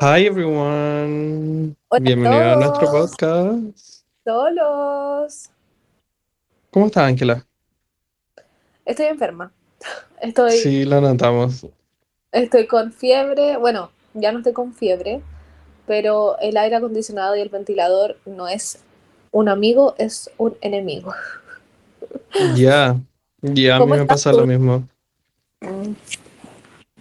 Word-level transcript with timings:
Hi 0.00 0.26
everyone, 0.26 1.74
Hola 1.88 1.98
a 1.98 2.00
bienvenido 2.00 2.42
a 2.52 2.56
nuestro 2.56 2.90
podcast. 2.90 4.04
solos. 4.24 5.50
¿Cómo 6.70 6.86
estás, 6.86 7.04
Ángela? 7.04 7.46
Estoy 8.84 9.06
enferma. 9.06 9.52
Estoy, 10.20 10.52
Sí, 10.52 10.84
lo 10.84 11.00
notamos. 11.00 11.66
estoy 12.32 12.66
con 12.66 12.92
fiebre. 12.92 13.56
Bueno, 13.56 13.90
ya 14.14 14.32
no 14.32 14.38
estoy 14.38 14.52
con 14.52 14.74
fiebre, 14.74 15.22
pero 15.86 16.38
el 16.40 16.56
aire 16.56 16.76
acondicionado 16.76 17.36
y 17.36 17.40
el 17.40 17.48
ventilador 17.48 18.18
no 18.26 18.48
es 18.48 18.80
un 19.30 19.48
amigo, 19.48 19.94
es 19.98 20.30
un 20.38 20.56
enemigo. 20.60 21.14
Ya, 22.54 22.96
ya 23.40 23.76
a 23.76 23.78
mí 23.78 23.84
¿Cómo 23.84 23.94
me 23.96 24.06
pasa 24.06 24.32
lo 24.32 24.46
mismo. 24.46 24.86
Mm. 25.60 25.92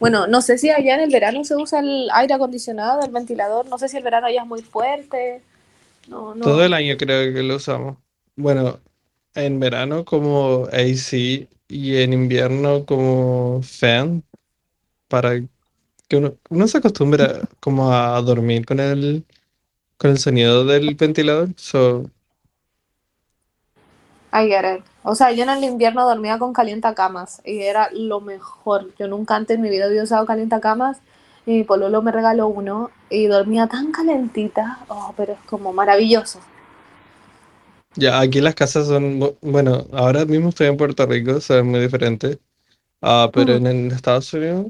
Bueno, 0.06 0.28
no 0.28 0.40
sé 0.42 0.60
si 0.60 0.70
allá 0.70 0.94
en 0.94 1.02
el 1.02 1.10
verano 1.10 1.44
se 1.44 1.56
usa 1.56 1.80
el 1.80 2.10
aire 2.14 2.36
acondicionado, 2.36 3.02
el 3.04 3.12
ventilador. 3.12 3.68
No 3.68 3.80
sé 3.80 3.90
si 3.90 3.98
el 3.98 4.04
verano 4.04 4.30
ya 4.30 4.42
es 4.42 4.48
muy 4.48 4.62
fuerte. 4.62 5.42
No, 6.08 6.36
Todo 6.36 6.58
no. 6.58 6.62
el 6.62 6.76
año 6.76 6.96
creo 6.96 7.34
que 7.34 7.42
lo 7.42 7.56
usamos. 7.56 7.98
Bueno, 8.36 8.80
en 9.34 9.60
verano 9.60 10.06
como 10.06 10.68
AC 10.72 11.48
y 11.68 11.98
en 11.98 12.14
invierno 12.14 12.86
como 12.86 13.64
fan 13.64 14.24
para 15.08 15.42
que 16.08 16.18
uno, 16.18 16.36
uno 16.50 16.68
se 16.68 16.78
acostumbra 16.78 17.42
como 17.60 17.92
a 17.92 18.22
dormir 18.22 18.64
con 18.64 18.80
el, 18.80 19.26
con 19.98 20.12
el 20.12 20.20
sonido 20.20 20.66
del 20.66 20.94
ventilador. 20.94 21.50
So, 21.58 22.12
I 24.32 24.48
get 24.48 24.66
it. 24.66 24.84
O 25.06 25.16
sea, 25.16 25.32
yo 25.32 25.44
en 25.44 25.50
el 25.50 25.64
invierno 25.64 26.06
dormía 26.06 26.38
con 26.38 26.52
calientacamas 26.54 27.42
y 27.46 27.62
era 27.62 27.90
lo 27.94 28.20
mejor. 28.20 28.94
Yo 28.98 29.08
nunca 29.08 29.36
antes 29.38 29.56
en 29.56 29.62
mi 29.62 29.70
vida 29.70 29.86
había 29.86 30.04
usado 30.04 30.26
calientacamas 30.26 31.00
y 31.46 31.52
mi 31.52 31.64
pololo 31.64 32.02
me 32.02 32.12
regaló 32.12 32.50
uno 32.50 32.92
y 33.10 33.28
dormía 33.28 33.68
tan 33.68 33.94
calentita. 33.94 34.80
Oh, 34.90 35.14
pero 35.16 35.34
es 35.34 35.40
como 35.48 35.72
maravilloso. 35.74 36.42
ya, 37.96 38.20
aquí 38.20 38.42
las 38.42 38.56
casas 38.56 38.88
son, 38.88 39.20
bu- 39.20 39.38
bueno, 39.42 39.88
ahora 39.94 40.26
mismo 40.26 40.50
estoy 40.50 40.68
en 40.68 40.78
Puerto 40.78 41.06
Rico, 41.06 41.40
son 41.42 41.68
muy 41.68 41.80
diferente. 41.82 42.40
Ah, 43.02 43.32
pero 43.34 43.56
en, 43.56 43.68
en 43.68 43.92
Estados 43.92 44.34
Unidos 44.34 44.68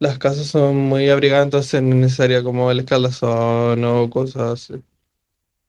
las 0.00 0.18
casas 0.18 0.46
son 0.48 0.76
muy 0.76 1.10
abrigadas, 1.10 1.46
entonces 1.46 1.82
no 1.82 1.90
es 1.90 1.96
necesario 1.96 2.44
como 2.44 2.70
el 2.70 2.80
escalazón 2.80 3.84
o 3.84 4.10
cosas 4.10 4.70
así. 4.72 4.84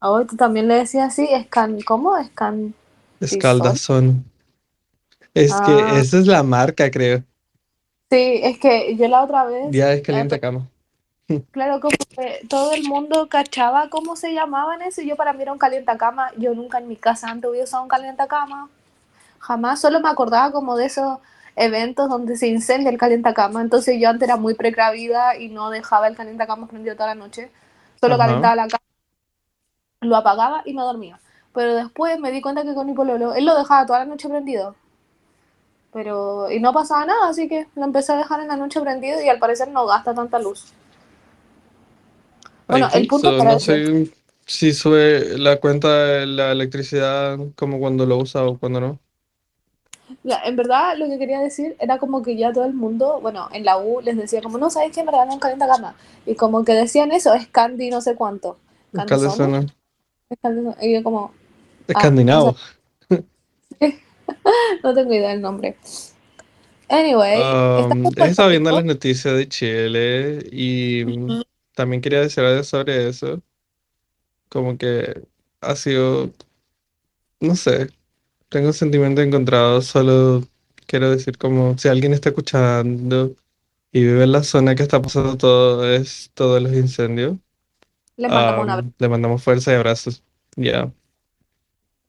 Oh, 0.01 0.25
tú 0.25 0.35
también 0.35 0.67
le 0.67 0.73
decías 0.73 1.09
así, 1.13 1.27
escan, 1.31 1.79
¿cómo? 1.81 2.17
Escandizol. 2.17 2.73
Escaldazón. 3.19 4.25
Es 5.33 5.61
que 5.61 5.73
Ah, 5.73 5.99
esa 5.99 6.17
es 6.19 6.27
la 6.27 6.43
marca, 6.43 6.89
creo. 6.91 7.23
sí, 8.09 8.39
es 8.43 8.59
que 8.59 8.95
yo 8.95 9.07
la 9.07 9.23
otra 9.23 9.45
vez, 9.45 9.71
Ya 9.71 9.93
es 9.93 10.01
caliente 10.01 10.39
cama. 10.39 10.67
claro, 11.51 11.79
como 11.79 11.97
que 12.09 12.45
todo 12.49 12.73
el 12.73 12.83
mundo 12.83 13.27
cachaba 13.29 13.89
cómo 13.89 14.15
se 14.15 14.33
llamaban 14.33 14.81
eso 14.81 15.01
y 15.01 15.07
yo 15.07 15.15
para 15.15 15.33
mí 15.33 15.41
era 15.41 15.51
un 15.53 15.57
calientacama. 15.59 16.31
Yo 16.37 16.53
nunca 16.53 16.77
en 16.79 16.87
mi 16.87 16.95
casa 16.95 17.29
antes 17.29 17.49
hubiera 17.49 17.65
usado 17.65 17.83
un 17.83 17.89
calientacama. 17.89 18.69
Jamás, 19.39 19.81
solo 19.81 19.99
me 20.01 20.09
acordaba 20.09 20.51
como 20.51 20.77
de 20.77 20.85
esos 20.85 21.19
eventos 21.55 22.09
donde 22.09 22.37
se 22.37 22.47
incendia 22.47 22.89
el 22.89 22.97
calientacama. 22.97 23.61
Entonces 23.61 23.99
yo 23.99 24.09
antes 24.09 24.27
era 24.27 24.37
muy 24.37 24.55
precavida 24.55 25.37
y 25.37 25.49
no 25.49 25.69
dejaba 25.69 26.07
el 26.07 26.15
calientacama 26.15 26.67
prendido 26.67 26.95
toda 26.95 27.07
la 27.09 27.15
noche. 27.15 27.51
Solo 28.01 28.15
Ajá. 28.15 28.25
calentaba 28.25 28.55
la 28.55 28.67
cama, 28.67 28.83
lo 30.01 30.15
apagaba 30.15 30.61
y 30.65 30.73
me 30.73 30.81
dormía. 30.81 31.19
Pero 31.57 31.73
después 31.73 32.19
me 32.19 32.31
di 32.31 32.39
cuenta 32.39 32.61
que 32.61 32.75
con 32.75 32.85
mi 32.85 32.93
pololo, 32.93 33.33
él 33.33 33.43
lo 33.43 33.57
dejaba 33.57 33.83
toda 33.87 33.97
la 33.97 34.05
noche 34.05 34.29
prendido. 34.29 34.75
Pero, 35.91 36.51
y 36.51 36.59
no 36.59 36.71
pasaba 36.71 37.07
nada, 37.07 37.29
así 37.29 37.47
que 37.49 37.65
lo 37.75 37.83
empecé 37.83 38.11
a 38.11 38.17
dejar 38.17 38.41
en 38.41 38.49
la 38.49 38.57
noche 38.57 38.79
prendido 38.79 39.19
y 39.23 39.27
al 39.27 39.39
parecer 39.39 39.67
no 39.69 39.87
gasta 39.87 40.13
tanta 40.13 40.37
luz. 40.37 40.65
Bueno, 42.67 42.87
el 42.93 43.07
punto 43.07 43.31
so. 43.31 43.37
para 43.39 43.53
No 43.53 43.59
sé 43.59 44.07
si 44.45 44.71
sube 44.71 45.35
la 45.39 45.59
cuenta 45.59 45.87
de 45.87 46.27
la 46.27 46.51
electricidad 46.51 47.39
como 47.55 47.79
cuando 47.79 48.05
lo 48.05 48.17
usa 48.17 48.45
o 48.45 48.59
cuando 48.59 48.79
no. 48.79 48.99
Ya, 50.23 50.39
en 50.45 50.55
verdad, 50.57 50.95
lo 50.95 51.07
que 51.07 51.17
quería 51.17 51.39
decir 51.39 51.75
era 51.79 51.97
como 51.97 52.21
que 52.21 52.37
ya 52.37 52.53
todo 52.53 52.65
el 52.65 52.75
mundo, 52.75 53.19
bueno, 53.19 53.49
en 53.51 53.65
la 53.65 53.79
U 53.79 53.99
les 54.01 54.15
decía 54.15 54.43
como, 54.43 54.59
no, 54.59 54.69
¿sabes 54.69 54.91
qué? 54.91 55.03
Me 55.03 55.09
regalan 55.09 55.33
un 55.33 55.39
calientacama. 55.39 55.95
Y 56.27 56.35
como 56.35 56.63
que 56.63 56.73
decían 56.73 57.11
eso, 57.11 57.33
es 57.33 57.47
Candy 57.47 57.89
no 57.89 58.01
sé 58.01 58.13
cuánto. 58.13 58.57
¿Candy. 58.93 59.25
Y 60.81 60.93
yo 60.93 61.03
como, 61.03 61.31
ah, 61.93 62.11
no 62.23 62.35
sé, 62.35 62.51
Escandinavo. 62.51 62.55
no 64.83 64.93
tengo 64.93 65.13
idea 65.13 65.29
del 65.29 65.41
nombre. 65.41 65.77
Anyway, 66.89 67.57
Um, 67.83 68.11
he 68.15 68.27
estado 68.27 68.49
viendo 68.49 68.71
las 68.71 68.85
noticias 68.85 69.35
de 69.35 69.47
Chile 69.49 70.47
y 70.51 71.03
mm, 71.05 71.41
también 71.75 72.01
quería 72.01 72.21
decir 72.21 72.43
algo 72.43 72.63
sobre 72.63 73.09
eso. 73.09 73.41
Como 74.49 74.77
que 74.77 75.21
ha 75.61 75.75
sido, 75.75 76.31
no 77.39 77.55
sé, 77.55 77.89
tengo 78.49 78.73
sentimientos 78.73 79.25
encontrados. 79.25 79.85
Solo 79.87 80.43
quiero 80.87 81.11
decir 81.11 81.37
como 81.37 81.77
si 81.77 81.89
alguien 81.89 82.13
está 82.13 82.29
escuchando 82.29 83.35
y 83.91 84.01
vive 84.03 84.23
en 84.23 84.31
la 84.33 84.43
zona 84.43 84.75
que 84.75 84.83
está 84.83 85.01
pasando 85.01 85.37
todo 85.37 85.89
es 85.93 86.31
todos 86.35 86.61
los 86.61 86.73
incendios, 86.73 87.37
Les 88.17 88.31
mandamos 88.31 88.63
un 88.63 88.69
abrazo. 88.69 88.89
um, 88.89 88.93
le 88.99 89.09
mandamos 89.09 89.43
fuerza 89.43 89.71
y 89.71 89.75
abrazos. 89.75 90.23
Ya. 90.55 90.91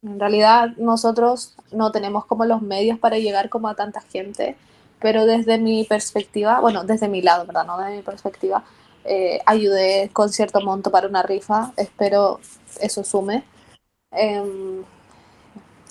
En 0.02 0.20
realidad, 0.20 0.70
nosotros 0.76 1.56
no 1.72 1.90
tenemos 1.90 2.24
como 2.26 2.44
los 2.44 2.62
medios 2.62 2.98
para 2.98 3.18
llegar 3.18 3.48
como 3.48 3.68
a 3.68 3.74
tanta 3.74 4.00
gente, 4.00 4.56
pero 5.00 5.26
desde 5.26 5.58
mi 5.58 5.84
perspectiva, 5.84 6.60
bueno, 6.60 6.84
desde 6.84 7.08
mi 7.08 7.20
lado, 7.22 7.46
¿verdad? 7.46 7.66
No 7.66 7.78
desde 7.78 7.96
mi 7.96 8.02
perspectiva, 8.02 8.64
eh, 9.04 9.40
ayudé 9.46 10.10
con 10.12 10.30
cierto 10.30 10.60
monto 10.60 10.90
para 10.90 11.08
una 11.08 11.22
rifa, 11.22 11.72
espero 11.76 12.40
eso 12.80 13.02
sume. 13.04 13.44
Eh, 14.12 14.82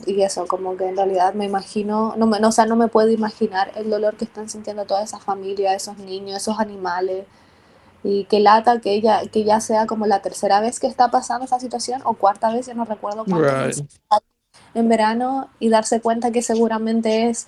y 0.05 0.21
eso, 0.21 0.47
como 0.47 0.77
que 0.77 0.85
en 0.87 0.95
realidad 0.95 1.33
me 1.33 1.45
imagino, 1.45 2.13
no 2.17 2.27
me, 2.27 2.39
no, 2.39 2.49
o 2.49 2.51
sea, 2.51 2.65
no 2.65 2.75
me 2.75 2.87
puedo 2.87 3.09
imaginar 3.09 3.71
el 3.75 3.89
dolor 3.89 4.15
que 4.15 4.25
están 4.25 4.49
sintiendo 4.49 4.85
toda 4.85 5.03
esa 5.03 5.19
familia, 5.19 5.73
esos 5.73 5.97
niños, 5.97 6.37
esos 6.37 6.59
animales. 6.59 7.25
Y 8.07 8.25
que 8.25 8.39
lata 8.39 8.79
que 8.81 8.93
ella, 8.93 9.21
que 9.31 9.43
ya 9.43 9.59
sea 9.59 9.85
como 9.87 10.05
la 10.07 10.21
tercera 10.21 10.61
vez 10.61 10.79
que 10.79 10.87
está 10.87 11.11
pasando 11.11 11.45
esa 11.45 11.59
situación, 11.59 12.01
o 12.05 12.13
cuarta 12.15 12.53
vez, 12.53 12.67
ya 12.67 12.73
no 12.73 12.85
recuerdo 12.85 13.25
cuántos 13.27 13.51
Right. 13.67 13.85
en 14.73 14.87
verano, 14.89 15.49
y 15.59 15.69
darse 15.69 16.01
cuenta 16.01 16.31
que 16.31 16.41
seguramente 16.41 17.29
es, 17.29 17.47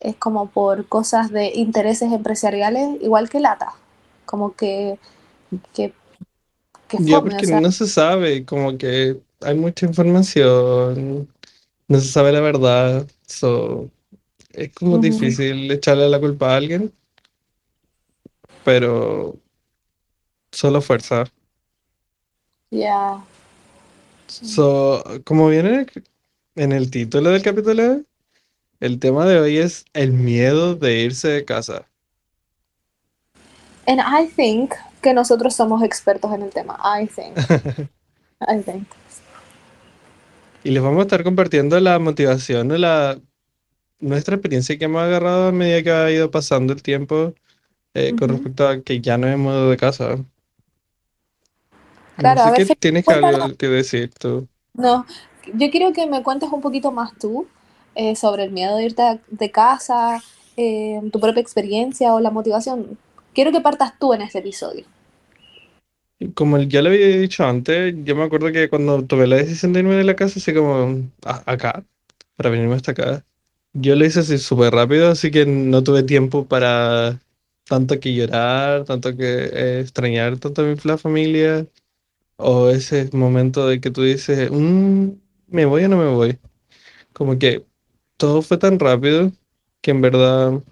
es 0.00 0.16
como 0.16 0.50
por 0.50 0.86
cosas 0.88 1.30
de 1.32 1.52
intereses 1.54 2.12
empresariales, 2.12 3.00
igual 3.02 3.28
que 3.28 3.40
lata. 3.40 3.74
Como 4.26 4.54
que, 4.54 4.98
que, 5.74 5.94
que 6.88 7.00
fome, 7.00 7.30
porque 7.30 7.46
sea. 7.46 7.60
no 7.60 7.72
se 7.72 7.86
sabe, 7.88 8.44
como 8.44 8.78
que 8.78 9.20
hay 9.40 9.54
mucha 9.56 9.86
información, 9.86 11.28
no 11.88 12.00
se 12.00 12.08
sabe 12.08 12.32
la 12.32 12.40
verdad. 12.40 13.06
So, 13.26 13.90
es 14.52 14.72
como 14.74 14.98
Uh 14.98 15.00
-huh. 15.00 15.00
difícil 15.00 15.70
echarle 15.72 16.08
la 16.08 16.20
culpa 16.20 16.52
a 16.54 16.56
alguien, 16.56 16.92
pero 18.64 19.38
solo 20.58 20.80
fuerza. 20.80 21.24
Ya. 22.70 23.22
So, 24.26 25.04
como 25.24 25.48
viene 25.48 25.86
en 26.56 26.72
el 26.72 26.90
título 26.90 27.30
del 27.30 27.42
capítulo, 27.42 28.02
el 28.80 28.98
tema 28.98 29.24
de 29.24 29.38
hoy 29.38 29.58
es 29.58 29.84
el 29.94 30.12
miedo 30.12 30.74
de 30.74 31.00
irse 31.00 31.28
de 31.28 31.44
casa. 31.44 31.86
And 33.86 34.00
I 34.00 34.28
think 34.28 34.74
que 35.00 35.14
nosotros 35.14 35.54
somos 35.54 35.82
expertos 35.82 36.32
en 36.34 36.42
el 36.42 36.50
tema. 36.50 36.76
I 36.82 37.06
think. 37.06 37.38
I 38.40 38.60
think. 38.60 38.88
Y 40.64 40.72
les 40.72 40.82
vamos 40.82 40.98
a 40.98 41.02
estar 41.02 41.22
compartiendo 41.22 41.78
la 41.78 42.00
motivación, 42.00 42.72
o 42.72 42.76
la, 42.76 43.16
nuestra 44.00 44.34
experiencia 44.34 44.76
que 44.76 44.86
hemos 44.86 45.02
agarrado 45.02 45.48
a 45.48 45.52
medida 45.52 45.82
que 45.84 45.90
ha 45.92 46.10
ido 46.10 46.30
pasando 46.32 46.72
el 46.72 46.82
tiempo 46.82 47.32
eh, 47.94 48.12
Uh 48.12 48.16
con 48.18 48.28
respecto 48.30 48.68
a 48.68 48.82
que 48.82 49.00
ya 49.00 49.16
no 49.16 49.28
hemos 49.28 49.52
mudado 49.52 49.70
de 49.70 49.76
casa. 49.76 50.18
No 52.18 52.22
Claro, 52.22 52.42
a 52.42 52.52
qué 52.52 52.64
Felipe, 52.64 52.80
tienes 52.80 53.06
que 53.06 53.14
algo 53.14 53.56
que 53.56 53.68
decir 53.68 54.10
tú. 54.18 54.48
No, 54.74 55.06
yo 55.54 55.70
quiero 55.70 55.92
que 55.92 56.06
me 56.06 56.22
cuentes 56.22 56.50
un 56.50 56.60
poquito 56.60 56.92
más 56.92 57.16
tú 57.18 57.46
eh, 57.94 58.16
sobre 58.16 58.44
el 58.44 58.50
miedo 58.50 58.76
de 58.76 58.84
irte 58.84 59.20
de 59.28 59.50
casa, 59.50 60.22
eh, 60.56 61.00
tu 61.12 61.20
propia 61.20 61.40
experiencia 61.40 62.14
o 62.14 62.20
la 62.20 62.30
motivación. 62.30 62.98
Quiero 63.34 63.52
que 63.52 63.60
partas 63.60 63.98
tú 63.98 64.12
en 64.14 64.22
este 64.22 64.38
episodio. 64.40 64.84
Como 66.34 66.58
ya 66.58 66.82
lo 66.82 66.88
había 66.88 67.06
dicho 67.18 67.44
antes, 67.44 67.94
yo 68.04 68.16
me 68.16 68.24
acuerdo 68.24 68.50
que 68.50 68.68
cuando 68.68 69.04
tomé 69.06 69.26
la 69.28 69.36
decisión 69.36 69.72
de 69.72 69.80
irme 69.80 69.94
de 69.94 70.02
la 70.04 70.16
casa, 70.16 70.40
así 70.40 70.52
como 70.52 71.08
a- 71.24 71.42
acá, 71.52 71.84
para 72.36 72.50
venirme 72.50 72.74
hasta 72.74 72.90
acá, 72.90 73.24
yo 73.72 73.94
lo 73.94 74.04
hice 74.04 74.20
así 74.20 74.38
súper 74.38 74.72
rápido, 74.74 75.10
así 75.10 75.30
que 75.30 75.46
no 75.46 75.84
tuve 75.84 76.02
tiempo 76.02 76.46
para 76.46 77.20
tanto 77.68 78.00
que 78.00 78.14
llorar, 78.14 78.84
tanto 78.84 79.16
que 79.16 79.24
eh, 79.52 79.80
extrañar 79.80 80.38
tanto 80.38 80.62
a 80.62 80.64
mi 80.64 80.74
la 80.82 80.98
familia, 80.98 81.66
o 82.38 82.70
ese 82.70 83.10
momento 83.14 83.68
de 83.68 83.80
que 83.80 83.90
tú 83.92 84.02
dices, 84.04 84.50
"Mm, 84.52 85.10
¿me 85.48 85.66
voy 85.66 85.84
o 85.84 85.88
no 85.90 85.98
me 85.98 86.08
voy? 86.08 86.38
Como 87.14 87.38
que 87.38 87.64
todo 88.18 88.42
fue 88.42 88.58
tan 88.58 88.78
rápido 88.80 89.32
que 89.82 89.92
en 89.92 90.02
verdad 90.02 90.62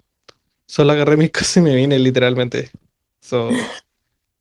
solo 0.67 0.93
agarré 0.93 1.17
mis 1.17 1.31
cosas 1.33 1.57
y 1.57 1.61
me 1.61 1.75
vine 1.75 1.99
literalmente. 1.99 2.71
So, 3.21 3.49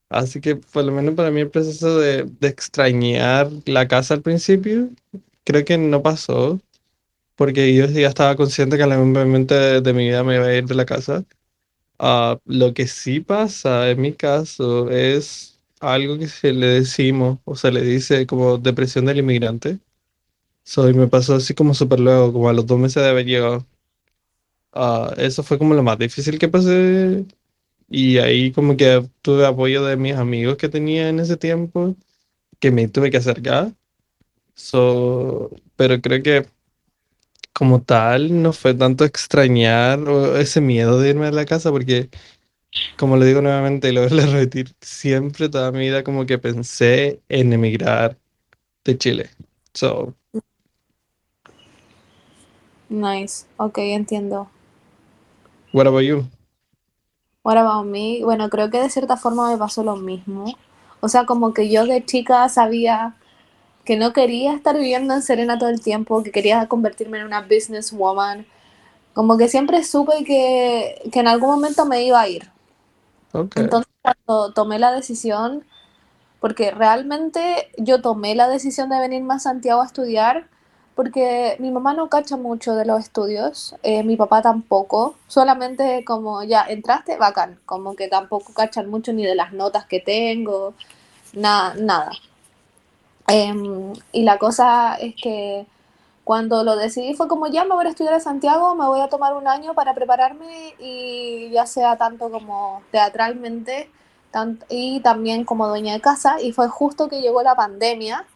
Así 0.09 0.41
que 0.41 0.57
por 0.57 0.85
lo 0.85 0.93
menos 0.93 1.15
para 1.15 1.31
mí 1.31 1.41
el 1.41 1.51
proceso 1.51 1.99
de, 1.99 2.25
de 2.25 2.49
extrañar 2.49 3.51
la 3.67 3.89
casa 3.89 4.15
al 4.15 4.23
principio, 4.23 4.91
creo 5.45 5.65
que 5.65 5.79
no 5.79 6.03
pasó, 6.03 6.61
porque 7.37 7.75
yo 7.75 7.87
ya 7.87 8.09
estaba 8.09 8.37
consciente 8.37 8.77
que 8.77 8.85
en 8.85 8.93
algún 8.93 9.13
momento 9.13 9.55
de, 9.55 9.93
mi 9.93 10.09
vida 10.09 10.25
me 10.25 10.37
iba 10.37 10.47
a 10.47 10.55
ir 10.55 10.67
de 10.67 10.75
la 10.75 10.87
casa. 10.87 11.25
Ah, 11.99 12.39
lo 12.47 12.75
que 12.75 12.89
sí 12.89 13.21
pasa 13.21 13.91
en 13.91 14.01
mi 14.03 14.13
caso 14.15 14.91
es 14.91 15.56
algo 15.95 16.19
que 16.19 16.29
se 16.29 16.53
le 16.53 16.67
decimos 16.67 17.39
o 17.45 17.57
se 17.57 17.73
le 17.73 17.83
dice 17.83 18.27
como 18.27 18.59
depresión 18.59 19.07
del 19.07 19.19
inmigrante. 19.19 19.79
So, 20.65 20.89
y 20.91 20.95
me 20.95 21.09
pasó 21.09 21.37
así 21.37 21.55
como 21.55 21.75
súper 21.75 22.01
luego, 22.01 22.33
como 22.33 22.49
a 22.49 22.53
los 22.53 22.67
dos 22.67 22.79
meses 22.79 23.03
de 23.03 23.09
haber 23.11 23.27
llegado. 23.27 23.67
Ah, 24.73 25.15
eso 25.17 25.43
fue 25.43 25.59
como 25.59 25.75
lo 25.75 25.83
más 25.83 25.99
difícil 25.99 26.39
que 26.39 26.49
pasé 26.49 27.25
y 27.89 28.19
ahí 28.19 28.53
como 28.53 28.77
que 28.77 29.09
tuve 29.23 29.47
apoyo 29.47 29.85
de 29.85 29.97
mis 29.97 30.15
amigos 30.17 30.57
que 30.57 30.69
tenía 30.69 31.09
en 31.09 31.21
ese 31.21 31.37
tiempo, 31.37 31.97
que 32.61 32.71
me 32.71 32.89
tuve 32.89 33.11
que 33.11 33.19
acercar. 33.19 33.73
So, 34.55 35.51
pero 35.77 36.01
creo 36.01 36.23
que 36.23 36.47
como 37.53 37.83
tal 37.83 38.43
no 38.43 38.53
fue 38.53 38.75
tanto 38.75 39.05
extrañar 39.05 40.01
o 40.09 40.37
ese 40.37 40.61
miedo 40.61 41.01
de 41.01 41.11
irme 41.11 41.27
a 41.27 41.33
la 41.33 41.47
casa 41.47 41.71
porque 41.71 42.11
como 42.97 43.17
le 43.17 43.27
digo 43.27 43.43
nuevamente 43.43 43.89
y 43.89 43.93
lo 43.93 44.09
voy 44.09 44.21
a 44.21 44.27
repetir, 44.27 44.75
siempre 44.81 45.49
toda 45.49 45.73
mi 45.73 45.81
vida 45.81 46.05
como 46.05 46.27
que 46.27 46.39
pensé 46.39 47.23
en 47.29 47.53
emigrar 47.53 48.19
de 48.85 48.99
Chile. 48.99 49.31
So, 49.75 50.17
Nice, 52.89 53.47
ok, 53.59 53.79
entiendo. 53.79 54.49
what 55.73 55.87
about 55.87 56.01
you? 56.05 56.27
What 57.45 57.57
about 57.59 57.87
me? 57.87 58.21
Bueno, 58.25 58.51
creo 58.51 58.71
que 58.71 58.81
de 58.81 58.91
cierta 58.91 59.17
forma 59.17 59.51
me 59.51 59.57
pasó 59.59 59.83
lo 59.85 59.97
mismo. 59.97 60.59
O 61.01 61.09
sea, 61.09 61.25
como 61.27 61.55
que 61.55 61.71
yo 61.71 61.87
de 61.87 62.05
chica 62.05 62.49
sabía 62.49 63.17
que 63.85 63.97
no 63.97 64.13
quería 64.15 64.55
estar 64.55 64.77
viviendo 64.77 65.15
en 65.15 65.23
Serena 65.23 65.59
todo 65.59 65.71
el 65.71 65.83
tiempo, 65.83 66.23
que 66.23 66.33
quería 66.33 66.69
convertirme 66.69 67.19
en 67.21 67.27
una 67.27 67.43
businesswoman. 67.43 68.47
Como 69.15 69.39
que 69.39 69.49
siempre 69.49 69.85
supe 69.85 70.25
que, 70.25 71.11
que 71.13 71.21
en 71.21 71.29
algún 71.29 71.51
momento 71.51 71.87
me 71.87 72.05
iba 72.05 72.21
a 72.21 72.29
ir. 72.29 72.51
Entonces, 73.57 73.93
cuando 74.03 74.53
tomé 74.53 74.79
la 74.79 74.93
decisión, 74.93 75.65
porque 76.41 76.71
realmente 76.71 77.71
yo 77.79 78.01
tomé 78.01 78.35
la 78.35 78.49
decisión 78.49 78.89
de 78.91 79.01
venirme 79.01 79.35
a 79.35 79.39
Santiago 79.39 79.83
a 79.83 79.87
estudiar, 79.87 80.49
porque 80.95 81.57
mi 81.59 81.71
mamá 81.71 81.93
no 81.93 82.09
cacha 82.09 82.37
mucho 82.37 82.75
de 82.75 82.87
los 82.87 83.01
estudios, 83.01 83.77
eh, 83.83 84.03
mi 84.03 84.17
papá 84.17 84.43
tampoco, 84.43 85.17
solamente 85.29 86.05
como 86.05 86.43
ya 86.43 86.65
entraste, 86.67 87.19
bacán, 87.19 87.61
como 87.67 87.95
que 87.97 88.09
tampoco 88.09 88.55
cachan 88.55 88.89
mucho 88.89 89.13
ni 89.13 89.25
de 89.25 89.35
las 89.35 89.53
notas 89.53 89.87
que 89.87 90.01
tengo, 90.01 90.75
nada, 91.35 91.75
nada. 91.75 92.13
Em, 93.29 93.93
y 94.13 94.23
la 94.23 94.39
cosa 94.39 94.95
es 94.97 95.15
que 95.21 95.67
cuando 96.27 96.65
lo 96.65 96.77
decidí 96.77 97.15
fue 97.15 97.29
como 97.29 97.49
ya 97.49 97.65
me 97.65 97.75
voy 97.77 97.87
a 97.87 97.91
estudiar 97.91 98.15
a 98.15 98.21
Santiago, 98.21 98.75
me 98.75 98.87
voy 98.87 99.01
a 99.01 99.09
tomar 99.09 99.35
un 99.35 99.49
año 99.49 99.75
para 99.75 99.95
prepararme 99.95 100.75
y 100.81 101.51
ya 101.53 101.67
sea 101.67 101.97
tanto 101.97 102.31
como 102.33 102.83
teatralmente 102.93 103.91
tant- 104.33 104.65
y 104.69 105.01
también 105.03 105.45
como 105.45 105.69
dueña 105.69 105.95
de 105.95 106.01
casa. 106.03 106.41
Y 106.43 106.53
fue 106.53 106.69
justo 106.69 107.09
que 107.09 107.21
llegó 107.23 107.43
la 107.45 107.55
pandemia 107.57 108.27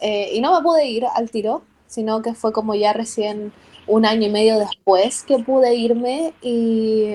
eh, 0.00 0.30
y 0.34 0.40
no 0.42 0.54
me 0.56 0.62
pude 0.62 0.86
ir 0.86 1.06
al 1.06 1.30
tiro, 1.30 1.62
sino 1.86 2.22
que 2.22 2.34
fue 2.34 2.52
como 2.52 2.74
ya 2.74 2.92
recién 2.92 3.52
un 3.86 4.06
año 4.06 4.26
y 4.26 4.30
medio 4.30 4.58
después 4.58 5.22
que 5.24 5.38
pude 5.38 5.74
irme 5.76 6.34
y, 6.42 7.14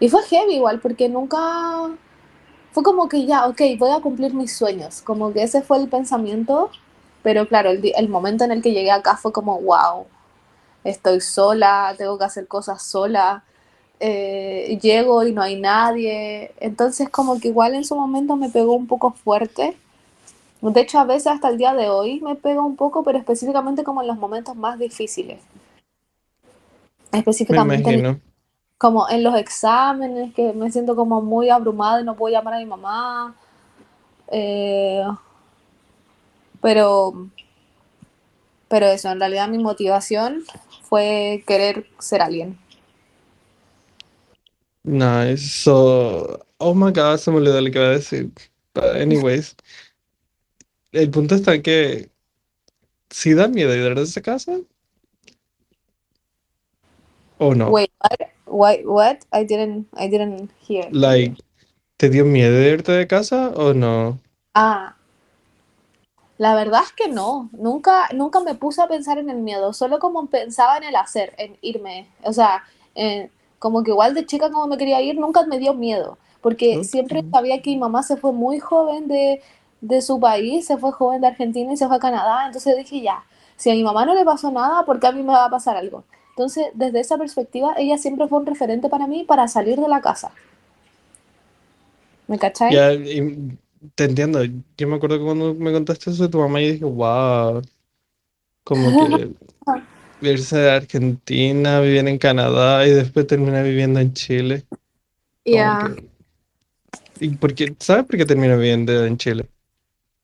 y 0.00 0.08
fue 0.08 0.22
heavy 0.24 0.54
igual 0.56 0.80
porque 0.80 1.08
nunca 1.08 1.38
fue 2.72 2.82
como 2.82 3.08
que 3.08 3.26
ya, 3.26 3.46
ok, 3.48 3.60
voy 3.78 3.90
a 3.92 4.00
cumplir 4.00 4.34
mis 4.34 4.56
sueños, 4.56 5.02
como 5.02 5.32
que 5.32 5.42
ese 5.44 5.62
fue 5.62 5.78
el 5.78 5.88
pensamiento, 5.88 6.70
pero 7.24 7.48
claro, 7.48 7.70
el, 7.70 7.92
el 7.96 8.08
momento 8.08 8.44
en 8.44 8.52
el 8.52 8.62
que 8.62 8.72
llegué 8.72 8.92
acá 8.92 9.16
fue 9.16 9.32
como, 9.32 9.60
wow, 9.60 10.06
estoy 10.84 11.20
sola, 11.22 11.94
tengo 11.98 12.18
que 12.18 12.24
hacer 12.26 12.46
cosas 12.46 12.82
sola, 12.82 13.42
eh, 13.98 14.78
llego 14.82 15.24
y 15.26 15.32
no 15.32 15.42
hay 15.42 15.58
nadie, 15.58 16.52
entonces 16.60 17.08
como 17.08 17.40
que 17.40 17.48
igual 17.48 17.74
en 17.74 17.84
su 17.84 17.96
momento 17.96 18.36
me 18.36 18.50
pegó 18.50 18.74
un 18.74 18.86
poco 18.86 19.12
fuerte, 19.12 19.74
de 20.60 20.80
hecho 20.80 20.98
a 20.98 21.04
veces 21.04 21.28
hasta 21.28 21.48
el 21.48 21.56
día 21.58 21.74
de 21.74 21.88
hoy 21.88 22.20
me 22.20 22.34
pega 22.36 22.60
un 22.60 22.76
poco, 22.76 23.02
pero 23.02 23.18
específicamente 23.18 23.84
como 23.84 24.02
en 24.02 24.08
los 24.08 24.18
momentos 24.18 24.54
más 24.54 24.78
difíciles, 24.78 25.40
Me 27.10 27.20
específicamente 27.20 27.90
en, 27.90 28.22
como 28.76 29.08
en 29.08 29.22
los 29.22 29.34
exámenes, 29.36 30.34
que 30.34 30.52
me 30.52 30.70
siento 30.70 30.94
como 30.94 31.22
muy 31.22 31.48
abrumada 31.48 32.02
y 32.02 32.04
no 32.04 32.16
puedo 32.16 32.34
llamar 32.34 32.54
a 32.54 32.58
mi 32.58 32.66
mamá. 32.66 33.34
Eh, 34.28 35.04
pero, 36.64 37.28
pero 38.68 38.86
eso, 38.86 39.10
en 39.10 39.20
realidad 39.20 39.48
mi 39.48 39.58
motivación 39.58 40.42
fue 40.80 41.44
querer 41.46 41.86
ser 41.98 42.22
alguien. 42.22 42.58
Nice. 44.82 45.46
So, 45.46 46.40
oh 46.56 46.74
my 46.74 46.90
God, 46.90 47.18
se 47.18 47.30
me 47.30 47.36
olvidó 47.36 47.60
lo 47.60 47.70
que 47.70 47.78
iba 47.78 47.88
a 47.88 47.90
decir. 47.90 48.30
But 48.72 48.96
anyways, 48.96 49.56
el 50.92 51.10
punto 51.10 51.34
está 51.34 51.60
que 51.60 52.08
si 53.10 53.34
da 53.34 53.46
miedo 53.46 53.74
ir 53.76 53.94
de 53.94 54.02
esa 54.02 54.22
casa 54.22 54.58
o 57.36 57.54
no. 57.54 57.68
Wait, 57.68 57.92
what? 58.00 58.30
Wait, 58.46 58.86
what? 58.86 59.18
I 59.34 59.44
didn't, 59.44 59.86
I 59.98 60.08
didn't 60.08 60.50
hear. 60.66 60.88
Like, 60.92 61.36
¿te 61.98 62.08
dio 62.08 62.24
miedo 62.24 62.54
de 62.54 62.70
irte 62.70 62.92
de 62.92 63.06
casa 63.06 63.50
o 63.50 63.74
no? 63.74 64.18
Ah, 64.54 64.93
la 66.38 66.54
verdad 66.54 66.82
es 66.84 66.92
que 66.92 67.08
no. 67.08 67.48
Nunca, 67.52 68.08
nunca 68.14 68.40
me 68.40 68.54
puse 68.54 68.82
a 68.82 68.88
pensar 68.88 69.18
en 69.18 69.30
el 69.30 69.38
miedo, 69.38 69.72
solo 69.72 69.98
como 69.98 70.26
pensaba 70.26 70.76
en 70.76 70.84
el 70.84 70.96
hacer, 70.96 71.34
en 71.38 71.56
irme. 71.62 72.08
O 72.24 72.32
sea, 72.32 72.64
en- 72.94 73.30
como 73.58 73.82
que 73.82 73.90
igual 73.92 74.14
de 74.14 74.26
chica 74.26 74.50
como 74.50 74.66
me 74.66 74.76
quería 74.76 75.00
ir, 75.00 75.16
nunca 75.18 75.44
me 75.46 75.58
dio 75.58 75.74
miedo, 75.74 76.18
porque 76.42 76.84
siempre 76.84 77.24
sabía 77.32 77.62
que 77.62 77.70
mi 77.70 77.78
mamá 77.78 78.02
se 78.02 78.16
fue 78.16 78.32
muy 78.32 78.60
joven 78.60 79.08
de, 79.08 79.40
de 79.80 80.02
su 80.02 80.20
país, 80.20 80.66
se 80.66 80.76
fue 80.76 80.92
joven 80.92 81.20
de 81.22 81.28
Argentina 81.28 81.72
y 81.72 81.76
se 81.76 81.86
fue 81.86 81.96
a 81.96 81.98
Canadá, 82.00 82.46
entonces 82.46 82.76
dije 82.76 83.00
ya, 83.00 83.24
si 83.56 83.70
a 83.70 83.74
mi 83.74 83.82
mamá 83.84 84.04
no 84.04 84.14
le 84.14 84.24
pasó 84.24 84.50
nada, 84.50 84.84
¿por 84.84 85.00
qué 85.00 85.06
a 85.06 85.12
mí 85.12 85.22
me 85.22 85.32
va 85.32 85.46
a 85.46 85.50
pasar 85.50 85.76
algo? 85.76 86.04
Entonces, 86.30 86.66
desde 86.74 87.00
esa 87.00 87.16
perspectiva, 87.16 87.74
ella 87.78 87.96
siempre 87.96 88.26
fue 88.28 88.38
un 88.40 88.46
referente 88.46 88.88
para 88.88 89.06
mí 89.06 89.24
para 89.24 89.48
salir 89.48 89.80
de 89.80 89.88
la 89.88 90.00
casa. 90.02 90.32
¿Me 92.26 92.38
y 92.68 92.76
te 93.94 94.04
entiendo. 94.04 94.42
Yo 94.76 94.88
me 94.88 94.96
acuerdo 94.96 95.18
que 95.18 95.24
cuando 95.24 95.54
me 95.54 95.72
contaste 95.72 96.10
eso 96.10 96.24
de 96.24 96.28
tu 96.28 96.38
mamá, 96.38 96.60
y 96.60 96.72
dije, 96.72 96.84
wow, 96.84 97.62
como 98.64 98.96
que 98.96 99.30
irse 100.20 100.58
de 100.58 100.70
Argentina, 100.70 101.80
vivir 101.80 102.06
en 102.06 102.18
Canadá 102.18 102.86
y 102.86 102.90
después 102.90 103.26
terminar 103.26 103.64
viviendo 103.64 104.00
en 104.00 104.12
Chile. 104.12 104.64
Ya. 105.44 105.78
que, 105.80 107.26
¿y 107.26 107.28
por 107.36 107.54
qué? 107.54 107.74
¿Sabes 107.78 108.04
por 108.04 108.16
qué 108.16 108.24
terminó 108.24 108.56
viviendo 108.56 109.04
en 109.04 109.16
Chile? 109.16 109.46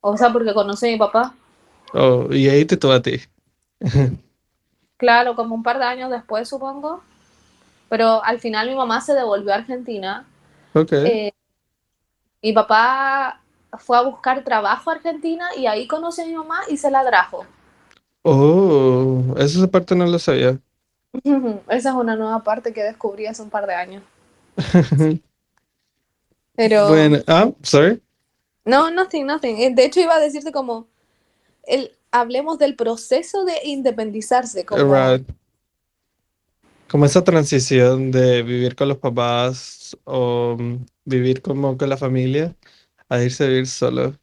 O 0.01 0.17
sea, 0.17 0.33
porque 0.33 0.55
conocí 0.55 0.89
a 0.89 0.93
mi 0.93 0.99
papá. 0.99 1.35
Oh, 1.93 2.33
y 2.33 2.49
ahí 2.49 2.65
te 2.65 2.77
tocó 2.77 2.95
a 2.95 3.03
ti. 3.03 3.21
Claro, 4.97 5.35
como 5.35 5.55
un 5.55 5.63
par 5.63 5.79
de 5.79 5.85
años 5.85 6.11
después, 6.11 6.49
supongo. 6.49 7.03
Pero 7.89 8.23
al 8.23 8.39
final 8.39 8.69
mi 8.69 8.77
mamá 8.77 9.01
se 9.01 9.15
devolvió 9.15 9.53
a 9.53 9.57
Argentina. 9.57 10.27
Ok. 10.75 10.93
Eh, 10.93 11.33
mi 12.43 12.53
papá 12.53 13.41
fue 13.79 13.97
a 13.99 14.03
buscar 14.03 14.45
trabajo 14.45 14.91
a 14.91 14.95
Argentina 14.95 15.49
y 15.57 15.67
ahí 15.67 15.87
conocí 15.87 16.23
a 16.23 16.27
mi 16.27 16.35
mamá 16.35 16.61
y 16.69 16.77
se 16.77 16.91
la 16.91 17.05
trajo. 17.05 17.47
Oh, 18.23 19.35
esa 19.39 19.67
parte 19.69 19.95
no 19.95 20.07
lo 20.07 20.19
sabía. 20.19 20.59
Esa 21.69 21.91
es 21.91 21.95
una 21.95 22.17
nueva 22.17 22.43
parte 22.45 22.73
que 22.73 22.83
descubrí 22.83 23.27
hace 23.27 23.43
un 23.43 23.51
par 23.51 23.67
de 23.67 23.75
años. 23.75 24.03
Pero 26.57 26.89
Bueno, 26.89 27.19
ah, 27.27 27.53
sorry. 27.63 28.01
no, 28.65 28.91
nothing, 28.91 29.27
nothing. 29.27 29.57
Eh, 29.59 29.75
De 29.75 29.85
hecho, 29.85 30.01
iba 30.01 30.15
a 30.15 30.21
decirte 30.21 30.53
como 30.53 30.89
el, 31.65 31.93
hablemos 32.13 32.59
del 32.59 32.77
proceso 32.77 33.45
de 33.45 33.55
independizarse, 33.65 34.65
como 34.65 34.85
Right. 34.93 35.29
Como 36.89 37.05
esa 37.07 37.23
transición 37.23 38.11
de 38.11 38.43
vivir 38.43 38.75
con 38.75 38.89
los 38.89 38.99
papás 38.99 39.97
o 40.05 40.57
vivir 41.05 41.41
como 41.41 41.79
con 41.79 41.89
la 41.89 41.97
familia 41.97 42.57
a 43.11 43.23
irse 43.23 43.45
a 43.45 43.49
vivir 43.49 43.69
solo. 43.69 44.19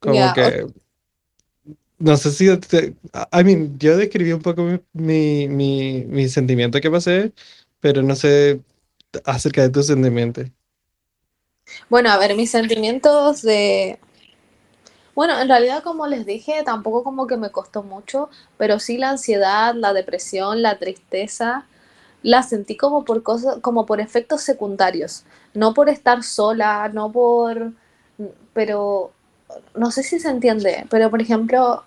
Como 0.00 0.32
que, 0.32 0.66
no 1.98 2.16
sé 2.16 2.30
si, 2.32 2.56
te- 2.58 2.94
I 3.32 3.44
mean, 3.44 3.78
yo 3.78 3.96
describí 3.96 4.32
un 4.32 4.42
poco 4.42 4.62
mi, 4.64 4.78
mi, 4.92 5.48
mi, 5.48 6.04
mi 6.06 6.28
sentimiento 6.28 6.80
que 6.80 6.90
pasé, 6.90 7.32
pero 7.80 8.02
no 8.02 8.14
sé 8.16 8.62
acerca 9.24 9.62
de 9.62 9.70
tus 9.70 9.86
sentimientos. 9.88 10.46
bueno, 11.88 12.10
a 12.10 12.18
ver, 12.18 12.34
mis 12.36 12.50
sentimientos 12.50 13.42
de 13.42 13.98
Bueno, 15.14 15.38
en 15.40 15.48
realidad, 15.48 15.82
como 15.82 16.06
les 16.06 16.26
dije, 16.26 16.62
tampoco 16.64 17.02
como 17.02 17.26
que 17.26 17.36
me 17.36 17.50
costó 17.50 17.82
mucho, 17.82 18.28
pero 18.58 18.78
sí 18.78 18.98
la 18.98 19.10
ansiedad, 19.10 19.74
la 19.74 19.92
depresión, 19.94 20.62
la 20.62 20.78
tristeza, 20.78 21.66
la 22.22 22.42
sentí 22.42 22.76
como 22.76 23.04
por 23.04 23.22
cosas, 23.22 23.58
como 23.62 23.86
por 23.86 24.00
efectos 24.00 24.42
secundarios, 24.42 25.24
no 25.54 25.72
por 25.74 25.88
estar 25.88 26.22
sola, 26.22 26.88
no 26.92 27.10
por, 27.12 27.72
pero 28.52 29.12
no 29.74 29.90
sé 29.90 30.02
si 30.02 30.18
se 30.18 30.28
entiende, 30.28 30.86
pero 30.90 31.10
por 31.10 31.20
ejemplo, 31.20 31.84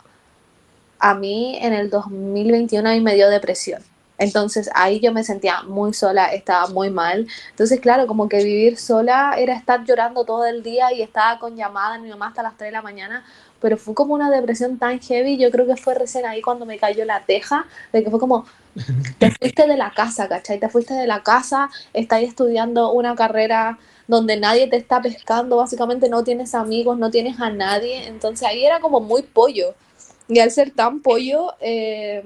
a 0.99 1.13
mí 1.13 1.57
en 1.61 1.73
el 1.73 1.89
2021 1.89 2.89
a 2.89 2.93
mí 2.93 3.01
me 3.01 3.15
dio 3.15 3.29
depresión. 3.29 3.81
Entonces 4.19 4.69
ahí 4.75 4.99
yo 4.99 5.13
me 5.13 5.23
sentía 5.23 5.63
muy 5.63 5.93
sola, 5.93 6.27
estaba 6.27 6.67
muy 6.67 6.89
mal. 6.89 7.25
Entonces, 7.51 7.79
claro, 7.79 8.05
como 8.05 8.27
que 8.27 8.43
vivir 8.43 8.77
sola 8.77 9.35
era 9.37 9.55
estar 9.55 9.85
llorando 9.85 10.25
todo 10.25 10.45
el 10.45 10.61
día 10.61 10.91
y 10.91 11.01
estaba 11.01 11.39
con 11.39 11.55
llamada 11.55 11.97
mi 11.97 12.09
mamá 12.09 12.27
hasta 12.27 12.43
las 12.43 12.57
3 12.57 12.67
de 12.67 12.71
la 12.73 12.81
mañana, 12.81 13.23
pero 13.61 13.77
fue 13.77 13.93
como 13.93 14.13
una 14.13 14.29
depresión 14.29 14.77
tan 14.77 14.99
heavy, 14.99 15.37
yo 15.37 15.49
creo 15.51 15.65
que 15.65 15.77
fue 15.77 15.95
recién 15.95 16.25
ahí 16.25 16.41
cuando 16.41 16.65
me 16.65 16.77
cayó 16.77 17.05
la 17.05 17.21
teja, 17.21 17.65
de 17.93 18.03
que 18.03 18.09
fue 18.09 18.19
como, 18.19 18.45
te 19.19 19.31
fuiste 19.31 19.67
de 19.67 19.77
la 19.77 19.91
casa, 19.91 20.27
¿cachai? 20.27 20.59
Te 20.59 20.67
fuiste 20.67 20.93
de 20.93 21.07
la 21.07 21.23
casa, 21.23 21.69
estás 21.93 22.21
estudiando 22.21 22.91
una 22.91 23.15
carrera 23.15 23.79
donde 24.09 24.37
nadie 24.37 24.67
te 24.67 24.75
está 24.75 24.99
pescando, 25.03 25.57
básicamente 25.57 26.09
no 26.09 26.23
tienes 26.23 26.55
amigos, 26.55 26.97
no 26.97 27.11
tienes 27.11 27.39
a 27.39 27.51
nadie, 27.51 28.07
entonces 28.07 28.47
ahí 28.47 28.65
era 28.65 28.79
como 28.79 28.99
muy 28.99 29.21
pollo. 29.21 29.75
Y 30.27 30.39
al 30.39 30.49
ser 30.49 30.71
tan 30.71 31.01
pollo, 31.01 31.53
eh, 31.59 32.23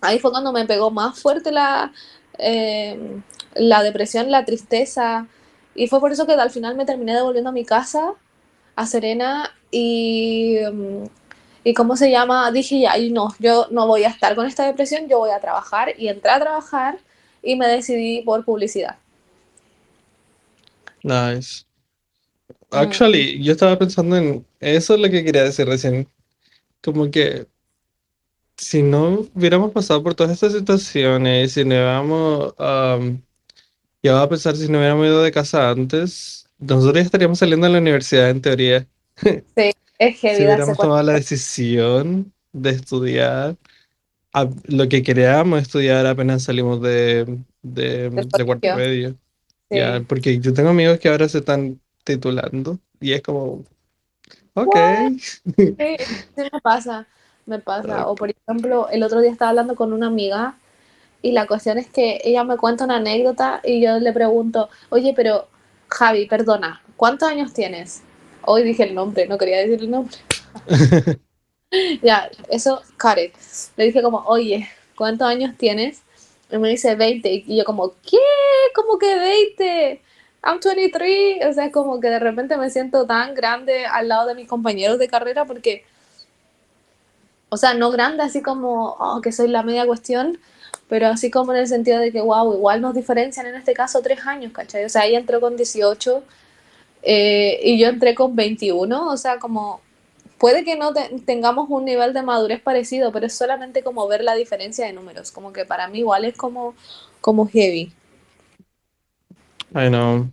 ahí 0.00 0.20
fue 0.20 0.30
cuando 0.30 0.52
me 0.52 0.64
pegó 0.64 0.92
más 0.92 1.20
fuerte 1.20 1.50
la, 1.50 1.92
eh, 2.38 3.20
la 3.56 3.82
depresión, 3.82 4.30
la 4.30 4.44
tristeza. 4.44 5.26
Y 5.74 5.88
fue 5.88 5.98
por 5.98 6.12
eso 6.12 6.24
que 6.24 6.34
al 6.34 6.50
final 6.50 6.76
me 6.76 6.86
terminé 6.86 7.14
devolviendo 7.14 7.50
a 7.50 7.52
mi 7.52 7.64
casa, 7.64 8.14
a 8.76 8.86
Serena, 8.86 9.52
y, 9.72 10.58
y 11.64 11.74
¿cómo 11.74 11.96
se 11.96 12.12
llama? 12.12 12.52
Dije, 12.52 12.86
ay, 12.86 13.10
no, 13.10 13.34
yo 13.40 13.66
no 13.72 13.88
voy 13.88 14.04
a 14.04 14.08
estar 14.08 14.36
con 14.36 14.46
esta 14.46 14.64
depresión, 14.66 15.08
yo 15.08 15.18
voy 15.18 15.30
a 15.30 15.40
trabajar. 15.40 15.94
Y 15.98 16.06
entré 16.06 16.30
a 16.30 16.38
trabajar 16.38 16.98
y 17.42 17.56
me 17.56 17.66
decidí 17.66 18.22
por 18.22 18.44
publicidad. 18.44 18.98
Nice. 21.04 21.64
Mm, 22.70 22.76
Actually, 22.76 23.42
yo 23.42 23.52
estaba 23.52 23.78
pensando 23.78 24.16
en 24.16 24.46
eso 24.60 24.94
es 24.94 25.00
lo 25.00 25.10
que 25.10 25.24
quería 25.24 25.44
decir 25.44 25.66
recién. 25.66 26.08
Como 26.82 27.10
que 27.10 27.46
si 28.56 28.82
no 28.82 29.26
hubiéramos 29.34 29.72
pasado 29.72 30.02
por 30.02 30.14
todas 30.14 30.32
estas 30.32 30.52
situaciones, 30.52 31.52
si 31.52 31.64
no 31.64 31.70
hubiéramos, 31.74 32.54
um, 32.58 33.20
ya 34.02 34.14
va 34.14 34.22
a 34.22 34.28
pensar 34.28 34.56
si 34.56 34.68
no 34.68 34.78
hubiéramos 34.78 35.06
ido 35.06 35.22
de 35.22 35.32
casa 35.32 35.70
antes, 35.70 36.46
nosotros 36.58 36.94
ya 36.96 37.00
estaríamos 37.02 37.38
saliendo 37.38 37.66
de 37.66 37.72
la 37.72 37.78
universidad 37.80 38.30
en 38.30 38.40
teoría. 38.40 38.86
sí, 39.56 39.72
es 39.98 40.16
Si 40.16 40.18
heavy 40.20 40.44
darse 40.44 40.44
hubiéramos 40.44 40.78
tomado 40.78 41.02
la 41.02 41.12
decisión 41.14 42.32
de 42.52 42.70
estudiar 42.70 43.56
a- 44.32 44.48
lo 44.66 44.88
que 44.88 45.02
queríamos 45.02 45.60
estudiar 45.62 46.06
apenas 46.06 46.44
salimos 46.44 46.80
de, 46.82 47.38
de, 47.62 48.10
de 48.10 48.44
cuarto 48.44 48.68
colegio. 48.72 49.16
Medio. 49.72 49.98
Ya, 49.98 50.00
Sí. 50.00 50.06
porque 50.06 50.38
yo 50.40 50.52
tengo 50.54 50.70
amigos 50.70 50.98
que 50.98 51.08
ahora 51.08 51.28
se 51.28 51.38
están 51.38 51.80
titulando 52.04 52.78
y 53.00 53.12
es 53.12 53.22
como, 53.22 53.64
ok. 54.54 54.76
Sí, 55.78 55.96
sí 56.36 56.42
me 56.52 56.60
pasa, 56.62 57.06
me 57.46 57.58
pasa. 57.58 58.06
O 58.08 58.16
por 58.16 58.30
ejemplo, 58.30 58.88
el 58.90 59.02
otro 59.02 59.20
día 59.20 59.30
estaba 59.32 59.50
hablando 59.50 59.74
con 59.76 59.92
una 59.92 60.06
amiga 60.08 60.58
y 61.22 61.32
la 61.32 61.46
cuestión 61.46 61.78
es 61.78 61.88
que 61.90 62.20
ella 62.24 62.44
me 62.44 62.58
cuenta 62.58 62.84
una 62.84 62.96
anécdota 62.96 63.60
y 63.64 63.82
yo 63.82 63.98
le 64.00 64.12
pregunto, 64.12 64.70
oye, 64.90 65.14
pero 65.16 65.48
Javi, 65.88 66.26
perdona, 66.26 66.82
¿cuántos 66.96 67.28
años 67.28 67.52
tienes? 67.54 68.04
Hoy 68.42 68.64
dije 68.64 68.84
el 68.84 68.94
nombre, 68.94 69.26
no 69.28 69.38
quería 69.38 69.58
decir 69.58 69.80
el 69.82 69.90
nombre. 69.90 70.16
Ya, 72.02 72.30
eso, 72.50 72.82
Karen. 72.96 73.32
Le 73.76 73.84
dije 73.86 74.02
como, 74.02 74.18
oye, 74.26 74.68
¿cuántos 74.96 75.26
años 75.28 75.56
tienes? 75.56 76.01
Y 76.52 76.58
me 76.58 76.68
dice 76.68 76.94
20. 76.94 77.44
Y 77.46 77.56
yo 77.56 77.64
como, 77.64 77.94
¿qué? 78.08 78.18
¿Cómo 78.74 78.98
que 78.98 79.14
20? 79.18 80.02
I'm 80.44 80.60
23. 80.60 81.46
O 81.46 81.52
sea, 81.54 81.70
como 81.72 81.98
que 82.00 82.08
de 82.08 82.18
repente 82.18 82.56
me 82.56 82.70
siento 82.70 83.06
tan 83.06 83.34
grande 83.34 83.86
al 83.86 84.08
lado 84.08 84.28
de 84.28 84.34
mis 84.34 84.48
compañeros 84.48 84.98
de 84.98 85.08
carrera 85.08 85.46
porque, 85.46 85.84
o 87.48 87.56
sea, 87.56 87.74
no 87.74 87.90
grande 87.90 88.22
así 88.22 88.42
como, 88.42 88.96
oh, 88.98 89.20
que 89.22 89.32
soy 89.32 89.48
la 89.48 89.62
media 89.62 89.86
cuestión, 89.86 90.38
pero 90.88 91.06
así 91.08 91.30
como 91.30 91.52
en 91.52 91.60
el 91.60 91.68
sentido 91.68 91.98
de 92.00 92.12
que, 92.12 92.20
wow, 92.20 92.54
igual 92.54 92.80
nos 92.82 92.94
diferencian 92.94 93.46
en 93.46 93.54
este 93.54 93.72
caso 93.74 94.02
tres 94.02 94.26
años, 94.26 94.52
¿cachai? 94.52 94.84
O 94.84 94.88
sea, 94.88 95.06
ella 95.06 95.18
entró 95.18 95.40
con 95.40 95.56
18 95.56 96.22
eh, 97.02 97.60
y 97.62 97.78
yo 97.78 97.88
entré 97.88 98.14
con 98.14 98.36
21, 98.36 99.08
o 99.08 99.16
sea, 99.16 99.38
como 99.38 99.80
puede 100.42 100.64
que 100.64 100.74
no 100.74 100.92
te 100.92 101.08
tengamos 101.24 101.70
un 101.70 101.84
nivel 101.84 102.12
de 102.12 102.22
madurez 102.22 102.60
parecido, 102.60 103.12
pero 103.12 103.26
es 103.26 103.32
solamente 103.32 103.84
como 103.84 104.08
ver 104.08 104.24
la 104.24 104.34
diferencia 104.34 104.84
de 104.84 104.92
números, 104.92 105.30
como 105.30 105.52
que 105.52 105.64
para 105.64 105.86
mí 105.86 106.00
igual 106.00 106.24
es 106.24 106.36
como, 106.36 106.74
como 107.20 107.46
heavy. 107.46 107.92
I 109.72 109.86
know. 109.86 110.32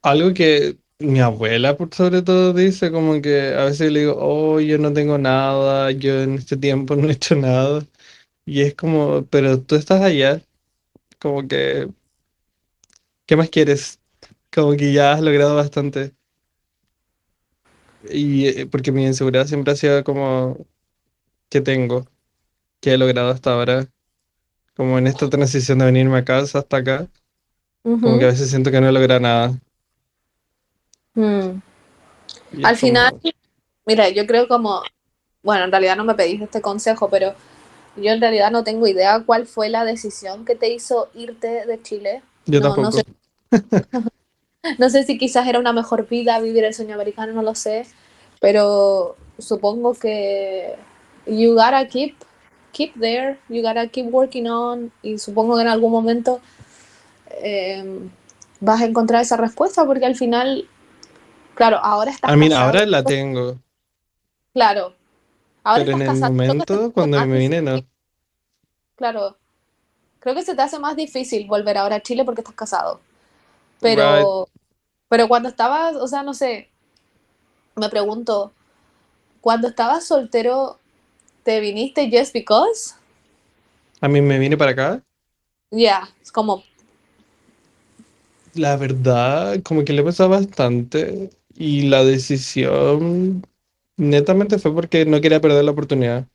Algo 0.00 0.32
que 0.32 0.78
mi 0.98 1.20
abuela, 1.20 1.76
por 1.76 1.94
sobre 1.94 2.22
todo, 2.22 2.54
dice 2.54 2.90
como 2.90 3.20
que 3.20 3.52
a 3.52 3.66
veces 3.66 3.92
le 3.92 4.00
digo, 4.00 4.16
oh, 4.18 4.58
yo 4.58 4.78
no 4.78 4.90
tengo 4.94 5.18
nada, 5.18 5.90
yo 5.90 6.22
en 6.22 6.36
este 6.36 6.56
tiempo 6.56 6.96
no 6.96 7.06
he 7.10 7.12
hecho 7.12 7.34
nada. 7.34 7.84
Y 8.46 8.62
es 8.62 8.74
como, 8.74 9.26
pero 9.26 9.60
tú 9.60 9.74
estás 9.74 10.00
allá, 10.00 10.40
como 11.18 11.46
que, 11.46 11.90
¿qué 13.26 13.36
más 13.36 13.50
quieres? 13.50 14.00
Como 14.50 14.72
que 14.72 14.94
ya 14.94 15.12
has 15.12 15.20
logrado 15.20 15.56
bastante. 15.56 16.14
Y 18.10 18.48
eh, 18.48 18.66
porque 18.66 18.92
mi 18.92 19.04
inseguridad 19.06 19.46
siempre 19.46 19.72
ha 19.72 19.76
sido 19.76 20.04
como, 20.04 20.58
¿qué 21.50 21.60
tengo? 21.60 22.06
¿Qué 22.80 22.94
he 22.94 22.98
logrado 22.98 23.30
hasta 23.30 23.52
ahora? 23.54 23.86
Como 24.76 24.98
en 24.98 25.06
esta 25.06 25.30
transición 25.30 25.78
de 25.78 25.86
venirme 25.86 26.18
a 26.18 26.24
casa 26.24 26.60
hasta 26.60 26.78
acá, 26.78 27.08
como 27.82 28.18
que 28.18 28.24
a 28.24 28.28
veces 28.28 28.50
siento 28.50 28.70
que 28.70 28.80
no 28.80 28.88
he 28.88 28.92
logrado 28.92 29.20
nada. 29.20 29.58
Mm. 31.14 31.60
Al 32.62 32.76
final, 32.76 33.10
como, 33.10 33.32
mira, 33.86 34.08
yo 34.08 34.26
creo 34.26 34.48
como, 34.48 34.82
bueno, 35.42 35.64
en 35.64 35.70
realidad 35.70 35.96
no 35.96 36.04
me 36.04 36.14
pediste 36.14 36.44
este 36.44 36.60
consejo, 36.60 37.08
pero 37.08 37.34
yo 37.96 38.10
en 38.12 38.20
realidad 38.20 38.50
no 38.50 38.64
tengo 38.64 38.86
idea 38.86 39.22
cuál 39.24 39.46
fue 39.46 39.68
la 39.68 39.84
decisión 39.84 40.44
que 40.44 40.56
te 40.56 40.72
hizo 40.72 41.08
irte 41.14 41.66
de 41.66 41.82
Chile. 41.82 42.22
yo 42.46 42.60
No, 42.60 42.68
no 42.68 42.74
tampoco. 42.74 42.98
sé, 42.98 43.04
no 44.78 44.90
sé 44.90 45.04
si 45.04 45.18
quizás 45.18 45.46
era 45.46 45.58
una 45.58 45.72
mejor 45.72 46.08
vida 46.08 46.38
vivir 46.40 46.64
el 46.64 46.74
sueño 46.74 46.94
americano, 46.94 47.32
no 47.32 47.42
lo 47.42 47.54
sé, 47.54 47.86
pero 48.40 49.16
supongo 49.38 49.94
que 49.94 50.74
you 51.26 51.54
gotta 51.54 51.86
keep, 51.88 52.14
keep 52.72 52.94
there, 52.98 53.38
you 53.48 53.62
gotta 53.62 53.88
keep 53.88 54.06
working 54.12 54.46
on, 54.48 54.92
y 55.02 55.18
supongo 55.18 55.56
que 55.56 55.62
en 55.62 55.68
algún 55.68 55.92
momento 55.92 56.40
eh, 57.42 58.00
vas 58.60 58.80
a 58.80 58.86
encontrar 58.86 59.22
esa 59.22 59.36
respuesta, 59.36 59.84
porque 59.84 60.06
al 60.06 60.16
final, 60.16 60.68
claro, 61.54 61.78
ahora 61.78 62.10
estás 62.10 62.30
A 62.30 62.36
mí 62.36 62.48
casado, 62.48 62.66
ahora 62.66 62.86
la 62.86 63.02
tengo, 63.02 63.58
claro, 64.52 64.94
ahora 65.62 65.84
pero 65.84 65.96
en 65.96 66.02
estás 66.02 66.16
el 66.16 66.22
momento, 66.22 66.92
cuando 66.92 67.26
me 67.26 67.38
vine, 67.38 67.60
no. 67.62 67.84
claro, 68.96 69.36
creo 70.20 70.34
que 70.34 70.42
se 70.42 70.54
te 70.54 70.62
hace 70.62 70.78
más 70.78 70.96
difícil 70.96 71.46
volver 71.46 71.76
ahora 71.78 71.96
a 71.96 72.00
Chile 72.00 72.24
porque 72.24 72.40
estás 72.40 72.54
casado, 72.56 73.00
Right. 73.82 73.92
pero, 73.96 74.48
pero 75.08 75.28
cuando 75.28 75.48
estabas, 75.48 75.96
o 75.96 76.06
sea, 76.06 76.22
no 76.22 76.34
sé, 76.34 76.70
me 77.76 77.88
pregunto, 77.88 78.52
cuando 79.40 79.68
estabas 79.68 80.06
soltero, 80.06 80.78
¿te 81.42 81.60
viniste 81.60 82.10
just 82.10 82.32
because? 82.32 82.94
A 84.00 84.08
mí 84.08 84.20
me 84.20 84.38
vine 84.38 84.56
para 84.56 84.72
acá. 84.72 85.02
Ya, 85.70 85.78
yeah, 85.78 86.08
es 86.22 86.30
como, 86.30 86.62
La 88.54 88.76
verdad, 88.76 89.60
como 89.62 89.84
que 89.84 89.92
le 89.92 90.04
pesaba 90.04 90.36
bastante 90.36 91.30
y 91.56 91.88
la 91.88 92.04
decisión 92.04 93.44
netamente 93.96 94.58
fue 94.58 94.72
porque 94.72 95.04
no 95.06 95.20
quería 95.20 95.40
perder 95.40 95.64
la 95.64 95.72
oportunidad. 95.72 96.28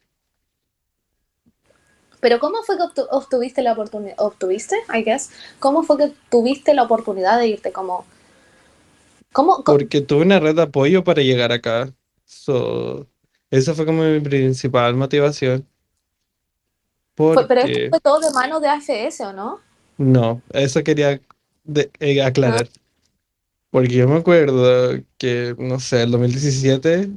Pero 2.20 2.40
¿cómo 2.40 2.64
fue 2.64 2.78
que 2.78 2.84
obtu 2.84 3.08
obtuviste 3.12 3.62
la 3.62 3.74
oportunidad? 3.74 4.16
¿Obtuviste, 4.20 4.76
I 4.94 5.04
guess? 5.04 5.32
¿Cómo 5.60 5.84
fue 5.84 5.98
que 5.98 6.14
tuviste 6.30 6.74
la 6.74 6.84
oportunidad 6.84 7.38
de 7.40 7.48
irte? 7.48 7.72
Como, 7.72 8.06
¿cómo, 9.34 9.64
Porque 9.64 10.02
tuve 10.02 10.24
una 10.24 10.40
red 10.40 10.56
de 10.56 10.64
apoyo 10.64 11.04
para 11.04 11.22
llegar 11.22 11.52
acá. 11.52 11.94
So, 12.26 13.08
esa 13.52 13.74
fue 13.74 13.86
como 13.86 14.04
mi 14.04 14.20
principal 14.20 14.96
motivación. 14.96 15.68
fue? 17.34 17.48
Pero 17.48 17.62
esto 17.62 17.80
Porque, 17.80 17.90
fue 17.90 18.00
todo 18.00 18.20
de 18.20 18.32
mano 18.32 18.60
de 18.60 18.68
AFS, 18.68 19.26
¿o 19.26 19.34
no? 19.34 19.60
no, 19.98 20.42
eso 20.54 20.84
quería 20.84 21.22
de- 21.64 21.92
eh, 22.00 22.22
Ah, 22.22 22.28
aclarar. 22.28 22.70
Porque 23.72 23.94
yo 23.96 24.08
me 24.08 24.18
acuerdo 24.18 25.00
que, 25.18 25.56
no 25.58 25.80
sé, 25.80 26.04
el 26.04 26.12
2017 26.12 27.10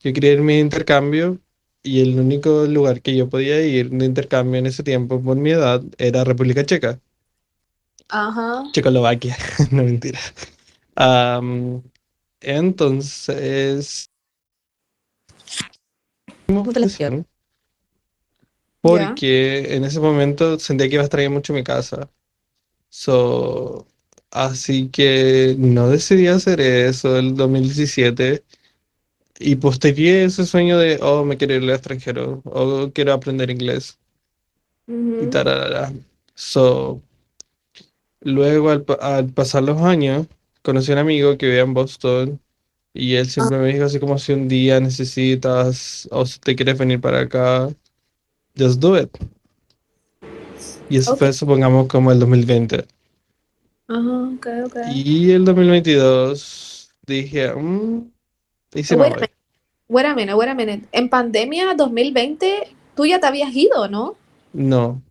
yo 0.00 0.12
quería 0.12 0.32
irme 0.32 0.54
de 0.54 0.60
intercambio 0.60 1.38
y 1.82 2.00
el 2.00 2.18
único 2.18 2.66
lugar 2.66 3.02
que 3.02 3.16
yo 3.16 3.28
podía 3.28 3.60
ir 3.64 3.90
de 3.90 4.04
intercambio 4.04 4.58
en 4.58 4.66
ese 4.66 4.82
tiempo 4.82 5.22
por 5.22 5.36
mi 5.36 5.50
edad 5.50 5.82
era 5.98 6.24
República 6.24 6.64
Checa, 6.64 7.00
Ajá. 8.08 8.64
Checoslovaquia, 8.72 9.36
no 9.70 9.84
mentira. 9.84 10.18
Am, 10.96 11.82
entonces, 12.40 14.10
Ya. 16.48 17.12
porque 18.80 19.74
en 19.74 19.84
ese 19.84 20.00
momento 20.00 20.58
sentía 20.58 20.88
que 20.88 20.94
iba 20.94 21.02
a 21.02 21.06
extrañar 21.06 21.32
mucho 21.32 21.52
mi 21.52 21.62
casa. 21.64 22.08
So, 22.90 23.86
así 24.30 24.88
que 24.88 25.54
no 25.58 25.88
decidí 25.90 26.28
hacer 26.28 26.60
eso 26.60 27.18
el 27.18 27.34
2017 27.36 28.44
y 29.38 29.56
postergué 29.56 30.24
ese 30.24 30.46
sueño 30.46 30.78
de, 30.78 30.98
oh, 31.02 31.24
me 31.24 31.36
quiero 31.36 31.54
ir 31.54 31.62
al 31.62 31.70
extranjero, 31.70 32.42
o 32.44 32.90
quiero 32.92 33.12
aprender 33.12 33.50
inglés 33.50 33.98
y 35.18 35.26
Ujú. 35.26 35.28
tararara. 35.28 35.92
So, 36.34 37.02
luego 38.20 38.70
al, 38.70 38.84
al 39.00 39.32
pasar 39.32 39.62
los 39.64 39.80
años, 39.82 40.26
conocí 40.62 40.90
a 40.92 40.94
un 40.94 41.00
amigo 41.00 41.36
que 41.38 41.46
vivía 41.46 41.62
en 41.62 41.74
Boston 41.74 42.40
y 42.94 43.14
él 43.14 43.26
Ah, 43.26 43.30
siempre 43.30 43.58
me 43.58 43.68
dijo 43.72 43.84
así 43.84 44.00
como 44.00 44.18
si 44.18 44.32
un 44.32 44.48
día 44.48 44.80
necesitas 44.80 46.08
o 46.10 46.26
si 46.26 46.38
te 46.40 46.56
quieres 46.56 46.78
venir 46.78 47.00
para 47.00 47.20
acá, 47.20 47.70
just 48.58 48.80
do 48.80 48.98
it. 48.98 49.10
Y 50.90 50.96
eso 50.98 51.12
ok. 51.12 51.18
fue, 51.18 51.32
supongamos, 51.32 51.86
como 51.88 52.10
el 52.12 52.18
2020. 52.18 52.86
Ajá, 53.88 54.28
ok, 54.34 54.46
ok. 54.66 54.76
Y 54.82 55.30
el 55.32 55.44
2022 55.44 56.90
dije, 57.06 57.54
mm, 57.54 58.10
¿y 58.74 58.82
si 58.84 58.96
me 58.96 59.04
Wait 59.04 59.12
a 59.12 59.16
voy? 59.16 59.20
minute, 59.20 59.32
wait 59.88 60.06
a 60.06 60.14
minute, 60.14 60.34
wait 60.36 60.48
a 60.48 60.54
minute. 60.54 60.88
En 60.92 61.08
pandemia 61.08 61.74
2020, 61.74 62.68
tú 62.94 63.06
ya 63.06 63.20
te 63.20 63.26
habías 63.26 63.54
ido, 63.54 63.88
¿no? 63.88 64.16
No, 64.52 65.02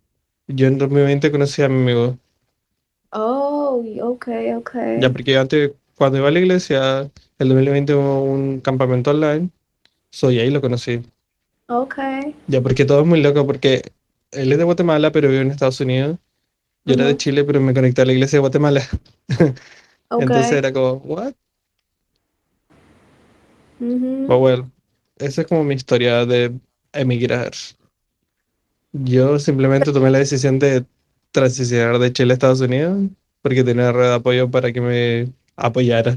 yo 0.46 0.68
en 0.68 0.78
2020 0.78 1.30
conocí 1.32 1.62
a 1.62 1.68
mi 1.68 1.76
amigo. 1.82 2.18
Oh, 3.12 3.82
ok, 4.02 4.28
ok. 4.56 4.74
Ya, 5.00 5.10
porque 5.10 5.32
yo 5.32 5.40
antes, 5.40 5.72
cuando 5.94 6.18
iba 6.18 6.28
a 6.28 6.30
la 6.30 6.38
iglesia, 6.40 7.10
el 7.38 7.48
2020 7.48 7.94
hubo 7.94 8.22
un 8.24 8.60
campamento 8.60 9.10
online, 9.10 9.50
soy 10.10 10.40
ahí 10.40 10.50
lo 10.50 10.60
conocí. 10.60 11.02
Ok. 11.68 11.98
Ya, 12.46 12.60
porque 12.62 12.84
todo 12.84 13.00
es 13.00 13.06
muy 13.06 13.20
loco, 13.22 13.46
porque 13.46 13.82
él 14.32 14.52
es 14.52 14.58
de 14.58 14.64
Guatemala, 14.64 15.12
pero 15.12 15.28
vive 15.28 15.42
en 15.42 15.50
Estados 15.50 15.80
Unidos. 15.80 16.18
Yo 16.84 16.94
era 16.94 17.06
de 17.06 17.16
Chile, 17.16 17.44
pero 17.44 17.60
me 17.60 17.74
conecté 17.74 18.02
a 18.02 18.06
la 18.06 18.12
iglesia 18.12 18.38
de 18.38 18.40
Guatemala. 18.40 18.82
Ok. 20.10 20.30
Entonces 20.30 20.58
era 20.58 20.72
como, 20.72 20.94
¿what? 21.04 21.34
But 23.80 24.40
well, 24.40 24.64
esa 25.18 25.42
es 25.42 25.46
como 25.46 25.64
mi 25.64 25.74
historia 25.74 26.24
de 26.26 26.52
emigrar. 26.92 27.52
Yo 28.92 29.38
simplemente 29.38 29.92
tomé 29.92 30.10
la 30.10 30.18
decisión 30.18 30.58
de 30.58 30.84
transicionar 31.30 31.98
de 31.98 32.12
Chile 32.12 32.32
a 32.32 32.34
Estados 32.34 32.60
Unidos 32.60 33.10
porque 33.42 33.62
tenía 33.62 33.84
una 33.84 33.92
red 33.92 34.08
de 34.08 34.14
apoyo 34.14 34.50
para 34.50 34.72
que 34.72 34.80
me 34.80 35.32
apoyara. 35.56 36.16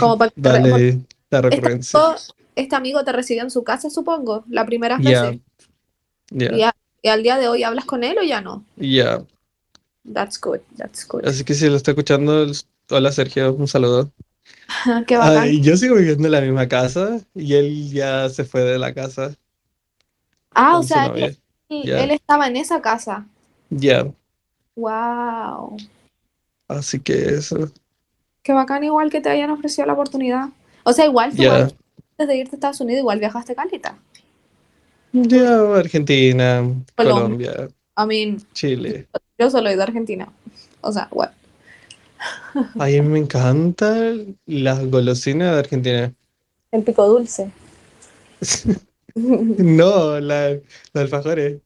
Como 0.00 0.18
para 0.18 0.32
Dale 0.36 0.98
la 1.30 1.40
este 1.40 1.50
recurrencia. 1.50 2.00
amigo, 2.00 2.16
este 2.56 2.76
amigo 2.76 3.04
te 3.04 3.12
recibió 3.12 3.42
en 3.42 3.50
su 3.50 3.62
casa, 3.62 3.90
supongo, 3.90 4.44
Ya, 4.48 4.60
veces. 5.22 5.40
ya, 6.30 6.56
Y, 6.56 6.62
a- 6.62 6.74
y 7.02 7.08
al 7.08 7.22
día 7.22 7.38
de 7.38 7.48
hoy 7.48 7.62
hablas 7.62 7.84
con 7.84 8.02
él 8.04 8.18
o 8.18 8.22
ya 8.22 8.40
no. 8.40 8.64
ya. 8.76 9.22
That's 10.12 10.40
good, 10.40 10.60
that's 10.76 11.06
good. 11.06 11.26
Así 11.26 11.44
que 11.44 11.54
si 11.54 11.68
lo 11.68 11.76
está 11.76 11.90
escuchando, 11.90 12.46
hola 12.90 13.12
Sergio, 13.12 13.52
un 13.52 13.68
saludo. 13.68 14.10
Qué 15.06 15.16
Ah, 15.16 15.18
bacán. 15.18 15.48
y 15.48 15.60
yo 15.60 15.76
sigo 15.76 15.96
viviendo 15.96 16.26
en 16.26 16.32
la 16.32 16.40
misma 16.40 16.68
casa 16.68 17.20
y 17.34 17.54
él 17.54 17.90
ya 17.90 18.28
se 18.28 18.44
fue 18.44 18.62
de 18.62 18.78
la 18.78 18.92
casa 18.94 19.34
Ah, 20.54 20.78
o 20.78 20.82
sea, 20.82 21.06
él, 21.68 22.10
estaba 22.10 22.46
en 22.48 22.56
esa 22.56 22.80
casa. 22.82 23.26
ya. 23.70 24.06
Wow. 24.76 25.76
Así 26.68 27.00
que 27.00 27.12
eso, 27.34 27.70
Qué 28.42 28.52
bacán 28.52 28.84
igual 28.84 29.10
que 29.10 29.20
te 29.20 29.28
hayan 29.28 29.50
ofrecido 29.50 29.86
la 29.86 29.92
oportunidad. 29.92 30.48
O 30.84 30.92
sea, 30.92 31.04
igual 31.06 31.34
tú 31.34 31.42
antes 31.50 31.76
de 32.28 32.36
irte 32.36 32.54
a 32.54 32.56
Estados 32.56 32.80
Unidos 32.80 33.00
igual 33.00 33.18
viajaste 33.18 33.54
caleta. 33.54 33.98
Ya, 35.12 35.74
Argentina, 35.76 36.62
Colombia. 36.96 37.52
Colombia, 37.54 37.68
I 37.98 38.06
mean, 38.06 38.46
Chile. 38.52 39.06
yo 39.38 39.50
solo 39.50 39.68
he 39.68 39.72
ido 39.74 39.82
a 39.82 39.84
Argentina. 39.86 40.28
O 40.80 40.92
sea, 40.92 41.08
bueno. 41.10 41.32
A 42.78 42.86
mí 42.86 43.00
me 43.02 43.18
encantan 43.18 44.38
las 44.46 44.84
golosinas 44.86 45.52
de 45.52 45.58
Argentina. 45.58 46.14
El 46.72 46.82
pico 46.82 47.06
dulce. 47.06 47.50
No, 49.14 50.20
la, 50.20 50.50
los 50.50 50.62
alfajores. 50.94 51.60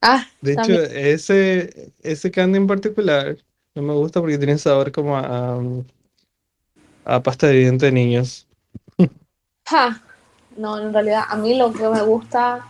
Ah, 0.00 0.26
De 0.40 0.52
hecho, 0.54 0.72
ese, 0.82 1.92
ese 2.02 2.30
candy 2.30 2.56
en 2.56 2.66
particular 2.66 3.36
no 3.74 3.82
me 3.82 3.92
gusta 3.92 4.20
porque 4.20 4.38
tiene 4.38 4.56
sabor 4.56 4.90
como 4.90 5.16
a, 5.18 5.60
a 7.04 7.22
pasta 7.22 7.48
de 7.48 7.54
dientes 7.54 7.82
de 7.88 7.92
niños. 7.92 8.48
Ja. 9.68 10.02
No, 10.56 10.78
en 10.78 10.92
realidad 10.92 11.24
a 11.28 11.36
mí 11.36 11.54
lo 11.56 11.72
que 11.72 11.88
me 11.88 12.02
gusta, 12.02 12.64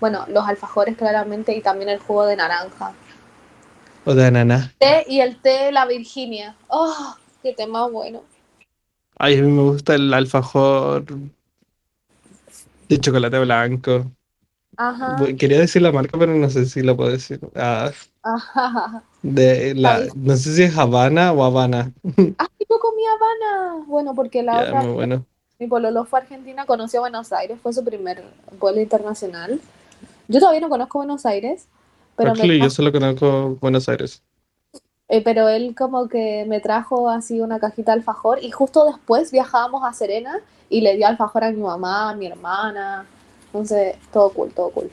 bueno, 0.00 0.24
los 0.28 0.46
alfajores 0.46 0.96
claramente 0.96 1.54
y 1.56 1.60
también 1.60 1.88
el 1.88 2.00
jugo 2.00 2.26
de 2.26 2.36
naranja. 2.36 2.92
O 4.04 4.14
de 4.14 4.26
ananá. 4.26 4.72
Té 4.78 5.04
y 5.08 5.20
el 5.20 5.36
té 5.36 5.66
de 5.66 5.72
la 5.72 5.86
Virginia. 5.86 6.56
Oh, 6.68 7.16
qué 7.42 7.52
tema 7.52 7.86
bueno. 7.86 8.22
Ay, 9.18 9.38
a 9.38 9.42
mí 9.42 9.50
me 9.50 9.62
gusta 9.62 9.94
el 9.94 10.12
alfajor 10.12 11.04
de 12.88 12.98
chocolate 12.98 13.38
blanco. 13.38 14.10
Ajá. 14.76 15.16
Quería 15.38 15.58
decir 15.58 15.82
la 15.82 15.92
marca, 15.92 16.18
pero 16.18 16.34
no 16.34 16.48
sé 16.50 16.66
si 16.66 16.82
lo 16.82 16.96
puedo 16.96 17.10
decir. 17.10 17.38
Ah, 17.54 17.92
Ajá. 18.22 19.02
de 19.22 19.74
la, 19.74 20.00
no 20.16 20.36
sé 20.36 20.54
si 20.56 20.62
es 20.64 20.76
Habana 20.76 21.32
o 21.32 21.44
Habana. 21.44 21.92
ah, 22.38 22.48
yo 22.58 22.78
comí 22.80 23.02
Habana. 23.06 23.84
Bueno, 23.86 24.14
porque 24.14 24.42
la 24.42 24.54
Ya, 24.54 24.62
otra 24.68 24.82
muy 24.82 24.92
bueno. 24.94 25.26
Mi 25.58 25.66
pololo 25.68 26.04
fue 26.04 26.18
a 26.18 26.22
Argentina, 26.22 26.66
conoció 26.66 27.00
Buenos 27.00 27.32
Aires, 27.32 27.58
fue 27.62 27.72
su 27.72 27.84
primer 27.84 28.24
vuelo 28.58 28.80
internacional. 28.80 29.60
Yo 30.26 30.40
todavía 30.40 30.60
no 30.60 30.68
conozco 30.68 30.98
Buenos 30.98 31.24
Aires, 31.26 31.68
pero 32.22 32.32
Actually, 32.32 32.60
yo 32.60 32.70
solo 32.70 32.92
conozco 32.92 33.56
Buenos 33.60 33.88
Aires. 33.88 34.22
eh, 35.08 35.22
pero 35.22 35.48
él 35.48 35.74
como 35.76 36.08
que 36.08 36.44
me 36.48 36.60
trajo 36.60 37.10
así 37.10 37.40
una 37.40 37.58
cajita 37.58 37.92
de 37.92 37.98
alfajor 37.98 38.42
y 38.42 38.50
justo 38.50 38.86
después 38.86 39.30
viajábamos 39.30 39.82
a 39.84 39.92
Serena 39.92 40.40
y 40.70 40.80
le 40.80 40.96
dio 40.96 41.06
alfajor 41.06 41.44
a 41.44 41.50
mi 41.52 41.60
mamá, 41.60 42.10
a 42.10 42.14
mi 42.16 42.26
hermana. 42.26 43.04
Entonces, 43.46 43.96
todo 44.12 44.30
cool, 44.30 44.50
todo 44.54 44.70
cool. 44.70 44.90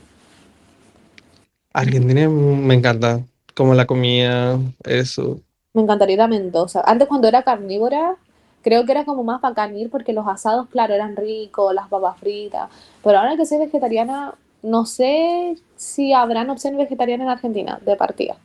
Argentina 1.74 2.28
me 2.28 2.74
encanta, 2.74 3.22
como 3.56 3.74
la 3.74 3.86
comida, 3.86 4.60
eso. 4.84 5.40
Me 5.74 5.82
encantaría 5.84 6.16
ir 6.16 6.22
a 6.22 6.28
Mendoza. 6.28 6.82
Antes 6.86 7.08
cuando 7.08 7.28
era 7.28 7.44
carnívora, 7.44 8.16
creo 8.62 8.86
que 8.86 8.92
era 8.92 9.06
como 9.06 9.24
más 9.24 9.40
bacán 9.40 9.78
ir 9.78 9.90
porque 9.90 10.12
los 10.14 10.28
asados, 10.28 10.68
claro, 10.70 10.94
eran 10.94 11.16
ricos, 11.16 11.74
las 11.74 11.88
papas 11.88 12.18
fritas. 12.18 12.70
Pero 13.04 13.20
ahora 13.20 13.38
que 13.38 13.46
soy 13.46 13.60
vegetariana, 13.60 14.34
no 14.64 14.86
sé 14.86 15.56
si 15.76 16.14
habrán 16.14 16.50
opciones 16.50 16.80
vegetarianas 16.80 17.26
en 17.26 17.32
Argentina, 17.32 17.80
de 17.86 17.96
partida. 17.96 18.36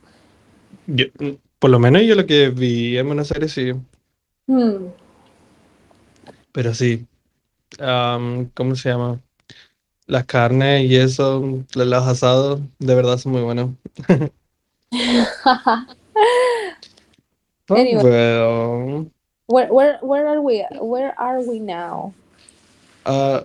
Yo, 0.87 1.05
por 1.59 1.69
lo 1.69 1.79
menos 1.79 2.03
yo 2.03 2.15
lo 2.15 2.25
que 2.25 2.49
vi 2.49 2.97
en 2.97 3.07
Buenos 3.07 3.31
Aires 3.31 3.51
sí, 3.53 3.71
Hmm. 4.47 4.87
pero 6.51 6.73
sí, 6.73 7.05
¿cómo 8.53 8.75
se 8.75 8.89
llama? 8.89 9.19
Las 10.07 10.25
carnes 10.25 10.83
y 10.89 10.95
eso, 10.97 11.63
lo- 11.75 11.85
los 11.85 12.03
asados, 12.07 12.61
de 12.79 12.95
verdad 12.95 13.17
son 13.17 13.31
muy 13.33 13.41
buenos. 13.41 13.71
Anyway, 17.69 18.03
well, 18.03 19.11
where, 19.47 19.67
where, 19.73 19.97
where 20.01 20.27
are 20.27 20.41
we? 20.41 20.63
Where 20.79 21.13
are 21.19 21.41
we 21.41 21.59
now? 21.59 22.13
ah, 23.05 23.43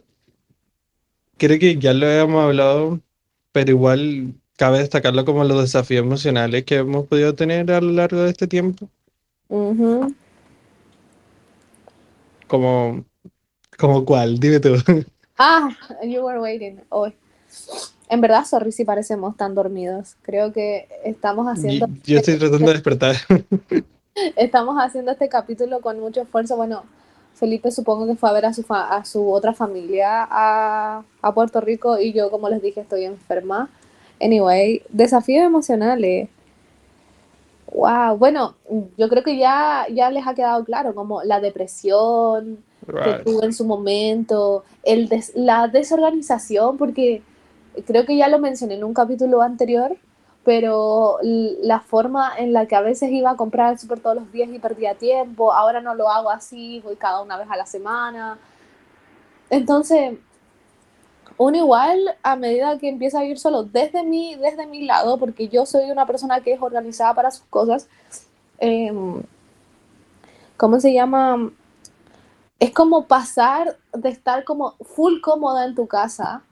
creo 1.40 1.59
que 1.59 1.79
ya 1.79 1.94
lo 1.94 2.07
habíamos 2.07 2.44
hablado, 2.44 3.00
pero 3.50 3.70
igual 3.70 4.35
cabe 4.59 4.81
destacarlo 4.81 5.24
como 5.24 5.42
los 5.42 5.62
desafíos 5.62 6.05
emocionales 6.05 6.64
que 6.64 6.76
hemos 6.76 7.07
podido 7.07 7.35
tener 7.35 7.72
a 7.72 7.81
lo 7.81 7.92
largo 7.92 8.20
de 8.20 8.31
este 8.31 8.46
tiempo. 8.46 8.88
Como, 12.46 13.05
como 13.79 14.05
cuál, 14.05 14.38
dime 14.38 14.61
tú. 14.61 14.76
Ah, 15.42 15.70
you 16.05 16.22
were 16.22 16.38
waiting. 16.38 16.83
Oh. 16.90 17.11
En 18.11 18.20
verdad, 18.20 18.44
sorry 18.44 18.72
si 18.72 18.85
parecemos 18.85 19.38
tan 19.38 19.55
dormidos. 19.55 20.16
Creo 20.20 20.53
que 20.53 20.87
estamos 21.03 21.46
haciendo, 21.46 21.87
Yo 21.87 21.94
yo 22.05 22.18
estoy 22.18 22.37
tratando 22.37 22.66
de 22.66 22.72
despertar. 22.74 23.16
estamos 24.37 24.76
haciendo 24.76 25.12
este 25.12 25.31
capítulo 25.31 25.81
con 25.81 25.98
mucho 25.98 26.20
esfuerzo. 26.20 26.59
Bueno, 26.59 26.85
Felipe 27.40 27.70
supongo 27.72 28.07
que 28.07 28.16
fue 28.16 28.31
a 28.31 28.33
ver 28.35 28.46
a 28.46 28.53
su, 28.55 28.62
fa- 28.62 28.94
a 28.96 29.05
su 29.05 29.33
otra 29.33 29.55
familia 29.55 30.29
a, 30.31 31.03
a 31.22 31.35
Puerto 31.35 31.61
Rico 31.61 31.98
y 31.98 32.12
yo, 32.12 32.31
como 32.31 32.48
les 32.50 32.62
dije, 32.62 32.81
estoy 32.83 33.05
enferma. 33.07 33.68
Anyway, 34.20 34.83
desafíos 34.90 35.44
emocionales. 35.46 36.29
Wow, 37.72 38.16
bueno, 38.18 38.57
yo 38.98 39.09
creo 39.09 39.22
que 39.22 39.38
ya, 39.38 39.87
ya 39.92 40.11
les 40.11 40.26
ha 40.26 40.35
quedado 40.35 40.64
claro, 40.64 40.94
como 40.94 41.22
la 41.22 41.40
depresión 41.40 42.59
que 43.00 43.14
tuve 43.24 43.46
en 43.46 43.53
su 43.55 43.64
momento, 43.64 44.64
el 44.83 45.09
des- 45.09 45.33
la 45.37 45.68
desorganización, 45.68 46.76
porque 46.76 47.22
creo 47.87 48.05
que 48.07 48.16
ya 48.16 48.29
lo 48.29 48.38
mencioné 48.40 48.74
en 48.74 48.85
un 48.85 48.92
capítulo 48.94 49.40
anterior, 49.42 49.96
pero 50.44 51.18
la 51.22 51.81
forma 51.81 52.33
en 52.38 52.53
la 52.53 52.66
que 52.66 52.76
a 52.76 52.81
veces 52.81 53.11
iba 53.11 53.31
a 53.31 53.37
comprar 53.37 53.68
al 53.68 53.79
súper 53.79 54.00
todos 54.00 54.16
los 54.16 54.33
días 54.33 54.48
y 54.50 54.59
perdía 54.59 54.94
tiempo, 54.94 55.53
ahora 55.53 55.81
no 55.81 55.94
lo 55.94 56.09
hago 56.09 56.31
así, 56.31 56.81
voy 56.81 56.96
cada 56.96 57.20
una 57.22 57.37
vez 57.37 57.48
a 57.50 57.57
la 57.57 57.66
semana. 57.66 58.38
Entonces, 59.50 60.18
uno 61.37 61.57
igual 61.57 62.16
a 62.22 62.37
medida 62.37 62.79
que 62.79 62.88
empieza 62.88 63.18
a 63.18 63.22
vivir 63.22 63.38
solo 63.38 63.64
desde 63.64 64.03
mi, 64.03 64.35
desde 64.37 64.66
mi 64.66 64.85
lado, 64.85 65.18
porque 65.18 65.48
yo 65.48 65.66
soy 65.66 65.90
una 65.90 66.07
persona 66.07 66.40
que 66.40 66.53
es 66.53 66.62
organizada 66.62 67.14
para 67.14 67.31
sus 67.31 67.46
cosas, 67.46 67.88
eh, 68.59 68.92
¿cómo 70.57 70.81
se 70.81 70.92
llama? 70.92 71.50
Es 72.59 72.72
como 72.72 73.07
pasar 73.07 73.79
de 73.92 74.11
estar 74.11 74.44
como 74.44 74.74
full 74.81 75.20
cómoda 75.20 75.64
en 75.64 75.74
tu 75.74 75.87
casa, 75.87 76.42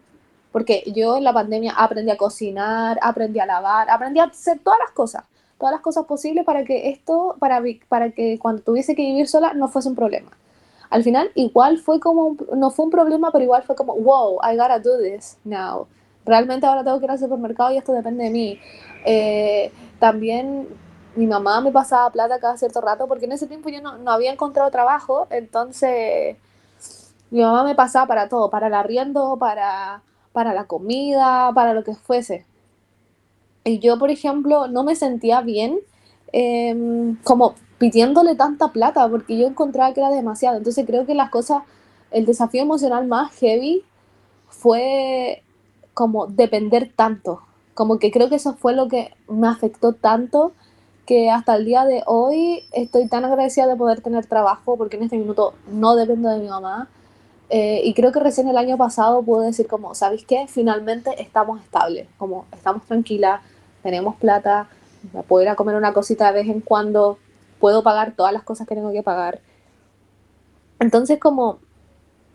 porque 0.53 0.83
yo 0.95 1.17
en 1.17 1.25
la 1.25 1.33
pandemia 1.33 1.75
aprendí 1.77 2.11
a 2.11 2.17
cocinar, 2.17 2.99
aprendí 3.03 3.39
a 3.41 3.47
lavar, 3.47 3.91
aprendí 3.91 4.21
a 4.21 4.25
hacer 4.25 4.59
todas 4.61 4.79
las 4.79 4.93
cosas, 4.93 5.25
todas 5.59 5.73
las 5.73 5.83
cosas 5.83 6.07
posibles 6.07 6.45
para 6.45 6.65
que 6.65 6.91
esto, 6.91 7.37
para, 7.39 7.63
que 8.11 8.39
cuando 8.39 8.63
tuviese 8.63 8.95
que 8.95 9.03
vivir 9.03 9.29
sola 9.29 9.53
no 9.55 9.69
fuese 9.69 9.89
un 9.89 9.95
problema 9.95 10.31
al 10.91 11.03
final 11.03 11.31
igual 11.35 11.79
fue 11.79 12.01
como, 12.01 12.37
no 12.57 12.71
fue 12.71 12.87
un 12.87 12.91
problema, 12.91 13.31
pero 13.31 13.45
igual 13.45 13.63
fue 13.63 13.77
como, 13.77 13.95
wow, 13.95 14.39
I 14.43 14.57
gotta 14.57 14.79
do 14.79 14.99
this 14.99 15.37
now. 15.45 15.87
Realmente 16.25 16.67
ahora 16.67 16.85
tengo 16.85 16.99
que 16.99 17.07
ir 17.07 17.11
al 17.11 17.19
supermercado 17.19 17.73
y 17.73 17.79
esto 17.79 17.93
depende 17.93 18.25
de 18.25 18.31
mí. 18.31 18.61
Eh, 19.05 19.73
también 19.99 20.69
mi 21.17 21.27
mamá 21.27 21.61
me 21.61 21.73
pasaba 21.73 22.11
plata 22.11 22.39
cada 22.39 22.57
cierto 22.57 22.81
rato 22.81 23.07
porque 23.07 23.25
en 23.25 23.33
ese 23.33 23.47
tiempo 23.47 23.69
yo 23.69 23.81
no, 23.81 23.99
no, 23.99 24.11
había 24.11 24.33
encontrado 24.33 24.71
trabajo, 24.71 25.27
entonces 25.31 26.37
mi 27.31 27.41
mamá 27.41 27.65
me 27.65 27.75
pasaba 27.75 28.07
para 28.07 28.29
todo, 28.29 28.51
para 28.51 28.69
el 28.69 28.75
arriendo, 28.75 29.37
para, 29.39 30.03
para 30.39 30.55
la 30.55 30.67
comida, 30.67 31.51
para 31.53 31.75
lo 31.75 31.83
que 31.83 31.97
fuese. 31.97 32.47
Y 33.65 33.81
yo, 33.81 33.99
por 33.99 34.09
ejemplo, 34.09 34.69
no 34.69 34.85
me 34.85 34.95
sentía 34.95 35.41
bien 35.41 35.81
eh, 36.33 37.17
como 37.25 37.57
pidiéndole 37.79 38.37
tanta 38.37 38.69
plata 38.69 39.09
porque 39.09 39.37
yo 39.37 39.49
encontraba 39.49 39.93
que 39.93 40.01
era 40.01 40.11
demasiado. 40.11 40.57
Entonces 40.57 40.87
creo 40.87 41.07
que 41.07 41.17
las 41.17 41.31
cosas, 41.31 41.65
el 42.13 42.25
desafío 42.25 42.63
emocional 42.63 43.09
más 43.09 43.33
heavy 43.41 43.83
fue 44.49 45.43
como 45.93 46.29
depender 46.29 46.93
tanto. 46.95 47.41
Como 47.75 47.99
que 47.99 48.13
creo 48.13 48.29
que 48.29 48.37
eso 48.37 48.55
fue 48.55 48.75
lo 48.75 48.87
que 48.87 49.13
me 49.27 49.49
afectó 49.49 49.93
tanto 49.93 50.53
que 51.05 51.31
hasta 51.31 51.57
el 51.57 51.65
día 51.65 51.85
de 51.85 52.05
hoy 52.07 52.63
estoy 52.71 53.09
tan 53.09 53.25
agradecida 53.25 53.67
de 53.67 53.75
poder 53.75 54.03
tener 54.03 54.27
trabajo 54.27 54.77
porque 54.77 54.99
en 54.99 55.03
este 55.03 55.19
minuto 55.19 55.55
no 55.69 55.97
dependo 55.97 56.29
de 56.29 56.39
mi 56.39 56.47
mamá. 56.47 56.89
Eh, 57.51 57.81
y 57.85 57.95
creo 57.95 58.13
que 58.13 58.21
recién 58.21 58.49
el 58.49 58.59
año 58.59 58.77
pasado 58.77 59.23
pude 59.23 59.47
decir 59.47 59.67
como, 59.67 59.95
¿sabéis 59.95 60.25
qué? 60.25 60.47
Finalmente 60.49 61.21
estamos 61.21 61.63
estables, 61.63 62.07
como 62.19 62.45
estamos 62.53 62.85
tranquilas, 62.85 63.41
tenemos 63.83 64.17
plata, 64.17 64.69
me 65.13 65.23
puedo 65.23 65.43
ir 65.45 65.49
a 65.49 65.57
comer 65.57 65.77
una 65.77 65.95
cosita 65.95 66.27
de 66.27 66.41
vez 66.41 66.49
en 66.49 66.61
cuando, 66.61 67.19
puedo 67.59 67.83
pagar 67.83 68.13
todas 68.15 68.33
las 68.33 68.43
cosas 68.43 68.67
que 68.67 68.75
tengo 68.75 68.93
que 68.93 69.03
pagar. 69.03 69.41
Entonces, 70.79 71.19
como 71.19 71.59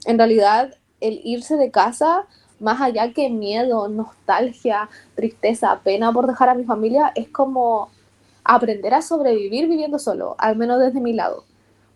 en 0.05 0.17
realidad 0.17 0.75
el 0.99 1.21
irse 1.23 1.57
de 1.57 1.69
casa, 1.69 2.25
más 2.59 2.81
allá 2.81 3.13
que 3.13 3.29
miedo, 3.29 3.87
nostalgia, 3.89 4.89
tristeza, 5.15 5.81
pena 5.83 6.11
por 6.11 6.27
dejar 6.27 6.49
a 6.49 6.55
mi 6.55 6.63
familia, 6.63 7.11
es 7.15 7.29
como 7.29 7.89
aprender 8.43 8.93
a 8.93 9.01
sobrevivir 9.01 9.67
viviendo 9.67 9.99
solo, 9.99 10.35
al 10.39 10.55
menos 10.55 10.79
desde 10.79 10.99
mi 10.99 11.13
lado. 11.13 11.43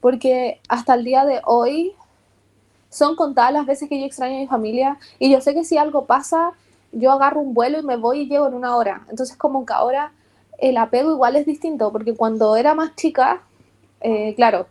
Porque 0.02 0.62
hasta 0.70 0.94
el 0.94 1.04
día 1.04 1.26
de 1.26 1.42
hoy 1.46 1.96
son 2.98 3.16
contadas 3.16 3.54
las 3.54 3.66
veces 3.66 3.88
que 3.88 4.00
yo 4.00 4.06
extraño 4.06 4.38
a 4.38 4.40
mi 4.40 4.48
familia 4.48 4.98
y 5.20 5.32
yo 5.32 5.40
sé 5.40 5.54
que 5.54 5.64
si 5.64 5.78
algo 5.78 6.06
pasa, 6.06 6.52
yo 6.92 7.12
agarro 7.12 7.42
un 7.42 7.54
vuelo 7.54 7.80
y 7.80 7.84
me 7.84 7.96
voy 7.96 8.22
y 8.22 8.28
llego 8.28 8.48
en 8.48 8.56
una 8.56 8.76
hora. 8.76 9.04
Entonces 9.10 9.38
como 9.38 9.66
que 9.66 9.74
ahora 9.74 10.12
el 10.58 10.78
apego 10.78 11.12
igual 11.12 11.36
es 11.36 11.46
distinto, 11.46 11.92
porque 11.92 12.16
cuando 12.16 12.56
era 12.56 12.74
más 12.74 12.96
chica, 12.96 13.42
eh, 14.02 14.34
claro, 14.36 14.66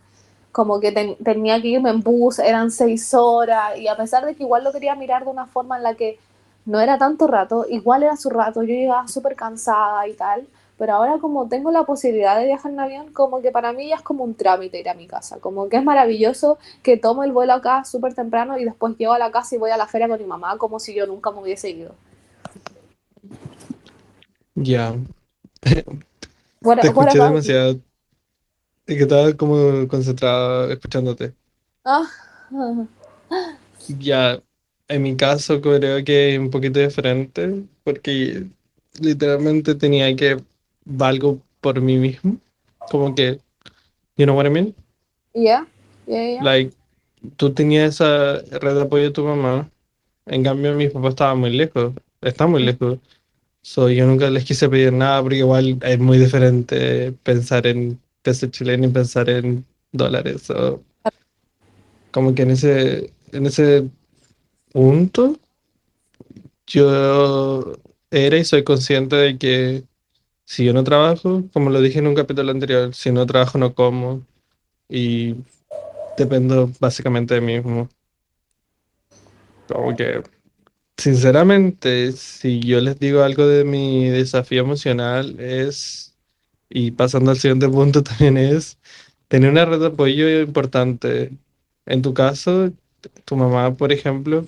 como 0.51 0.81
que 0.81 0.91
ten, 0.91 1.17
tenía 1.23 1.61
que 1.63 1.69
irme 1.69 1.91
en 1.91 2.03
bus, 2.03 2.41
eran 2.41 2.71
seis 2.71 3.15
horas, 3.15 3.79
y 3.79 3.87
a 3.87 3.97
pesar 3.97 4.25
de 4.25 4.35
que 4.35 4.43
igual 4.43 4.65
lo 4.65 4.73
quería 4.73 4.97
mirar 4.97 5.25
de 5.25 5.31
una 5.31 5.47
forma 5.47 5.77
en 5.77 5.85
la 5.85 5.95
que 5.95 6.19
no 6.65 6.81
era 6.81 6.99
tanto 6.99 7.29
rato, 7.29 7.67
igual 7.69 8.03
era 8.03 8.17
su 8.17 8.31
rato, 8.31 8.63
yo 8.63 8.75
llegaba 8.75 9.07
súper 9.07 9.37
cansada 9.37 10.09
y 10.09 10.15
tal, 10.15 10.47
pero 10.79 10.95
ahora 10.95 11.19
como 11.19 11.49
tengo 11.49 11.71
la 11.71 11.85
posibilidad 11.85 12.39
de 12.39 12.47
viajar 12.47 12.73
en 12.73 12.81
avión, 12.81 13.13
como 13.13 13.41
que 13.41 13.51
para 13.51 13.73
mí 13.73 13.89
ya 13.89 13.97
es 13.97 14.03
como 14.03 14.25
un 14.25 14.35
trámite 14.35 14.79
ir 14.79 14.89
a 14.89 14.95
mi 14.95 15.07
casa, 15.07 15.39
como 15.41 15.69
que 15.69 15.79
es 15.79 15.85
maravilloso 15.85 16.59
que 16.83 16.97
tomo 16.97 17.25
el 17.25 17.33
vuelo 17.33 17.55
acá 17.55 17.85
súper 17.85 18.15
temprano 18.15 18.59
y 18.59 18.65
después 18.65 18.97
llego 18.99 19.13
a 19.13 19.19
la 19.19 19.31
casa 19.31 19.55
y 19.55 19.59
voy 19.59 19.71
a 19.71 19.77
la 19.77 19.87
feria 19.87 20.09
con 20.09 20.19
mi 20.19 20.27
mamá 20.27 20.59
como 20.59 20.79
si 20.79 20.95
yo 20.95 21.07
nunca 21.07 21.31
me 21.31 21.41
hubiese 21.41 21.71
ido. 21.71 21.95
Ya. 24.55 24.95
Te 25.63 25.85
escuché 26.87 27.19
demasiado. 27.19 27.81
Y 28.89 28.97
que 28.97 29.03
estaba 29.03 29.33
como 29.35 29.89
concentrada 29.89 30.73
escuchándote. 30.73 31.35
Ah. 31.85 32.07
Ya, 34.01 34.43
en 34.89 35.03
mi 35.03 35.17
caso 35.17 35.61
creo 35.61 36.05
que 36.05 36.35
es 36.35 36.41
un 36.41 36.51
poquito 36.51 36.81
diferente 36.81 37.63
porque 37.85 38.47
literalmente 39.01 39.77
tenía 39.77 40.15
que 40.17 40.43
valgo 40.87 41.41
por 41.61 41.81
mí 41.81 41.99
mismo. 41.99 42.39
Como 42.91 43.15
que, 43.15 43.39
you 44.17 44.25
know 44.25 44.35
what 44.35 44.47
I 44.47 44.51
mean? 44.51 44.75
Yeah, 45.35 45.67
yeah, 46.07 46.31
yeah. 46.31 46.43
Like, 46.43 46.73
tú 47.37 47.53
tenías 47.53 47.95
esa 47.95 48.41
red 48.59 48.75
de 48.75 48.83
apoyo 48.83 49.05
de 49.05 49.11
tu 49.11 49.25
mamá. 49.25 49.69
En 50.27 50.43
cambio, 50.43 50.75
mi 50.75 50.89
papá 50.89 51.09
estaba 51.09 51.35
muy 51.35 51.51
lejos. 51.51 51.93
Está 52.23 52.47
muy 52.47 52.63
lejos. 52.63 52.99
So, 53.63 53.91
yo 53.91 54.07
nunca 54.07 54.31
les 54.31 54.45
quise 54.45 54.69
pedir 54.69 54.93
nada 54.93 55.21
porque 55.23 55.39
igual 55.39 55.79
es 55.83 55.99
muy 55.99 56.19
diferente 56.19 57.13
pensar 57.25 57.67
en 57.67 58.01
peso 58.23 58.47
chileno 58.47 58.87
y 58.87 58.91
pensar 58.91 59.29
en 59.29 59.65
dólares. 59.93 60.43
So, 60.43 60.83
como 62.13 62.35
que 62.35 62.43
en 62.43 62.53
ese, 62.53 63.13
en 63.33 63.47
ese 63.47 63.91
punto 64.73 65.39
yo 66.67 67.77
era 68.11 68.39
y 68.39 68.45
soy 68.45 68.65
consciente 68.65 69.17
de 69.17 69.39
que 69.39 69.85
si 70.47 70.65
yo 70.65 70.73
no 70.73 70.83
trabajo, 70.83 71.45
como 71.53 71.69
lo 71.69 71.83
dije 71.83 71.99
en 71.99 72.07
un 72.07 72.15
capítulo 72.15 72.51
anterior, 72.51 72.95
si 72.95 73.13
no 73.13 73.27
trabajo 73.27 73.59
no 73.59 73.75
como 73.75 74.23
y 74.89 75.35
dependo 76.17 76.71
básicamente 76.81 77.35
de 77.35 77.43
mí 77.43 77.57
mismo. 77.57 77.91
Como 79.69 79.95
que 79.95 80.23
Sinceramente, 80.99 82.13
si 82.13 82.61
yo 82.61 82.81
les 82.81 82.99
digo 82.99 83.23
algo 83.23 83.47
de 83.47 83.65
mi 83.65 84.09
desafío 84.09 84.63
emocional 84.63 85.39
es, 85.39 86.17
y 86.71 86.91
pasando 86.93 87.31
al 87.31 87.39
siguiente 87.39 87.69
punto 87.69 88.03
también 88.03 88.39
es, 88.39 88.79
tener 89.29 89.51
una 89.51 89.65
red 89.67 89.81
de 89.81 89.87
apoyo 89.89 90.41
importante. 90.41 91.33
En 91.87 92.03
tu 92.03 92.15
caso, 92.15 92.73
tu 93.25 93.37
mamá, 93.37 93.75
por 93.77 93.93
ejemplo, 93.93 94.47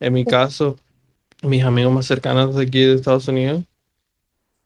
en 0.00 0.12
mi 0.12 0.24
caso, 0.24 0.76
mis 1.42 1.64
amigos 1.64 1.92
más 1.92 2.06
cercanos 2.06 2.54
de 2.56 2.64
aquí 2.64 2.80
de 2.84 2.94
Estados 2.94 3.28
Unidos, 3.28 3.64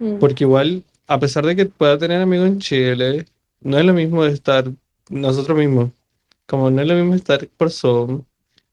Mm, 0.03 0.19
porque 0.19 0.43
igual, 0.43 0.83
a 1.07 1.21
pesar 1.21 1.47
de 1.47 1.55
que 1.55 1.67
pueda 1.67 1.97
tener 1.97 2.21
amigos 2.21 2.49
en 2.49 2.59
Chile, 2.59 3.27
no 3.61 3.79
es 3.79 3.85
lo 3.85 3.93
mismo 3.93 4.25
estar 4.25 4.65
nosotros 5.09 5.57
mismos, 5.57 5.91
como 6.47 6.71
no 6.71 6.83
es 6.83 6.89
lo 6.89 6.95
mismo 6.95 7.15
estar 7.15 7.47
por 7.57 7.71
Zoom 7.71 8.23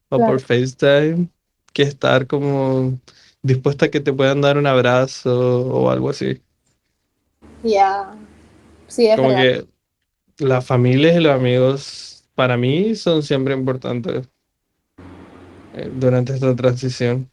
o 0.10 0.18
por 0.18 0.40
FaceTime 0.40 1.28
que 1.72 1.84
estar 1.84 2.26
como 2.26 2.98
dispuesta 3.44 3.86
a 3.86 3.90
que 3.90 4.00
te 4.00 4.12
puedan 4.12 4.42
dar 4.42 4.58
un 4.58 4.66
abrazo 4.66 5.68
o 5.68 5.92
algo 5.92 6.10
así. 6.10 6.42
ya, 7.64 8.16
sí, 8.88 9.06
es 9.06 9.16
Como 9.16 9.30
verdad. 9.30 9.68
que 10.40 10.46
las 10.46 10.66
familias 10.66 11.16
y 11.16 11.20
los 11.20 11.34
amigos 11.34 12.24
para 12.34 12.58
mí 12.58 12.96
son 12.96 13.22
siempre 13.22 13.54
importantes 13.54 14.28
eh, 15.76 15.92
durante 15.94 16.34
esta 16.34 16.56
transición. 16.56 17.30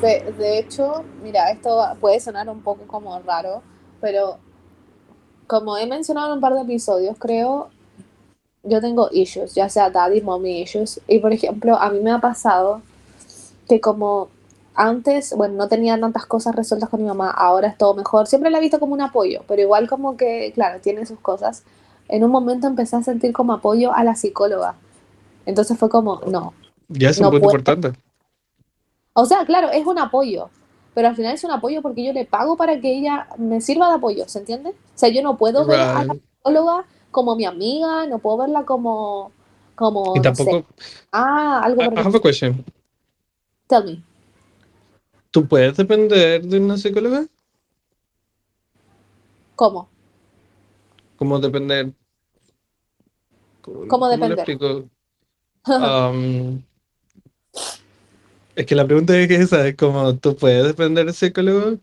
De, 0.00 0.32
de 0.36 0.58
hecho, 0.58 1.04
mira, 1.22 1.50
esto 1.50 1.82
puede 2.00 2.20
sonar 2.20 2.48
un 2.48 2.62
poco 2.62 2.86
como 2.86 3.18
raro, 3.20 3.62
pero 4.00 4.38
como 5.46 5.76
he 5.76 5.86
mencionado 5.86 6.28
en 6.28 6.34
un 6.34 6.40
par 6.40 6.54
de 6.54 6.62
episodios, 6.62 7.16
creo, 7.18 7.70
yo 8.64 8.80
tengo 8.80 9.08
issues, 9.12 9.54
ya 9.54 9.68
sea 9.68 9.90
daddy, 9.90 10.22
mommy 10.22 10.62
issues, 10.62 11.00
y 11.08 11.20
por 11.20 11.32
ejemplo, 11.32 11.76
a 11.76 11.90
mí 11.90 12.00
me 12.00 12.10
ha 12.12 12.20
pasado 12.20 12.82
que 13.68 13.80
como 13.80 14.28
antes, 14.74 15.34
bueno, 15.36 15.54
no 15.54 15.68
tenía 15.68 15.98
tantas 16.00 16.26
cosas 16.26 16.54
resueltas 16.56 16.90
con 16.90 17.00
mi 17.02 17.08
mamá, 17.08 17.30
ahora 17.30 17.68
es 17.68 17.78
todo 17.78 17.94
mejor, 17.94 18.26
siempre 18.26 18.50
la 18.50 18.58
he 18.58 18.60
visto 18.60 18.80
como 18.80 18.94
un 18.94 19.00
apoyo, 19.02 19.42
pero 19.48 19.62
igual 19.62 19.88
como 19.88 20.16
que, 20.16 20.52
claro, 20.54 20.80
tiene 20.80 21.06
sus 21.06 21.20
cosas. 21.20 21.64
En 22.08 22.24
un 22.24 22.30
momento 22.30 22.66
empecé 22.68 22.96
a 22.96 23.02
sentir 23.02 23.32
como 23.32 23.52
apoyo 23.54 23.92
a 23.94 24.04
la 24.04 24.14
psicóloga, 24.16 24.76
entonces 25.46 25.78
fue 25.78 25.88
como, 25.90 26.20
no, 26.26 26.54
Ya 26.88 27.10
es 27.10 27.20
un 27.20 27.24
no 27.24 27.30
punto 27.30 27.40
puedo. 27.40 27.58
importante. 27.58 27.92
O 29.18 29.24
sea, 29.24 29.46
claro, 29.46 29.70
es 29.70 29.86
un 29.86 29.98
apoyo, 29.98 30.50
pero 30.92 31.08
al 31.08 31.16
final 31.16 31.34
es 31.34 31.42
un 31.42 31.50
apoyo 31.50 31.80
porque 31.80 32.04
yo 32.04 32.12
le 32.12 32.26
pago 32.26 32.54
para 32.54 32.78
que 32.82 32.98
ella 32.98 33.28
me 33.38 33.62
sirva 33.62 33.88
de 33.88 33.94
apoyo, 33.94 34.28
¿se 34.28 34.40
entiende? 34.40 34.70
O 34.70 34.74
sea, 34.98 35.08
yo 35.08 35.22
no 35.22 35.38
puedo 35.38 35.64
ver 35.64 35.80
a 35.80 36.04
la 36.04 36.14
psicóloga 36.14 36.84
como 37.10 37.34
mi 37.34 37.46
amiga, 37.46 38.06
no 38.06 38.18
puedo 38.18 38.36
verla 38.36 38.66
como, 38.66 39.32
Y 39.72 39.74
como, 39.74 40.16
no 40.16 40.22
sé, 40.34 40.44
tampoco, 40.44 40.66
ah, 41.12 41.62
algo 41.64 41.80
I 41.80 41.86
I 41.86 41.98
have 41.98 42.14
a 42.14 42.20
question. 42.20 42.62
Tell 43.68 43.84
me, 43.84 44.02
¿Tú 45.30 45.48
puedes 45.48 45.74
depender 45.78 46.42
de 46.42 46.60
una 46.60 46.76
psicóloga? 46.76 47.26
¿cómo? 49.54 49.88
¿Cómo 51.16 51.38
depender? 51.38 51.90
¿Cómo, 53.62 53.76
¿Cómo 53.78 53.88
cómo 53.88 54.08
depender? 54.08 54.58
Um, 55.66 56.62
Es 58.56 58.64
que 58.64 58.74
la 58.74 58.86
pregunta 58.86 59.16
es 59.18 59.28
que 59.28 59.36
esa, 59.36 59.68
es 59.68 59.76
como, 59.76 60.16
¿tú 60.16 60.34
puedes 60.34 60.64
depender 60.66 61.04
del 61.04 61.14
psicólogo? 61.14 61.78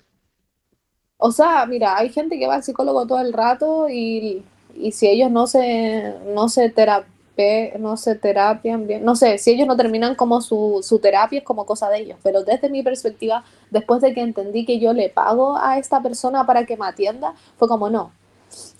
O 1.17 1.31
sea, 1.31 1.65
mira, 1.67 1.95
hay 1.97 2.09
gente 2.09 2.37
que 2.39 2.47
va 2.47 2.55
al 2.55 2.63
psicólogo 2.63 3.05
todo 3.05 3.19
el 3.21 3.31
rato 3.31 3.87
y, 3.89 4.43
y 4.75 4.91
si 4.91 5.07
ellos 5.07 5.29
no 5.29 5.45
se, 5.45 6.15
no 6.33 6.49
se 6.49 6.69
terape, 6.71 7.75
no 7.79 7.95
se 7.95 8.15
terapian 8.15 8.87
bien, 8.87 9.05
no 9.05 9.15
sé, 9.15 9.37
si 9.37 9.51
ellos 9.51 9.67
no 9.67 9.77
terminan 9.77 10.15
como 10.15 10.41
su, 10.41 10.79
su 10.83 10.97
terapia 10.99 11.39
es 11.39 11.45
como 11.45 11.65
cosa 11.65 11.89
de 11.89 11.99
ellos, 11.99 12.17
pero 12.23 12.43
desde 12.43 12.69
mi 12.69 12.81
perspectiva, 12.81 13.45
después 13.69 14.01
de 14.01 14.13
que 14.15 14.21
entendí 14.21 14.65
que 14.65 14.79
yo 14.79 14.93
le 14.93 15.09
pago 15.09 15.57
a 15.57 15.77
esta 15.77 16.01
persona 16.01 16.45
para 16.45 16.65
que 16.65 16.75
me 16.75 16.87
atienda, 16.87 17.35
fue 17.57 17.67
como 17.67 17.89
no, 17.91 18.11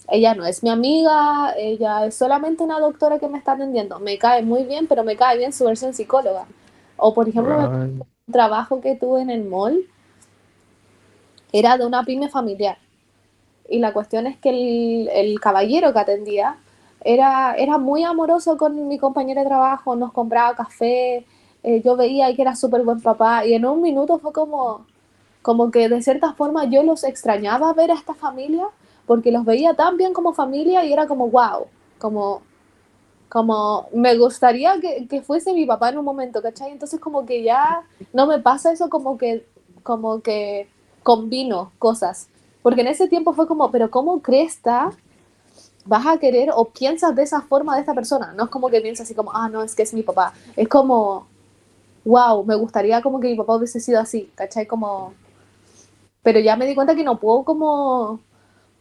ella 0.09 0.33
no 0.33 0.45
es 0.45 0.63
mi 0.63 0.69
amiga, 0.69 1.53
ella 1.57 2.07
es 2.07 2.15
solamente 2.15 2.63
una 2.63 2.79
doctora 2.79 3.19
que 3.19 3.27
me 3.27 3.37
está 3.37 3.53
atendiendo, 3.53 3.99
me 3.99 4.17
cae 4.17 4.41
muy 4.41 4.63
bien, 4.63 4.87
pero 4.87 5.03
me 5.03 5.15
cae 5.15 5.37
bien 5.37 5.53
su 5.53 5.65
versión 5.65 5.93
psicóloga. 5.93 6.47
O 6.97 7.13
por 7.13 7.27
ejemplo, 7.29 7.57
Right. 7.57 8.01
un 8.27 8.33
trabajo 8.33 8.81
que 8.81 8.95
tuve 8.95 9.21
en 9.21 9.29
el 9.29 9.43
mall 9.43 9.85
era 11.51 11.77
de 11.77 11.85
una 11.85 12.03
pyme 12.03 12.29
familiar. 12.29 12.77
Y 13.69 13.79
la 13.79 13.93
cuestión 13.93 14.27
es 14.27 14.37
que 14.37 14.49
el, 14.49 15.09
el 15.09 15.39
caballero 15.39 15.93
que 15.93 15.99
atendía 15.99 16.57
era, 17.03 17.55
era 17.55 17.77
muy 17.77 18.03
amoroso 18.03 18.57
con 18.57 18.87
mi 18.87 18.97
compañero 18.97 19.41
de 19.41 19.47
trabajo, 19.47 19.95
nos 19.95 20.11
compraba 20.13 20.55
café, 20.55 21.25
eh, 21.63 21.81
yo 21.83 21.95
veía 21.95 22.33
que 22.35 22.41
era 22.41 22.55
súper 22.55 22.83
buen 22.83 23.01
papá 23.01 23.45
y 23.45 23.53
en 23.53 23.65
un 23.65 23.81
minuto 23.81 24.19
fue 24.19 24.33
como, 24.33 24.85
como 25.41 25.71
que 25.71 25.89
de 25.89 26.01
cierta 26.01 26.33
forma 26.33 26.65
yo 26.65 26.83
los 26.83 27.03
extrañaba 27.03 27.73
ver 27.73 27.91
a 27.91 27.95
esta 27.95 28.13
familia 28.13 28.67
porque 29.05 29.31
los 29.31 29.45
veía 29.45 29.73
tan 29.73 29.97
bien 29.97 30.13
como 30.13 30.33
familia 30.33 30.85
y 30.85 30.93
era 30.93 31.07
como 31.07 31.29
wow, 31.29 31.67
como, 31.99 32.41
como 33.29 33.87
me 33.93 34.15
gustaría 34.17 34.79
que, 34.79 35.07
que 35.07 35.21
fuese 35.21 35.53
mi 35.53 35.65
papá 35.65 35.89
en 35.89 35.97
un 35.97 36.05
momento, 36.05 36.41
¿cachai? 36.41 36.71
Entonces 36.71 36.99
como 36.99 37.25
que 37.25 37.43
ya 37.43 37.83
no 38.13 38.27
me 38.27 38.39
pasa 38.39 38.71
eso 38.71 38.89
como 38.89 39.17
que, 39.17 39.45
como 39.83 40.21
que 40.21 40.67
combino 41.01 41.71
cosas. 41.79 42.29
Porque 42.61 42.81
en 42.81 42.87
ese 42.87 43.07
tiempo 43.07 43.33
fue 43.33 43.47
como, 43.47 43.71
pero 43.71 43.91
¿cómo 43.91 44.21
cresta 44.21 44.91
vas 45.85 46.05
a 46.07 46.17
querer 46.17 46.49
o 46.55 46.65
piensas 46.65 47.13
de 47.15 47.23
esa 47.23 47.41
forma 47.41 47.75
de 47.75 47.81
esta 47.81 47.93
persona? 47.93 48.33
No 48.37 48.45
es 48.45 48.49
como 48.49 48.69
que 48.69 48.81
piensas 48.81 49.05
así 49.05 49.15
como, 49.15 49.31
ah, 49.33 49.49
no, 49.49 49.63
es 49.63 49.75
que 49.75 49.83
es 49.83 49.93
mi 49.93 50.03
papá. 50.03 50.33
Es 50.55 50.67
como, 50.67 51.27
wow, 52.05 52.43
me 52.45 52.55
gustaría 52.55 53.01
como 53.01 53.19
que 53.19 53.27
mi 53.27 53.35
papá 53.35 53.55
hubiese 53.55 53.79
sido 53.79 53.99
así, 53.99 54.31
¿cachai? 54.35 54.65
Como... 54.65 55.13
Pero 56.21 56.39
ya 56.39 56.55
me 56.55 56.65
di 56.65 56.73
cuenta 56.73 56.95
que 56.95 57.03
no 57.03 57.19
puedo 57.19 57.43
como 57.43 58.21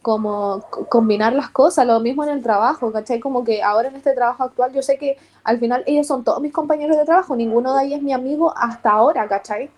como 0.03 0.61
combinar 0.89 1.33
las 1.33 1.49
cosas, 1.49 1.87
lo 1.87 1.99
mismo 2.01 2.23
en 2.23 2.29
el 2.29 2.43
trabajo, 2.43 2.91
¿cachai? 2.91 3.19
Como 3.21 3.43
que 3.43 3.63
ahora 3.63 3.87
en 3.87 3.95
este 3.95 4.13
trabajo 4.13 4.43
actual 4.43 4.73
yo 4.73 4.83
sé 4.83 4.97
que 4.97 5.17
al 5.43 5.59
final 5.59 5.83
ellos 5.87 6.05
son 6.05 6.23
todos 6.23 6.41
mis 6.41 6.53
compañeros 6.53 6.97
de 6.97 7.05
trabajo, 7.05 7.35
ninguno 7.35 7.73
de 7.75 7.85
ellos 7.85 7.97
es 7.97 8.03
mi 8.03 8.11
amigo 8.11 8.53
hasta 8.55 8.91
ahora, 8.91 9.27
¿cachai? 9.27 9.71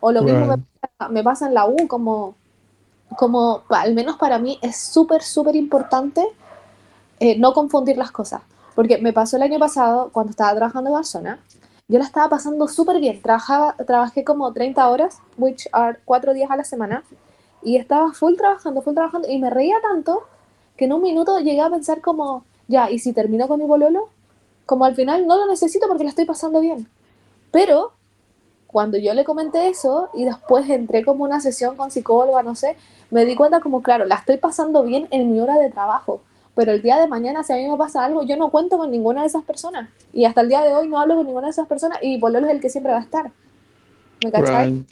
O 0.00 0.12
lo 0.12 0.22
mismo 0.22 0.56
me 1.10 1.22
pasa 1.24 1.48
en 1.48 1.54
la 1.54 1.66
U, 1.66 1.88
como, 1.88 2.36
como 3.18 3.62
al 3.68 3.92
menos 3.94 4.16
para 4.16 4.38
mí 4.38 4.58
es 4.62 4.76
súper, 4.76 5.22
súper 5.22 5.56
importante 5.56 6.24
eh, 7.18 7.36
no 7.38 7.52
confundir 7.52 7.98
las 7.98 8.12
cosas. 8.12 8.42
Porque 8.74 8.98
me 8.98 9.12
pasó 9.12 9.36
el 9.36 9.42
año 9.42 9.58
pasado, 9.58 10.10
cuando 10.12 10.30
estaba 10.30 10.54
trabajando 10.54 10.90
en 10.90 10.94
Barcelona, 10.94 11.38
yo 11.88 11.98
la 11.98 12.04
estaba 12.04 12.28
pasando 12.28 12.68
súper 12.68 13.00
bien. 13.00 13.20
Trabajaba, 13.20 13.74
trabajé 13.84 14.24
como 14.24 14.52
30 14.52 14.88
horas, 14.88 15.18
which 15.36 15.68
are 15.72 15.98
4 16.04 16.34
días 16.34 16.50
a 16.50 16.56
la 16.56 16.64
semana, 16.64 17.02
y 17.62 17.76
estaba 17.76 18.12
full 18.12 18.34
trabajando, 18.36 18.82
full 18.82 18.94
trabajando, 18.94 19.28
y 19.28 19.38
me 19.38 19.50
reía 19.50 19.76
tanto 19.80 20.22
que 20.76 20.86
en 20.86 20.92
un 20.92 21.02
minuto 21.02 21.38
llegué 21.38 21.60
a 21.60 21.70
pensar 21.70 22.00
como, 22.00 22.44
ya, 22.68 22.90
¿y 22.90 22.98
si 22.98 23.12
termino 23.12 23.48
con 23.48 23.60
mi 23.60 23.66
bololo? 23.66 24.08
Como 24.66 24.84
al 24.84 24.94
final 24.94 25.26
no 25.26 25.36
lo 25.36 25.46
necesito 25.46 25.86
porque 25.88 26.04
la 26.04 26.10
estoy 26.10 26.24
pasando 26.24 26.60
bien. 26.60 26.86
Pero 27.50 27.92
cuando 28.66 28.96
yo 28.96 29.12
le 29.12 29.24
comenté 29.24 29.68
eso 29.68 30.08
y 30.14 30.24
después 30.24 30.68
entré 30.70 31.04
como 31.04 31.24
una 31.24 31.40
sesión 31.40 31.76
con 31.76 31.90
psicóloga, 31.90 32.42
no 32.42 32.54
sé, 32.54 32.76
me 33.10 33.24
di 33.26 33.36
cuenta 33.36 33.60
como, 33.60 33.82
claro, 33.82 34.06
la 34.06 34.14
estoy 34.16 34.38
pasando 34.38 34.82
bien 34.82 35.06
en 35.10 35.30
mi 35.32 35.40
hora 35.40 35.58
de 35.58 35.70
trabajo, 35.70 36.22
pero 36.54 36.72
el 36.72 36.82
día 36.82 36.98
de 36.98 37.06
mañana 37.06 37.44
si 37.44 37.52
a 37.52 37.56
mí 37.56 37.68
me 37.68 37.76
pasa 37.76 38.04
algo, 38.04 38.22
yo 38.22 38.36
no 38.36 38.50
cuento 38.50 38.78
con 38.78 38.90
ninguna 38.90 39.20
de 39.20 39.26
esas 39.26 39.44
personas. 39.44 39.90
Y 40.12 40.24
hasta 40.24 40.40
el 40.40 40.48
día 40.48 40.62
de 40.62 40.74
hoy 40.74 40.88
no 40.88 40.98
hablo 40.98 41.16
con 41.16 41.26
ninguna 41.26 41.48
de 41.48 41.52
esas 41.52 41.68
personas 41.68 41.98
y 42.00 42.18
Pololo 42.18 42.46
es 42.46 42.54
el 42.54 42.60
que 42.60 42.70
siempre 42.70 42.92
va 42.92 42.98
a 42.98 43.02
estar. 43.02 43.30
¿Me 44.24 44.32
cachai? 44.32 44.84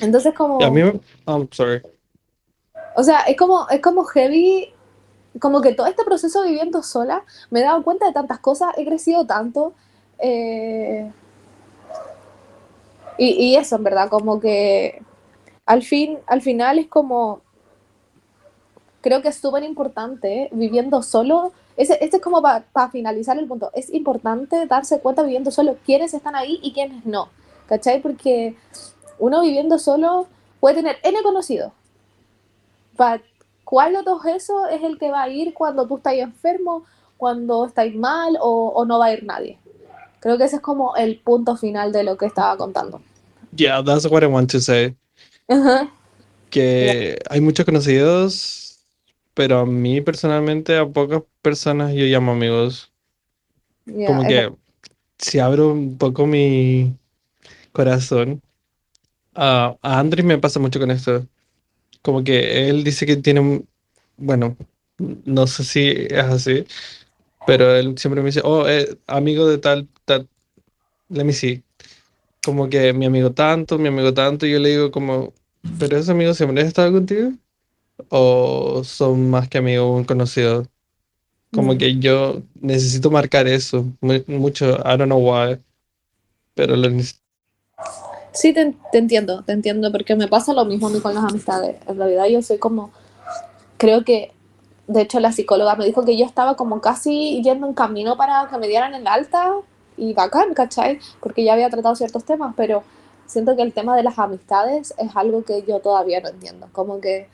Entonces 0.00 0.34
como... 0.34 0.60
Y 0.60 0.64
a 0.64 0.70
mí, 0.70 0.82
me- 0.82 1.00
I'm 1.26 1.48
sorry. 1.52 1.82
O 2.96 3.02
sea, 3.02 3.20
es 3.20 3.36
como, 3.36 3.68
es 3.68 3.80
como 3.80 4.04
heavy, 4.04 4.72
como 5.40 5.60
que 5.60 5.72
todo 5.74 5.86
este 5.86 6.04
proceso 6.04 6.42
viviendo 6.42 6.82
sola, 6.82 7.24
me 7.50 7.60
he 7.60 7.62
dado 7.62 7.82
cuenta 7.82 8.06
de 8.06 8.12
tantas 8.12 8.40
cosas, 8.40 8.72
he 8.76 8.84
crecido 8.84 9.24
tanto. 9.26 9.72
eh, 10.18 11.10
y, 13.16 13.28
y 13.30 13.56
eso, 13.56 13.76
en 13.76 13.84
verdad, 13.84 14.08
como 14.08 14.40
que 14.40 15.02
al, 15.66 15.82
fin, 15.82 16.18
al 16.26 16.40
final 16.40 16.78
es 16.78 16.86
como, 16.88 17.40
creo 19.00 19.22
que 19.22 19.28
es 19.28 19.36
súper 19.36 19.62
importante 19.64 20.48
viviendo 20.52 21.02
solo. 21.02 21.52
Ese, 21.76 21.98
este 22.00 22.16
es 22.16 22.22
como 22.22 22.42
para 22.42 22.90
finalizar 22.90 23.38
el 23.38 23.46
punto. 23.46 23.70
Es 23.74 23.92
importante 23.92 24.66
darse 24.66 25.00
cuenta 25.00 25.22
viviendo 25.22 25.50
solo 25.50 25.76
quiénes 25.84 26.14
están 26.14 26.34
ahí 26.34 26.58
y 26.62 26.72
quiénes 26.72 27.04
no. 27.06 27.28
¿Cachai? 27.68 28.00
Porque 28.00 28.56
uno 29.18 29.42
viviendo 29.42 29.78
solo 29.78 30.26
puede 30.60 30.76
tener 30.76 30.98
N 31.02 31.22
conocidos. 31.22 31.72
But, 32.96 33.22
¿Cuál 33.68 33.92
de 33.92 34.02
todos 34.02 34.24
esos 34.24 34.62
es 34.72 34.82
el 34.82 34.98
que 34.98 35.10
va 35.10 35.24
a 35.24 35.28
ir 35.28 35.52
cuando 35.52 35.86
tú 35.86 35.98
estás 35.98 36.14
enfermo, 36.14 36.84
cuando 37.18 37.66
estáis 37.66 37.94
mal 37.94 38.38
o, 38.40 38.68
o 38.68 38.86
no 38.86 38.98
va 38.98 39.06
a 39.06 39.12
ir 39.12 39.24
nadie? 39.24 39.58
Creo 40.20 40.38
que 40.38 40.44
ese 40.44 40.56
es 40.56 40.62
como 40.62 40.96
el 40.96 41.18
punto 41.18 41.54
final 41.54 41.92
de 41.92 42.02
lo 42.02 42.16
que 42.16 42.24
estaba 42.24 42.56
contando. 42.56 43.02
Yeah, 43.54 43.84
that's 43.84 44.06
what 44.06 44.22
I 44.22 44.26
want 44.26 44.50
to 44.52 44.60
say. 44.60 44.96
Ajá. 45.48 45.92
Que 46.48 47.18
hay 47.28 47.42
muchos 47.42 47.66
conocidos, 47.66 48.78
pero 49.34 49.58
a 49.58 49.66
mí 49.66 50.00
personalmente 50.00 50.78
a 50.78 50.86
pocas 50.86 51.22
personas 51.42 51.92
yo 51.92 52.06
llamo 52.06 52.32
amigos. 52.32 52.90
Yeah, 53.84 54.06
Como 54.06 54.22
que 54.26 54.50
si 55.18 55.40
abro 55.40 55.72
un 55.72 55.98
poco 55.98 56.26
mi 56.26 56.94
corazón, 57.72 58.40
a 59.38 59.76
a 59.82 59.98
Andrés 60.00 60.24
me 60.26 60.38
pasa 60.38 60.60
mucho 60.60 60.80
con 60.80 60.90
esto. 60.90 61.26
Como 62.02 62.24
que 62.24 62.68
él 62.68 62.84
dice 62.84 63.06
que 63.06 63.16
tiene 63.16 63.40
un, 63.40 63.68
bueno, 64.18 64.56
no 64.98 65.46
sé 65.46 65.64
si 65.64 65.88
es 66.10 66.12
así, 66.24 66.66
pero 67.46 67.74
él 67.76 67.98
siempre 67.98 68.22
me 68.22 68.28
dice, 68.28 68.42
oh, 68.44 68.68
eh, 68.68 68.98
amigo 69.06 69.46
de 69.48 69.58
tal, 69.58 69.88
tal, 70.04 70.28
let 71.10 71.24
me 71.24 71.32
see. 71.32 71.62
Como 72.44 72.68
que 72.70 72.92
mi 72.94 73.06
amigo 73.06 73.32
tanto, 73.32 73.78
mi 73.78 73.88
amigo 73.88 74.14
tanto, 74.14 74.46
y 74.46 74.52
yo 74.52 74.58
le 74.60 74.70
digo 74.70 74.90
como, 74.90 75.34
pero 75.78 75.96
esos 75.96 76.10
amigos 76.10 76.36
siempre 76.38 76.60
han 76.62 76.68
estado 76.68 76.92
contigo 76.92 77.32
o 78.10 78.82
son 78.84 79.30
más 79.30 79.48
que 79.48 79.58
amigos, 79.58 79.98
un 79.98 80.04
conocido. 80.04 80.66
Como 81.52 81.74
Mm. 81.74 81.78
que 81.78 81.98
yo 81.98 82.42
necesito 82.60 83.10
marcar 83.10 83.48
eso 83.48 83.84
mu- 84.00 84.24
mucho, 84.28 84.78
I 84.80 84.96
don't 84.98 85.06
know 85.06 85.18
why, 85.20 85.58
pero 86.54 86.76
lo 86.76 86.90
necesito. 86.90 87.20
Sí, 88.38 88.52
te, 88.52 88.72
entiendo, 88.92 89.42
te 89.42 89.50
entiendo, 89.50 89.90
porque 89.90 90.14
me 90.14 90.28
pasa 90.28 90.52
lo 90.52 90.64
mismo 90.64 90.86
a 90.86 90.90
mí 90.90 91.00
con 91.00 91.12
las 91.12 91.24
amistades. 91.24 91.74
En 91.88 91.98
realidad 91.98 92.26
yo 92.26 92.40
soy 92.40 92.58
como, 92.58 92.92
creo 93.78 94.04
que, 94.04 94.30
de 94.86 95.00
hecho 95.00 95.18
la 95.18 95.32
psicóloga 95.32 95.74
me 95.74 95.84
dijo 95.84 96.04
que 96.04 96.16
yo 96.16 96.24
estaba 96.24 96.54
como 96.54 96.80
casi 96.80 97.42
yendo 97.42 97.66
en 97.66 97.74
camino 97.74 98.16
para 98.16 98.46
que 98.48 98.56
me 98.58 98.68
dieran 98.68 98.94
el 98.94 99.08
alta 99.08 99.54
y 99.96 100.12
bacán, 100.12 100.54
¿cachai? 100.54 101.00
Porque 101.18 101.42
ya 101.42 101.54
había 101.54 101.68
tratado 101.68 101.96
ciertos 101.96 102.24
temas, 102.24 102.54
pero 102.56 102.84
siento 103.26 103.56
que 103.56 103.62
el 103.62 103.72
tema 103.72 103.96
de 103.96 104.04
las 104.04 104.20
amistades 104.20 104.94
es 104.98 105.16
algo 105.16 105.42
que 105.42 105.64
yo 105.66 105.80
todavía 105.80 106.20
no 106.20 106.28
entiendo. 106.28 106.68
Como 106.70 107.00
que 107.00 107.26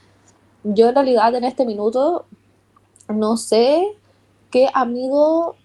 yo 0.63 0.89
en 0.89 0.95
realidad 0.95 1.35
en 1.35 1.45
este 1.45 1.67
minuto 1.67 2.25
no 3.09 3.37
sé 3.37 3.85
qué 4.51 4.71
amigo 4.73 5.57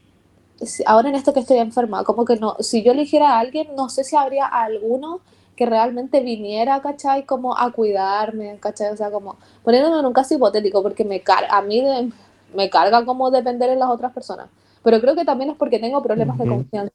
ahora 0.86 1.10
en 1.10 1.16
esto 1.16 1.34
que 1.34 1.40
estoy 1.42 1.58
enferma, 1.58 2.04
como 2.04 2.26
que 2.26 2.36
no, 2.38 2.56
si 2.60 2.84
yo 2.84 2.92
eligiera 2.92 3.32
a 3.32 3.40
alguien, 3.40 3.70
no 3.76 3.90
sé 3.90 4.04
si 4.04 4.16
habría 4.16 4.46
alguno 4.46 5.22
que 5.56 5.66
realmente 5.66 6.22
viniera, 6.22 6.82
¿cachai? 6.82 7.26
Como 7.26 7.58
a 7.58 7.72
cuidarme, 7.72 8.58
¿cachai? 8.60 8.92
O 8.92 8.98
sea, 8.98 9.12
como 9.12 9.38
poniéndome 9.64 10.00
en 10.00 10.06
un 10.06 10.14
caso 10.14 10.34
hipotético, 10.36 10.82
porque 10.84 11.04
me 11.06 11.22
car 11.22 11.46
a 11.50 11.62
mí 11.62 11.82
de- 11.82 12.12
me 12.54 12.70
carga 12.70 13.06
como 13.06 13.30
depender 13.32 13.70
en 13.70 13.80
las 13.80 13.90
otras 13.90 14.14
personas. 14.14 14.50
Pero 14.84 15.02
creo 15.02 15.16
que 15.16 15.26
también 15.26 15.52
es 15.52 15.58
porque 15.58 15.80
tengo 15.80 16.02
problemas 16.02 16.38
de 16.38 16.48
confianza. 16.48 16.94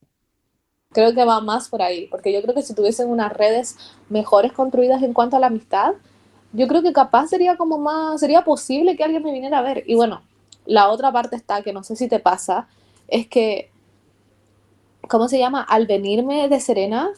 Creo 0.93 1.13
que 1.15 1.25
va 1.25 1.41
más 1.41 1.69
por 1.69 1.83
ahí, 1.83 2.07
porque 2.09 2.33
yo 2.33 2.41
creo 2.43 2.55
que 2.55 2.63
si 2.63 2.75
tuviesen 2.75 3.09
unas 3.11 3.33
redes 3.33 3.77
mejores 4.09 4.53
construidas 4.53 5.03
en 5.03 5.13
cuanto 5.13 5.37
a 5.37 5.41
la 5.41 5.49
amistad, 5.49 5.95
yo 6.53 6.69
creo 6.69 6.83
que 6.83 6.93
capaz 6.93 7.29
sería 7.29 7.57
como 7.57 7.79
más, 7.79 8.21
sería 8.21 8.45
posible 8.45 8.97
que 8.97 9.03
alguien 9.05 9.23
me 9.25 9.33
viniera 9.33 9.59
a 9.59 9.63
ver. 9.63 9.83
Y 9.87 9.97
bueno, 9.97 10.23
la 10.67 10.89
otra 10.91 11.11
parte 11.13 11.35
está, 11.37 11.63
que 11.63 11.73
no 11.73 11.83
sé 11.83 11.97
si 11.97 12.09
te 12.09 12.21
pasa, 12.21 12.69
es 13.15 13.29
que, 13.29 13.71
¿cómo 15.09 15.29
se 15.29 15.39
llama? 15.39 15.63
Al 15.63 15.87
venirme 15.87 16.49
de 16.49 16.59
Serena 16.59 17.13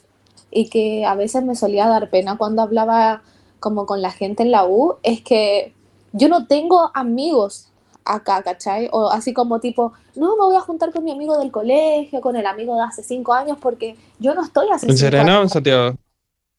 y 0.50 0.68
que 0.68 1.06
a 1.06 1.14
veces 1.14 1.42
me 1.42 1.56
solía 1.56 1.88
dar 1.88 2.11
pena 2.11 2.37
cuando 2.37 2.61
hablaba 2.61 3.22
como 3.61 3.87
con 3.87 4.02
la 4.02 4.11
gente 4.11 4.42
en 4.42 4.50
la 4.50 4.66
U, 4.66 4.96
es 5.02 5.22
que 5.22 5.72
yo 6.12 6.28
no 6.28 6.46
tengo 6.46 6.90
amigos 6.92 7.72
acá, 8.04 8.42
¿cachai? 8.42 8.90
O 8.92 9.09
así 9.09 9.32
como 9.32 9.59
tipo, 9.59 9.94
no, 10.16 10.37
me 10.37 10.44
voy 10.44 10.56
a 10.56 10.61
juntar 10.61 10.92
con 10.92 11.02
mi 11.02 11.12
amigo 11.12 11.38
del 11.38 11.50
colegio, 11.50 12.20
con 12.20 12.37
el 12.37 12.46
amigo 12.46 12.76
de 12.76 12.82
hace 12.82 13.02
cinco 13.02 13.32
años, 13.32 13.56
porque 13.59 13.96
yo 14.18 14.35
no 14.35 14.42
estoy 14.42 14.68
hace 14.70 14.87
¿En 14.87 14.98
Serena 14.98 15.40
o 15.40 15.44
en 15.44 15.48
Santiago? 15.48 15.96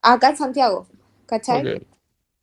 acá 0.02 0.30
en 0.30 0.36
Santiago, 0.36 0.86
¿cachai? 1.26 1.76
Ok. 1.76 1.82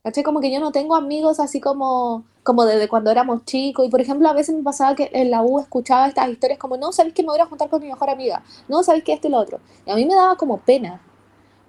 ¿Cachai? 0.01 0.23
Como 0.23 0.39
que 0.39 0.49
yo 0.49 0.62
no 0.62 0.71
tengo 0.71 0.95
amigos 0.95 1.41
así 1.41 1.60
como, 1.60 2.23
como 2.45 2.63
desde 2.63 2.88
cuando 2.88 3.10
éramos 3.10 3.43
chicos. 3.43 3.88
Y 3.88 3.89
por 3.89 3.99
ejemplo, 3.99 4.29
a 4.29 4.34
veces 4.34 4.55
me 4.55 4.62
pasaba 4.62 4.95
que 4.95 5.10
en 5.12 5.31
la 5.31 5.41
U 5.41 5.60
escuchaba 5.60 6.08
estas 6.08 6.29
historias 6.29 6.60
como, 6.60 6.77
no, 6.77 6.91
¿sabéis 6.91 7.15
que 7.15 7.23
me 7.23 7.29
voy 7.29 7.39
a 7.39 7.47
juntar 7.47 7.69
con 7.69 7.81
mi 7.81 7.88
mejor 7.88 8.08
amiga? 8.10 8.43
No, 8.69 8.84
¿sabéis 8.84 9.03
que 9.03 9.13
esto 9.13 9.27
y 9.27 9.31
lo 9.31 9.39
otro? 9.39 9.60
Y 9.86 9.89
a 9.89 9.95
mí 9.95 10.05
me 10.05 10.13
daba 10.13 10.36
como 10.38 10.60
pena. 10.60 11.01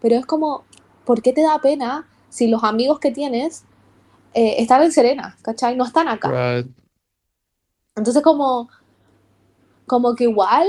Pero 0.02 0.16
es 0.16 0.26
como, 0.26 0.64
¿por 1.06 1.22
qué 1.22 1.32
te 1.32 1.40
da 1.40 1.58
pena 1.62 2.06
si 2.28 2.46
los 2.46 2.62
amigos 2.62 3.00
que 3.00 3.10
tienes 3.10 3.64
eh, 4.34 4.56
están 4.58 4.82
en 4.82 4.92
Serena, 4.92 5.38
¿cachai? 5.40 5.76
No 5.76 5.86
están 5.86 6.08
acá. 6.08 6.28
Right. 6.28 6.70
Entonces 7.96 8.22
como, 8.22 8.68
como 9.86 10.14
que 10.14 10.24
igual 10.24 10.68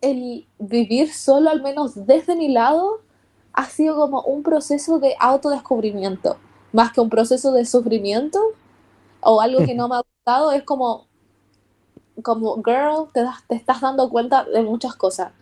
el 0.00 0.48
vivir 0.58 1.12
solo, 1.12 1.50
al 1.50 1.60
menos 1.60 2.06
desde 2.06 2.36
mi 2.36 2.48
lado, 2.48 3.02
ha 3.52 3.66
sido 3.66 3.96
como 3.96 4.22
un 4.22 4.42
proceso 4.42 4.98
de 4.98 5.14
autodescubrimiento, 5.20 6.38
más 6.72 6.90
que 6.92 7.02
un 7.02 7.10
proceso 7.10 7.52
de 7.52 7.66
sufrimiento 7.66 8.40
o 9.20 9.40
algo 9.40 9.64
que 9.64 9.74
no 9.74 9.88
me 9.88 9.96
ha 9.96 10.02
gustado, 10.02 10.52
es 10.52 10.62
como, 10.62 11.06
como 12.22 12.56
girl, 12.62 13.08
te, 13.12 13.22
das, 13.22 13.46
te 13.48 13.54
estás 13.54 13.80
dando 13.80 14.08
cuenta 14.10 14.44
de 14.44 14.62
muchas 14.62 14.94
cosas. 14.96 15.32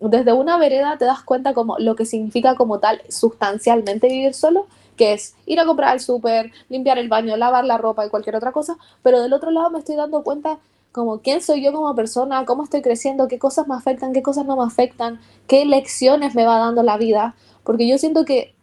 Desde 0.00 0.32
una 0.32 0.58
vereda 0.58 0.98
te 0.98 1.04
das 1.04 1.22
cuenta 1.22 1.54
como 1.54 1.78
lo 1.78 1.94
que 1.94 2.04
significa 2.04 2.56
como 2.56 2.80
tal 2.80 3.02
sustancialmente 3.08 4.08
vivir 4.08 4.34
solo, 4.34 4.66
que 4.96 5.12
es 5.12 5.36
ir 5.46 5.60
a 5.60 5.64
comprar 5.66 5.90
al 5.90 6.00
súper, 6.00 6.50
limpiar 6.68 6.98
el 6.98 7.08
baño, 7.08 7.36
lavar 7.36 7.64
la 7.64 7.78
ropa 7.78 8.04
y 8.04 8.10
cualquier 8.10 8.36
otra 8.36 8.52
cosa, 8.52 8.76
pero 9.02 9.20
del 9.20 9.32
otro 9.32 9.50
lado 9.50 9.70
me 9.70 9.78
estoy 9.78 9.96
dando 9.96 10.22
cuenta 10.22 10.58
como 10.92 11.20
quién 11.20 11.40
soy 11.40 11.62
yo 11.62 11.72
como 11.72 11.94
persona, 11.94 12.44
cómo 12.44 12.64
estoy 12.64 12.82
creciendo, 12.82 13.26
qué 13.26 13.38
cosas 13.38 13.66
me 13.66 13.74
afectan, 13.74 14.12
qué 14.12 14.22
cosas 14.22 14.44
no 14.44 14.56
me 14.56 14.64
afectan, 14.64 15.20
qué 15.46 15.64
lecciones 15.64 16.34
me 16.34 16.44
va 16.44 16.58
dando 16.58 16.82
la 16.82 16.98
vida, 16.98 17.34
porque 17.64 17.88
yo 17.88 17.96
siento 17.96 18.24
que 18.24 18.54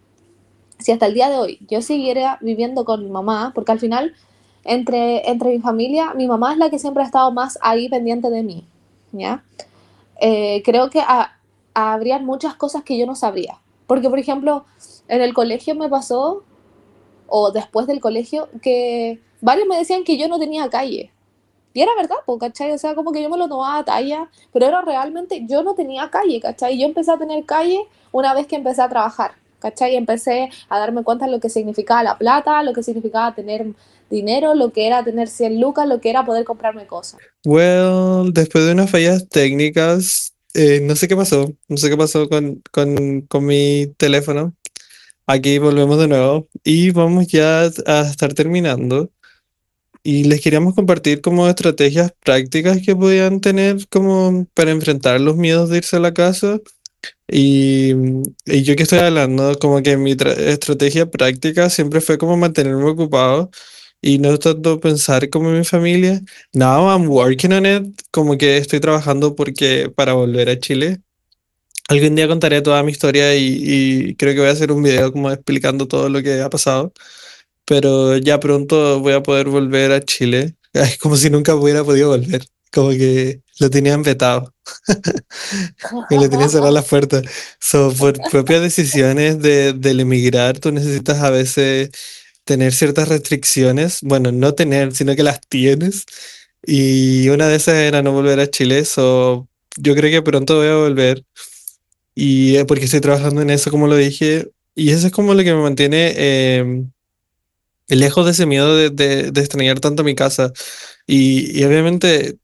si 0.78 0.92
hasta 0.92 1.08
el 1.08 1.14
día 1.14 1.30
de 1.30 1.38
hoy 1.38 1.60
yo 1.68 1.82
siguiera 1.82 2.38
viviendo 2.42 2.86
con 2.86 3.04
mi 3.04 3.10
mamá, 3.10 3.52
porque 3.56 3.72
al 3.72 3.80
final 3.80 4.14
entre, 4.64 5.30
entre 5.30 5.50
mi 5.50 5.60
familia, 5.60 6.14
mi 6.14 6.28
mamá 6.28 6.54
es 6.54 6.58
la 6.58 6.70
que 6.70 6.80
siempre 6.80 7.04
ha 7.04 7.06
estado 7.06 7.32
más 7.32 7.58
ahí 7.62 7.90
pendiente 7.90 8.30
de 8.30 8.44
mí, 8.44 8.66
¿ya? 9.12 9.44
Eh, 10.22 10.62
creo 10.64 10.90
que 10.90 11.02
ha, 11.02 11.38
habrían 11.74 12.26
muchas 12.26 12.56
cosas 12.56 12.84
que 12.84 12.98
yo 12.98 13.06
no 13.06 13.16
sabría, 13.16 13.58
porque 13.88 14.10
por 14.10 14.20
ejemplo, 14.20 14.66
en 15.08 15.22
el 15.22 15.34
colegio 15.34 15.76
me 15.76 15.90
pasó, 15.90 16.44
o 17.28 17.52
después 17.52 17.88
del 17.88 18.00
colegio, 18.00 18.50
que 18.62 19.20
varios 19.42 19.68
me 19.68 19.78
decían 19.78 20.04
que 20.04 20.18
yo 20.18 20.28
no 20.28 20.40
tenía 20.40 20.70
calle, 20.70 21.12
y 21.74 21.82
era 21.82 21.92
verdad, 21.96 22.18
po, 22.26 22.38
¿cachai? 22.38 22.72
O 22.72 22.78
sea, 22.78 22.96
como 22.96 23.12
que 23.12 23.22
yo 23.22 23.30
me 23.30 23.38
lo 23.38 23.48
tomaba 23.48 23.78
a 23.78 23.86
talla, 23.86 24.30
pero 24.52 24.66
era 24.66 24.82
realmente, 24.82 25.46
yo 25.48 25.64
no 25.64 25.76
tenía 25.76 26.10
calle, 26.10 26.40
¿cachai? 26.42 26.80
Yo 26.80 26.86
empecé 26.86 27.12
a 27.12 27.18
tener 27.18 27.46
calle 27.46 27.86
una 28.12 28.34
vez 28.34 28.48
que 28.48 28.56
empecé 28.56 28.82
a 28.82 28.90
trabajar, 28.90 29.34
¿cachai? 29.60 29.94
Y 29.94 29.98
empecé 29.98 30.50
a 30.70 30.80
darme 30.80 31.04
cuenta 31.04 31.26
de 31.26 31.32
lo 31.32 31.40
que 31.40 31.50
significaba 31.50 32.04
la 32.04 32.18
plata, 32.18 32.64
lo 32.64 32.74
que 32.74 32.84
significaba 32.84 33.36
tener 33.36 33.68
dinero, 34.10 34.56
lo 34.56 34.72
que 34.72 34.88
era 34.88 35.04
tener 35.04 35.28
100 35.28 35.62
lucas, 35.62 35.88
lo 35.88 36.02
que 36.02 36.10
era 36.10 36.26
poder 36.26 36.44
comprarme 36.46 36.88
cosas. 36.88 37.20
Well, 37.46 38.34
después 38.34 38.66
de 38.66 38.72
unas 38.72 38.90
fallas 38.90 39.28
técnicas, 39.30 40.34
eh, 40.54 40.80
no 40.82 40.96
sé 40.96 41.08
qué 41.08 41.16
pasó. 41.16 41.54
No 41.68 41.78
sé 41.78 41.90
qué 41.90 41.98
pasó 41.98 42.28
con, 42.28 42.62
con, 42.72 43.22
con 43.22 43.46
mi 43.46 43.88
teléfono. 43.98 44.54
Aquí 45.28 45.60
volvemos 45.60 46.00
de 46.00 46.08
nuevo 46.08 46.48
y 46.64 46.90
vamos 46.90 47.28
ya 47.28 47.62
a 47.86 48.02
estar 48.02 48.34
terminando. 48.34 49.12
Y 50.02 50.24
les 50.24 50.42
queríamos 50.42 50.74
compartir 50.76 51.22
como 51.22 51.48
estrategias 51.48 52.14
prácticas 52.24 52.80
que 52.84 52.96
podían 52.96 53.42
tener 53.42 53.88
como 53.90 54.48
para 54.54 54.72
enfrentar 54.72 55.22
los 55.22 55.36
miedos 55.36 55.70
de 55.70 55.78
irse 55.78 55.98
a 55.98 56.00
la 56.00 56.14
casa. 56.14 56.60
Y, 57.32 57.94
y 58.46 58.64
yo 58.64 58.76
que 58.76 58.84
estoy 58.84 59.00
hablando, 59.00 59.58
como 59.60 59.82
que 59.84 59.98
mi 59.98 60.16
tra- 60.16 60.38
estrategia 60.38 61.10
práctica 61.10 61.70
siempre 61.70 62.02
fue 62.02 62.18
como 62.18 62.38
mantenerme 62.38 62.84
ocupado 62.90 63.52
y 64.02 64.20
no 64.20 64.38
tanto 64.40 64.80
pensar 64.80 65.30
como 65.30 65.50
en 65.50 65.60
mi 65.60 65.66
familia. 65.66 66.22
Now 66.54 66.90
I'm 66.90 67.08
working 67.10 67.54
on 67.54 67.66
it, 67.66 68.02
como 68.12 68.38
que 68.38 68.58
estoy 68.58 68.80
trabajando 68.80 69.36
porque 69.36 69.92
para 69.96 70.14
volver 70.14 70.50
a 70.50 70.60
Chile. 70.60 71.02
Algún 71.90 72.16
día 72.16 72.28
contaré 72.28 72.62
toda 72.62 72.84
mi 72.84 72.92
historia 72.92 73.36
y, 73.36 73.62
y 74.12 74.16
creo 74.16 74.34
que 74.34 74.40
voy 74.42 74.50
a 74.50 74.54
hacer 74.54 74.72
un 74.72 74.84
video 74.84 75.12
como 75.12 75.32
explicando 75.32 75.88
todo 75.88 76.10
lo 76.10 76.22
que 76.24 76.42
ha 76.42 76.50
pasado 76.50 76.94
pero 77.66 78.18
ya 78.18 78.40
pronto 78.40 79.00
voy 79.02 79.14
a 79.14 79.24
poder 79.24 79.50
volver 79.50 79.92
a 79.92 80.02
Chile. 80.04 80.56
Es 80.74 80.98
como 81.00 81.16
si 81.18 81.30
nunca 81.30 81.56
hubiera 81.56 81.84
podido 81.84 82.10
volver, 82.10 82.46
como 82.74 82.92
que 82.92 83.42
lo 83.60 83.70
tenían 83.70 84.04
vetado, 84.04 84.54
que 86.08 86.18
le 86.18 86.30
tenían 86.30 86.50
cerradas 86.50 86.74
las 86.74 86.86
puertas. 86.88 87.24
So, 87.60 87.94
por 87.94 88.24
propias 88.30 88.62
decisiones 88.62 89.40
de, 89.42 89.74
del 89.74 90.00
emigrar, 90.02 90.60
tú 90.60 90.72
necesitas 90.72 91.20
a 91.22 91.30
veces 91.30 91.90
tener 92.46 92.74
ciertas 92.74 93.10
restricciones, 93.10 94.00
bueno, 94.02 94.32
no 94.32 94.54
tener, 94.56 94.96
sino 94.96 95.16
que 95.16 95.24
las 95.24 95.40
tienes. 95.50 96.06
Y 96.66 97.30
una 97.30 97.48
de 97.48 97.56
esas 97.58 97.76
era 97.76 98.02
no 98.04 98.12
volver 98.14 98.40
a 98.40 98.50
Chile, 98.50 98.86
so, 98.86 99.48
yo 99.78 99.96
creo 99.96 100.12
que 100.12 100.22
pronto 100.24 100.58
voy 100.58 100.68
a 100.68 100.76
volver. 100.76 101.24
Y 102.16 102.58
eh, 102.58 102.66
porque 102.66 102.86
estoy 102.86 103.02
trabajando 103.02 103.42
en 103.42 103.50
eso, 103.52 103.72
como 103.72 103.88
lo 103.88 103.96
dije, 103.98 104.50
y 104.76 104.92
eso 104.92 105.08
es 105.08 105.14
como 105.14 105.34
lo 105.34 105.44
que 105.44 105.54
me 105.54 105.62
mantiene... 105.62 106.58
em, 106.60 106.92
lejos 107.88 108.26
de 108.26 108.32
ese 108.32 108.46
miedo 108.46 108.76
de, 108.76 108.90
de- 108.90 109.32
de 109.32 109.40
extrañar 109.42 109.80
tanto 109.80 110.04
mi 110.04 110.16
casa. 110.16 110.52
Y, 111.08 111.60
y 111.60 111.64
obviamente 111.66 112.38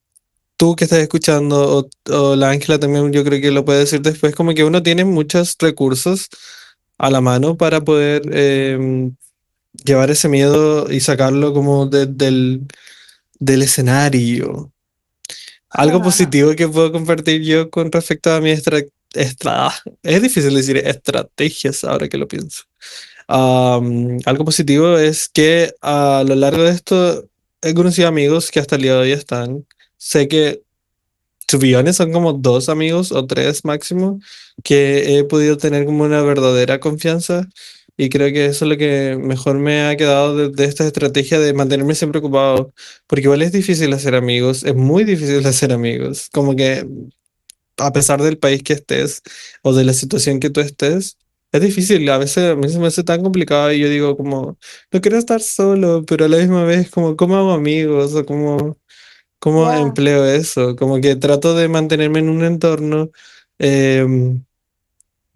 tú 0.58 0.76
que 0.76 0.86
estás 0.86 1.00
escuchando, 1.00 1.80
o, 2.10 2.14
o 2.14 2.36
la 2.36 2.50
Ángela 2.52 2.80
también, 2.80 3.12
yo 3.14 3.24
creo 3.24 3.42
que 3.42 3.52
lo 3.52 3.66
puede 3.66 3.80
decir 3.80 4.02
después, 4.02 4.36
como 4.36 4.54
que 4.54 4.64
uno 4.64 4.84
tiene 4.84 5.06
muchos 5.06 5.56
recursos 5.60 6.30
a 6.98 7.10
la 7.10 7.22
mano 7.22 7.58
para 7.58 7.82
poder 7.84 8.24
em, 8.36 9.16
llevar 9.86 10.12
ese 10.12 10.30
miedo 10.30 10.92
y 10.92 11.00
sacarlo 11.02 11.54
como 11.54 11.88
de- 11.88 12.08
del, 12.08 12.68
del 13.40 13.64
escenario. 13.64 14.72
Algo 15.70 16.02
positivo 16.02 16.56
que 16.56 16.68
puedo 16.70 16.92
compartir 16.92 17.42
yo 17.44 17.70
con 17.70 17.92
respecto 17.92 18.34
a 18.34 18.42
mi 18.42 18.52
estra, 18.52 18.82
estra- 19.14 19.74
es 20.04 20.22
difícil 20.22 20.54
decir 20.56 20.78
estrategias 20.78 21.84
ahora 21.84 22.08
que 22.10 22.18
lo 22.18 22.28
pienso. 22.28 22.64
Algo 24.26 24.46
positivo 24.46 24.98
es 24.98 25.30
que 25.30 25.74
a 25.82 26.24
lo 26.28 26.36
largo 26.36 26.64
de 26.64 26.72
esto 26.72 27.30
he 27.62 27.74
conocido 27.74 28.08
amigos 28.08 28.52
que 28.52 28.60
hasta 28.60 28.76
el 28.76 28.84
día 28.84 28.94
de 28.94 29.00
hoy 29.00 29.12
están. 29.12 29.66
Sé 30.06 30.28
que, 30.28 30.62
to 31.48 31.60
be 31.60 31.76
honest, 31.76 31.98
son 31.98 32.12
como 32.14 32.34
dos 32.34 32.70
amigos 32.70 33.12
o 33.12 33.26
tres 33.28 33.66
máximo 33.66 34.20
que 34.64 35.18
he 35.20 35.24
podido 35.26 35.58
tener 35.58 35.86
como 35.86 36.04
una 36.04 36.22
verdadera 36.22 36.80
confianza 36.80 37.50
y 37.98 38.10
creo 38.10 38.32
que 38.34 38.46
eso 38.48 38.66
es 38.66 38.70
lo 38.72 38.78
que 38.78 39.18
mejor 39.20 39.58
me 39.58 39.88
ha 39.88 39.98
quedado 39.98 40.36
de, 40.38 40.50
de 40.50 40.66
esta 40.66 40.86
estrategia 40.86 41.40
de 41.40 41.54
mantenerme 41.54 41.96
siempre 41.96 42.20
ocupado, 42.20 42.74
porque 43.08 43.24
igual 43.24 43.42
es 43.42 43.52
difícil 43.52 43.94
hacer 43.94 44.16
amigos, 44.16 44.64
es 44.64 44.76
muy 44.76 45.04
difícil 45.06 45.46
hacer 45.48 45.74
amigos, 45.74 46.30
como 46.32 46.56
que 46.56 46.86
a 47.78 47.92
pesar 47.94 48.22
del 48.22 48.38
país 48.38 48.64
que 48.64 48.74
estés 48.74 49.22
o 49.64 49.74
de 49.74 49.86
la 49.86 49.94
situación 49.94 50.40
que 50.40 50.50
tú 50.50 50.62
estés. 50.62 51.18
Es 51.52 51.62
difícil, 51.62 52.10
a 52.10 52.18
veces 52.18 52.52
a 52.52 52.56
mí 52.56 52.70
se 52.70 52.80
me 52.80 52.88
hace 52.88 53.04
tan 53.04 53.24
complicado 53.24 53.72
y 53.72 53.80
yo 53.80 53.90
digo 53.90 54.18
como, 54.18 54.58
no 54.92 55.02
quiero 55.02 55.18
estar 55.18 55.42
solo, 55.42 56.04
pero 56.06 56.26
a 56.26 56.28
la 56.30 56.38
misma 56.38 56.66
vez 56.66 56.90
como, 56.92 57.16
¿cómo 57.16 57.38
hago 57.38 57.52
amigos? 57.54 58.14
O 58.16 58.26
como, 58.26 58.78
¿cómo 59.46 59.72
empleo 59.72 60.26
eso? 60.26 60.76
Como 60.76 61.00
que 61.00 61.16
trato 61.16 61.54
de 61.54 61.68
mantenerme 61.68 62.18
en 62.18 62.30
un 62.30 62.44
entorno 62.44 63.12
em, 63.60 64.44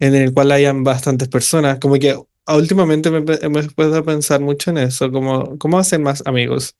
en 0.00 0.14
el 0.16 0.34
cual 0.34 0.50
hayan 0.50 0.82
bastantes 0.82 1.28
personas. 1.28 1.78
Como 1.78 1.94
que 1.94 2.18
últimamente 2.48 3.08
me, 3.12 3.20
me 3.20 3.60
he 3.60 3.68
puesto 3.68 3.96
a 3.96 4.02
pensar 4.02 4.40
mucho 4.40 4.70
en 4.70 4.78
eso, 4.78 5.12
como, 5.12 5.56
¿cómo 5.58 5.78
hacer 5.78 6.00
más 6.00 6.24
amigos? 6.26 6.74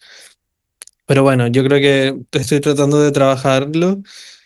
Pero 1.07 1.23
bueno, 1.23 1.47
yo 1.47 1.63
creo 1.63 1.79
que 1.79 2.21
estoy 2.37 2.59
tratando 2.61 3.01
de 3.01 3.13
trabajarlo 3.13 4.03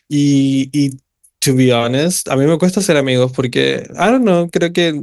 y, 0.06 0.68
y 0.78 0.90
to 1.38 1.54
be 1.54 1.72
honest, 1.72 2.28
a 2.28 2.36
mí 2.36 2.44
me 2.44 2.58
cuesta 2.58 2.82
ser 2.82 2.98
amigos 2.98 3.32
porque, 3.32 3.88
I 3.94 4.10
don't 4.10 4.24
know, 4.24 4.50
creo 4.50 4.74
que 4.74 5.02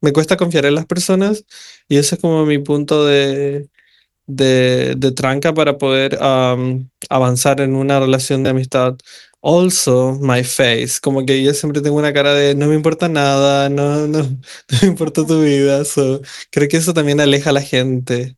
me 0.00 0.12
cuesta 0.12 0.36
confiar 0.36 0.66
en 0.66 0.74
las 0.74 0.86
personas 0.86 1.44
y 1.88 1.96
ese 1.96 2.16
es 2.16 2.20
como 2.20 2.44
mi 2.44 2.58
punto 2.58 3.06
de, 3.06 3.68
de, 4.36 4.94
de 4.96 5.12
tranca 5.12 5.52
para 5.54 5.78
poder 5.78 6.18
um, 6.22 6.88
avanzar 7.08 7.60
en 7.60 7.74
una 7.76 8.00
relación 8.00 8.42
de 8.42 8.50
amistad. 8.50 8.96
Also, 9.42 10.18
my 10.20 10.44
face, 10.44 11.00
como 11.00 11.24
que 11.24 11.42
yo 11.42 11.54
siempre 11.54 11.80
tengo 11.80 11.96
una 11.96 12.12
cara 12.12 12.34
de 12.34 12.54
no 12.54 12.66
me 12.68 12.74
importa 12.74 13.08
nada, 13.08 13.68
no, 13.70 14.06
no, 14.06 14.18
no 14.22 14.78
me 14.82 14.88
importa 14.88 15.26
tu 15.26 15.42
vida, 15.42 15.84
so, 15.86 16.20
creo 16.50 16.68
que 16.68 16.76
eso 16.76 16.92
también 16.94 17.20
aleja 17.20 17.50
a 17.50 17.52
la 17.54 17.62
gente. 17.62 18.36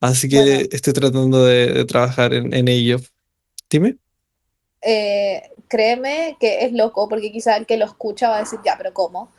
Así 0.00 0.28
que 0.28 0.38
Bueno. 0.38 0.68
estoy 0.72 0.92
tratando 0.94 1.44
de, 1.44 1.68
de 1.72 1.84
trabajar 1.84 2.34
en, 2.34 2.52
en 2.54 2.68
ello. 2.68 2.98
Dime. 3.70 3.98
Eh, 4.82 5.42
créeme 5.68 6.36
que 6.40 6.64
es 6.64 6.72
loco, 6.72 7.08
porque 7.08 7.32
quizá 7.32 7.56
el 7.56 7.66
que 7.66 7.76
lo 7.76 7.84
escucha 7.84 8.28
va 8.28 8.36
a 8.38 8.40
decir, 8.40 8.60
ya, 8.64 8.76
pero 8.78 8.92
¿cómo? 8.94 9.32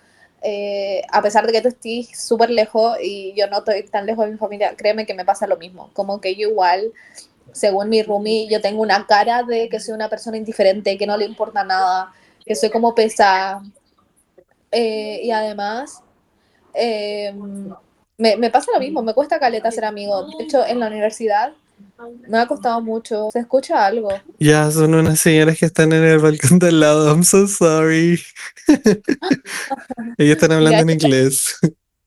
Eh, 0.44 1.04
a 1.12 1.22
pesar 1.22 1.46
de 1.46 1.54
que 1.54 1.62
tú 1.62 1.68
estés 1.68 2.20
súper 2.20 2.50
lejos 2.50 2.98
y 3.02 3.34
yo 3.36 3.48
no 3.48 3.60
estoy 3.60 3.84
tan 3.84 4.06
lejos 4.06 4.26
de 4.26 4.32
mi 4.32 4.38
familia, 4.38 4.76
créeme 4.76 5.06
que 5.06 5.14
me 5.14 5.26
pasa 5.26 5.48
lo 5.48 5.58
mismo. 5.58 5.92
Como 5.94 6.20
que 6.20 6.36
yo 6.36 6.50
igual 6.50 6.92
según 7.54 7.90
mi 7.90 8.02
roomie, 8.04 8.48
yo 8.50 8.62
tengo 8.62 8.82
una 8.82 9.06
cara 9.06 9.44
de 9.44 9.70
que 9.70 9.80
soy 9.80 9.94
una 9.94 10.10
persona 10.10 10.38
indiferente, 10.38 10.98
que 10.98 11.08
no 11.08 11.18
le 11.18 11.26
importa 11.26 11.64
nada, 11.64 12.14
que 12.46 12.56
soy 12.56 12.70
como 12.70 12.96
pesada. 12.96 13.62
Eh, 14.72 15.22
y 15.24 15.32
además, 15.32 16.02
eh, 16.74 17.34
me, 18.18 18.38
me, 18.38 18.50
pasa 18.50 18.72
lo 18.74 18.80
mismo, 18.80 19.02
me 19.02 19.14
cuesta 19.14 19.40
caleta 19.40 19.72
ser 19.72 19.86
amigo. 19.86 20.28
De 20.38 20.44
hecho, 20.44 20.66
en 20.66 20.80
la 20.80 20.88
universidad 20.88 21.54
me 22.28 22.38
ha 22.38 22.48
costado 22.48 22.82
mucho. 22.82 23.30
¿Se 23.32 23.40
escucha 23.40 23.86
algo? 23.86 24.10
Ya, 24.40 24.70
son 24.72 24.96
unas 24.96 25.20
señoras 25.20 25.58
que 25.58 25.66
están 25.66 25.92
en 25.94 26.04
el 26.04 26.20
balcón 26.20 26.60
del 26.60 26.80
lado. 26.80 27.08
I'm 27.10 27.24
so 27.24 27.48
sorry. 27.48 28.20
Ellos 30.18 30.36
están 30.36 30.52
hablando 30.52 30.80
en 30.80 30.90
inglés. 30.90 31.58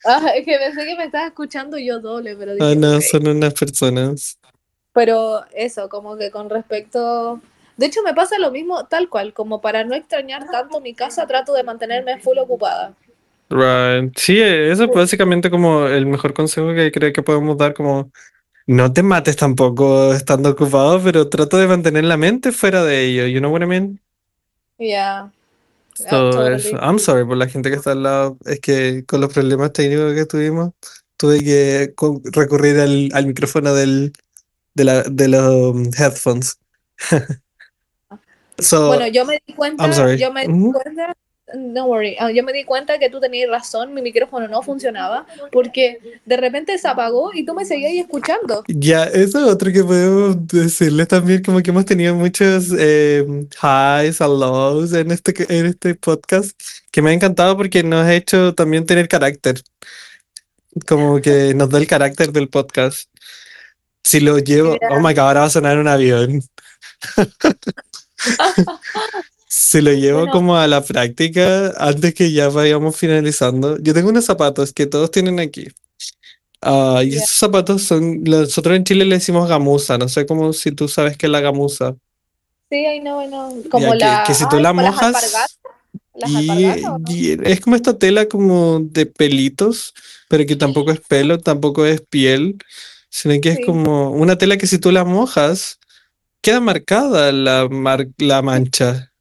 Ah, 0.05 0.33
es 0.37 0.45
que 0.45 0.59
pensé 0.59 0.85
que 0.85 0.97
me 0.97 1.05
estás 1.05 1.27
escuchando 1.27 1.79
yo 1.79 1.99
doble, 1.99 2.37
pero 2.37 2.55
dije, 2.55 2.66
Ah, 2.66 2.75
no, 2.75 3.01
son 3.01 3.27
unas 3.27 3.55
personas. 3.55 4.39
Pero 4.93 5.45
eso, 5.55 5.89
como 5.89 6.16
que 6.16 6.31
con 6.31 6.51
respecto... 6.51 7.41
De 7.77 7.87
hecho, 7.87 8.03
me 8.03 8.14
pasa 8.14 8.39
lo 8.39 8.51
mismo 8.51 8.85
tal 8.87 9.09
cual, 9.09 9.33
como 9.33 9.61
para 9.61 9.83
no 9.83 9.95
extrañar 9.95 10.49
tanto 10.49 10.81
mi 10.81 10.95
casa, 10.95 11.27
trato 11.27 11.53
de 11.55 11.64
mantenerme 11.64 12.20
full 12.20 12.39
ocupada. 12.39 12.95
Right. 13.51 14.16
Sí, 14.16 14.41
eso 14.41 14.85
es 14.85 14.91
básicamente 14.91 15.51
como 15.51 15.87
el 15.87 16.07
mejor 16.07 16.35
consejo 16.35 16.72
que 16.75 16.91
creo 16.93 17.12
que 17.12 17.22
podemos 17.22 17.57
dar, 17.57 17.75
como 17.75 18.11
no 18.67 18.93
te 18.93 19.03
mates 19.03 19.37
tampoco 19.37 20.12
estando 20.15 20.51
ocupado, 20.51 21.03
pero 21.03 21.29
trata 21.29 21.59
de 21.59 21.69
mantener 21.69 22.05
la 22.05 22.17
mente 22.17 22.53
fuera 22.53 22.83
de 22.85 23.05
ello, 23.07 23.27
you 23.27 23.41
know 23.41 23.53
what 23.53 23.62
I 23.62 23.67
mean? 23.67 24.01
Yeah. 24.79 25.29
So, 25.95 26.33
totally. 26.33 26.75
I'm 26.81 26.99
sorry 26.99 27.25
por 27.25 27.37
la 27.37 27.47
gente 27.47 27.71
que 27.71 27.77
está 27.77 27.93
al 27.93 28.03
lado, 28.03 28.39
es 28.47 28.61
que 28.61 29.05
con 29.07 29.21
los 29.21 29.33
problemas 29.33 29.73
técnicos 29.73 30.15
que 30.15 30.27
tuvimos, 30.27 30.71
tuve 31.17 31.41
que 31.45 31.95
recurrir 32.33 32.81
al, 32.81 33.11
al 33.12 33.27
micrófono 33.27 33.75
del, 33.75 34.12
de, 34.75 34.85
la, 34.85 35.03
de 35.05 35.29
los 35.29 35.75
um, 35.75 35.91
headphones. 35.97 36.59
So, 38.61 38.89
Bueno, 38.89 39.09
yo 39.09 39.25
me 39.25 39.43
di 39.47 39.55
cuenta, 39.55 39.85
I'm 39.85 39.93
sorry. 39.93 40.17
yo 40.17 40.33
me 40.33 40.47
di 40.47 40.53
Ujú. 40.53 40.73
cuenta, 40.73 41.12
no 41.53 41.86
worry, 41.86 42.16
ah, 42.18 42.30
yo 42.30 42.42
me 42.42 42.53
di 42.53 42.64
cuenta 42.64 42.99
que 42.99 43.11
tú 43.11 43.20
tenías 43.20 43.51
razón, 43.51 43.92
mi 43.92 44.01
micrófono 44.01 44.49
no 44.49 44.62
funcionaba 44.62 45.26
porque 45.53 45.99
de 46.24 46.36
repente 46.36 46.78
se 46.78 46.88
apagó 46.88 47.32
y 47.34 47.45
tú 47.45 47.55
me 47.55 47.66
seguías 47.66 47.92
escuchando. 47.92 48.64
Ya, 48.68 49.05
eso 49.05 49.38
es 49.38 49.45
otro 49.45 49.70
que 49.70 49.84
podemos 49.84 50.47
decirles 50.47 51.09
también, 51.09 51.42
como 51.42 51.61
que 51.61 51.70
hemos 51.70 51.84
tenido 51.84 52.14
muchos 52.14 52.72
eh, 52.78 53.24
highs 53.62 54.20
and 54.20 54.40
lows 54.40 54.92
en 54.95 55.11
este, 55.11 55.34
en 55.59 55.66
este 55.66 55.95
podcast, 55.95 56.59
que 56.90 57.03
me 57.03 57.11
ha 57.11 57.12
encantado 57.12 57.57
porque 57.57 57.82
nos 57.82 58.07
ha 58.07 58.14
hecho 58.14 58.55
también 58.55 58.86
tener 58.86 59.07
carácter, 59.07 59.61
como 60.86 61.20
que 61.20 61.53
nos 61.55 61.68
da 61.68 61.78
el 61.78 61.86
carácter 61.86 62.32
del 62.32 62.49
podcast. 62.49 63.11
Si 64.03 64.20
lo 64.20 64.38
llevo, 64.38 64.76
oh 64.90 65.01
my 65.01 65.14
god, 65.14 65.20
ahora 65.20 65.40
va 65.40 65.47
a 65.47 65.51
sonar 65.51 65.78
un 65.78 65.88
avión. 65.88 66.42
Si 69.57 69.81
lo 69.81 69.93
llevo 69.93 70.19
Bueno. 70.21 70.33
como 70.33 70.57
a 70.57 70.67
la 70.67 70.83
práctica, 70.83 71.73
antes 71.79 72.13
que 72.13 72.33
ya 72.33 72.49
vayamos 72.49 72.97
finalizando, 72.97 73.79
yo 73.79 73.95
tengo 73.95 74.09
unos 74.09 74.25
zapatos 74.25 74.73
que 74.73 74.87
todos 74.87 75.13
tienen 75.13 75.39
aquí. 75.39 75.69
Ah, 76.61 77.03
y 77.05 77.11
Ya. 77.11 77.19
esos 77.19 77.37
zapatos 77.39 77.85
son, 77.85 78.25
nosotros 78.25 78.75
en 78.77 78.83
Chile 78.83 79.05
le 79.05 79.15
decimos 79.15 79.49
gamuza, 79.49 79.97
no 79.97 80.09
sé 80.09 80.27
cómo 80.27 80.53
si 80.53 80.73
tú 80.73 80.89
sabes 80.89 81.17
qué 81.17 81.27
es 81.27 81.31
la 81.33 81.41
gamuza. 81.41 81.95
Sí, 82.69 82.85
know, 83.01 83.23
I 83.23 83.29
know. 83.29 83.63
Como 83.71 83.93
que- 83.93 83.99
la, 83.99 84.25
que 84.27 84.35
si 84.35 84.43
tú 84.49 84.57
ay, 84.57 84.63
la 84.65 84.73
las 84.73 84.75
mojas, 84.75 85.33
las 86.15 86.31
Y, 86.33 86.37
alpargatas, 86.51 86.85
¿o 86.91 86.99
no? 86.99 87.05
y 87.13 87.39
es 87.45 87.61
como 87.61 87.77
esta 87.77 87.97
tela 87.97 88.27
como 88.27 88.81
de 88.81 89.07
pelitos, 89.07 89.95
pero 90.29 90.45
que 90.47 90.57
tampoco 90.57 90.91
es 90.91 90.99
pelo, 90.99 91.39
tampoco 91.39 91.87
es 91.87 92.01
piel, 92.01 92.57
sino 93.09 93.41
que 93.41 93.51
es 93.51 93.57
Sí. 93.59 93.63
como 93.63 94.11
una 94.11 94.37
tela 94.37 94.57
que 94.57 94.67
si 94.67 94.79
tú 94.79 94.91
la 94.91 95.05
mojas, 95.05 95.79
queda 96.41 96.59
marcada 96.59 97.31
la, 97.31 97.69
mar- 97.69 98.09
la 98.19 98.43
mancha. 98.43 99.13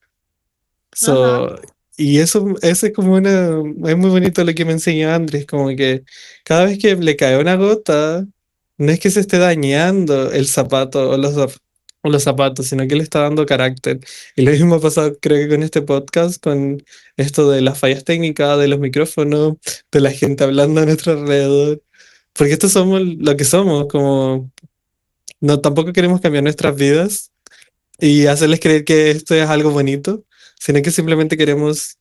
So, 0.94 1.56
y 1.98 2.20
eso, 2.20 2.54
eso 2.62 2.88
es 2.88 2.94
como 2.94 3.14
una, 3.14 3.62
es 3.90 3.98
muy 3.98 4.10
bonito 4.10 4.44
lo 4.44 4.54
que 4.54 4.66
me 4.66 4.74
enseñó 4.74 5.12
Andrés, 5.12 5.46
como 5.46 5.70
que 5.70 6.04
cada 6.44 6.66
vez 6.66 6.80
que 6.80 6.96
le 6.96 7.16
cae 7.16 7.38
una 7.38 7.56
gota, 7.56 8.26
no 8.78 8.92
es 8.92 9.00
que 9.00 9.12
se 9.12 9.20
esté 9.20 9.38
dañando 9.38 10.32
el 10.32 10.48
zapato 10.48 11.12
o 11.12 11.18
los, 11.18 11.38
o 12.02 12.10
los 12.10 12.24
zapatos, 12.24 12.68
sino 12.68 12.88
que 12.88 12.96
le 12.96 13.04
está 13.04 13.22
dando 13.22 13.46
carácter. 13.46 14.00
Y 14.36 14.44
lo 14.44 14.52
mismo 14.52 14.76
ha 14.76 14.82
pasado, 14.82 15.18
creo 15.22 15.38
que 15.38 15.50
con 15.56 15.64
este 15.64 15.82
podcast, 15.82 16.42
con 16.44 16.84
esto 17.18 17.50
de 17.50 17.62
las 17.62 17.80
fallas 17.80 18.04
técnicas, 18.04 18.60
de 18.60 18.68
los 18.68 18.80
micrófonos, 18.80 19.56
de 19.92 20.02
la 20.02 20.12
gente 20.12 20.44
hablando 20.44 20.82
a 20.82 20.86
nuestro 20.86 21.14
alrededor. 21.14 21.82
Porque 22.34 22.54
estos 22.54 22.72
somos 22.74 23.02
lo 23.04 23.38
que 23.38 23.46
somos, 23.46 23.88
como 23.88 24.52
no 25.40 25.60
tampoco 25.62 25.94
queremos 25.94 26.22
cambiar 26.22 26.44
nuestras 26.44 26.76
vidas 26.76 27.32
y 28.00 28.26
hacerles 28.28 28.60
creer 28.60 28.86
que 28.86 29.12
esto 29.12 29.36
es 29.36 29.48
algo 29.50 29.72
bonito, 29.72 30.24
sino 30.64 30.82
que 30.82 30.92
simplemente 30.92 31.36
queremos 31.36 31.98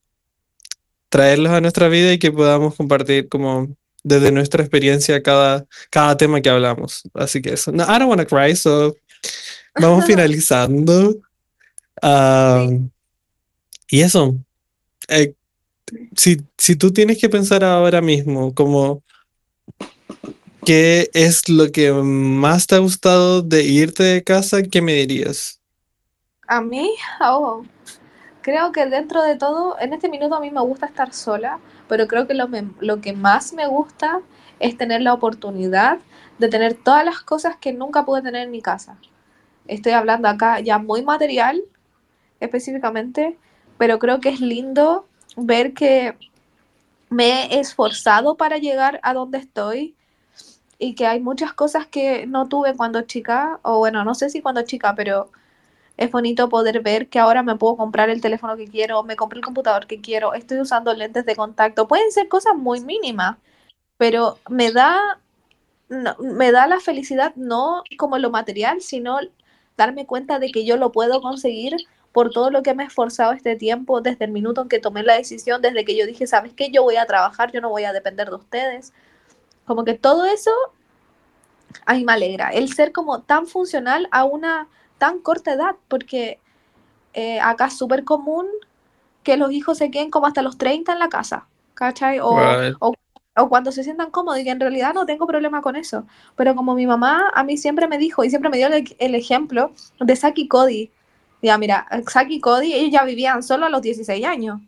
traerlos 1.08 1.50
a 1.50 1.60
nuestra 1.60 1.88
vida 1.88 2.12
y 2.12 2.18
que 2.20 2.30
podamos 2.30 2.76
compartir 2.76 3.28
como 3.28 3.74
desde 4.04 4.30
nuestra 4.30 4.62
experiencia 4.62 5.20
cada, 5.20 5.66
cada 5.90 6.16
tema 6.16 6.40
que 6.40 6.48
hablamos. 6.48 7.02
Así 7.12 7.42
que 7.42 7.54
eso. 7.54 7.72
No, 7.72 7.82
I 7.82 7.98
don't 7.98 8.08
wanna 8.08 8.24
cry, 8.24 8.54
so 8.54 8.94
vamos 9.80 10.04
finalizando. 10.06 11.16
Y 13.90 14.00
eso. 14.00 14.36
Eh, 15.08 15.34
si, 16.16 16.40
si 16.56 16.76
tú 16.76 16.92
tienes 16.92 17.18
que 17.18 17.28
pensar 17.28 17.64
ahora 17.64 18.00
mismo 18.00 18.54
como 18.54 19.02
qué 20.64 21.10
es 21.14 21.48
lo 21.48 21.72
que 21.72 21.90
más 21.90 22.68
te 22.68 22.76
ha 22.76 22.78
gustado 22.78 23.42
de 23.42 23.64
irte 23.64 24.04
de 24.04 24.22
casa, 24.22 24.62
¿qué 24.62 24.80
me 24.80 24.94
dirías? 24.94 25.60
A 26.46 26.60
mí, 26.60 26.92
oh, 27.20 27.64
creo 28.42 28.72
que 28.72 28.86
dentro 28.86 29.22
de 29.22 29.36
todo, 29.36 29.78
en 29.80 29.92
este 29.92 30.08
minuto 30.08 30.34
a 30.36 30.40
mí 30.40 30.50
me 30.50 30.60
gusta 30.60 30.86
estar 30.86 31.12
sola, 31.12 31.60
pero 31.88 32.06
creo 32.08 32.26
que 32.26 32.34
lo, 32.34 32.48
me- 32.48 32.70
lo 32.80 33.00
que 33.00 33.12
más 33.12 33.52
me 33.52 33.66
gusta 33.66 34.20
es 34.60 34.76
tener 34.76 35.02
la 35.02 35.14
oportunidad 35.14 35.98
de 36.38 36.48
tener 36.48 36.74
todas 36.74 37.04
las 37.04 37.20
cosas 37.22 37.56
que 37.56 37.72
nunca 37.72 38.04
pude 38.04 38.22
tener 38.22 38.42
en 38.42 38.50
mi 38.50 38.62
casa. 38.62 38.96
Estoy 39.68 39.92
hablando 39.92 40.28
acá 40.28 40.60
ya 40.60 40.78
muy 40.78 41.02
material, 41.02 41.62
específicamente, 42.40 43.38
pero 43.78 43.98
creo 43.98 44.20
que 44.20 44.30
es 44.30 44.40
lindo 44.40 45.06
ver 45.36 45.74
que 45.74 46.16
me 47.10 47.46
he 47.54 47.60
esforzado 47.60 48.36
para 48.36 48.58
llegar 48.58 49.00
a 49.02 49.14
donde 49.14 49.38
estoy 49.38 49.94
y 50.78 50.94
que 50.94 51.06
hay 51.06 51.20
muchas 51.20 51.52
cosas 51.52 51.86
que 51.86 52.26
no 52.26 52.48
tuve 52.48 52.74
cuando 52.76 53.02
chica, 53.02 53.60
o 53.62 53.78
bueno, 53.78 54.04
no 54.04 54.14
sé 54.14 54.30
si 54.30 54.42
cuando 54.42 54.62
chica, 54.62 54.94
pero 54.96 55.30
es 55.96 56.10
bonito 56.10 56.48
poder 56.48 56.80
ver 56.82 57.08
que 57.08 57.18
ahora 57.18 57.42
me 57.42 57.56
puedo 57.56 57.76
comprar 57.76 58.10
el 58.10 58.20
teléfono 58.20 58.56
que 58.56 58.66
quiero, 58.68 59.02
me 59.04 59.16
compré 59.16 59.38
el 59.38 59.44
computador 59.44 59.86
que 59.86 60.00
quiero, 60.00 60.34
estoy 60.34 60.60
usando 60.60 60.92
lentes 60.94 61.26
de 61.26 61.36
contacto. 61.36 61.88
Pueden 61.88 62.10
ser 62.12 62.28
cosas 62.28 62.54
muy 62.56 62.80
mínimas, 62.80 63.36
pero 63.98 64.38
me 64.50 64.72
da, 64.72 65.20
no- 65.88 66.16
me 66.18 66.52
da 66.52 66.66
la 66.66 66.80
felicidad 66.80 67.34
no 67.36 67.82
como 67.98 68.18
lo 68.18 68.30
material, 68.30 68.80
sino 68.82 69.18
darme 69.76 70.06
cuenta 70.06 70.38
de 70.38 70.50
que 70.52 70.64
yo 70.64 70.76
lo 70.76 70.92
puedo 70.92 71.20
conseguir 71.22 71.76
por 72.12 72.30
todo 72.30 72.50
lo 72.50 72.62
que 72.62 72.74
me 72.74 72.84
he 72.84 72.86
esforzado 72.86 73.32
este 73.32 73.56
tiempo, 73.56 74.00
desde 74.02 74.26
el 74.26 74.32
minuto 74.32 74.62
en 74.62 74.68
que 74.68 74.80
tomé 74.80 75.02
la 75.02 75.16
decisión, 75.16 75.62
desde 75.62 75.84
que 75.84 75.96
yo 75.96 76.06
dije, 76.06 76.26
¿sabes 76.26 76.52
qué? 76.54 76.70
Yo 76.70 76.82
voy 76.82 76.96
a 76.96 77.06
trabajar, 77.06 77.52
yo 77.52 77.60
no 77.60 77.70
voy 77.70 77.84
a 77.84 77.92
depender 77.92 78.28
de 78.30 78.36
ustedes. 78.36 78.92
Como 79.66 79.84
que 79.84 79.94
todo 79.94 80.26
eso 80.26 80.50
a 81.86 81.94
mí 81.94 82.04
me 82.04 82.12
alegra. 82.12 82.50
El 82.50 82.72
ser 82.72 82.92
como 82.92 83.22
tan 83.22 83.46
funcional 83.46 84.08
a 84.10 84.24
una 84.24 84.68
tan 85.02 85.18
corta 85.18 85.52
edad, 85.52 85.74
porque 85.88 86.38
eh, 87.12 87.40
acá 87.40 87.66
es 87.66 87.76
súper 87.76 88.04
común 88.04 88.46
que 89.24 89.36
los 89.36 89.50
hijos 89.50 89.78
se 89.78 89.90
queden 89.90 90.12
como 90.12 90.28
hasta 90.28 90.42
los 90.42 90.58
30 90.58 90.92
en 90.92 91.00
la 91.00 91.08
casa, 91.08 91.48
¿cachai? 91.74 92.20
O, 92.20 92.38
Right. 92.38 92.76
o, 92.78 92.94
o 93.36 93.48
cuando 93.48 93.72
se 93.72 93.82
sientan 93.82 94.12
cómodos 94.12 94.38
y 94.38 94.44
que 94.44 94.50
en 94.50 94.60
realidad 94.60 94.94
no 94.94 95.04
tengo 95.04 95.26
problema 95.26 95.60
con 95.60 95.74
eso. 95.74 96.06
Pero 96.36 96.54
como 96.54 96.76
mi 96.76 96.86
mamá 96.86 97.32
a 97.34 97.42
mí 97.42 97.56
siempre 97.56 97.88
me 97.88 97.98
dijo 97.98 98.22
y 98.22 98.30
siempre 98.30 98.48
me 98.48 98.58
dio 98.58 98.68
el, 98.68 98.94
el 98.96 99.14
ejemplo 99.16 99.72
de 99.98 100.14
Saki 100.14 100.42
y 100.42 100.48
Cody. 100.48 100.90
Ya, 101.42 101.58
mira, 101.58 101.88
Saki 102.06 102.36
y 102.36 102.40
Cody, 102.40 102.72
ellos 102.72 102.92
ya 102.92 103.02
vivían 103.02 103.42
solo 103.42 103.66
a 103.66 103.70
los 103.70 103.82
16 103.82 104.24
años. 104.24 104.60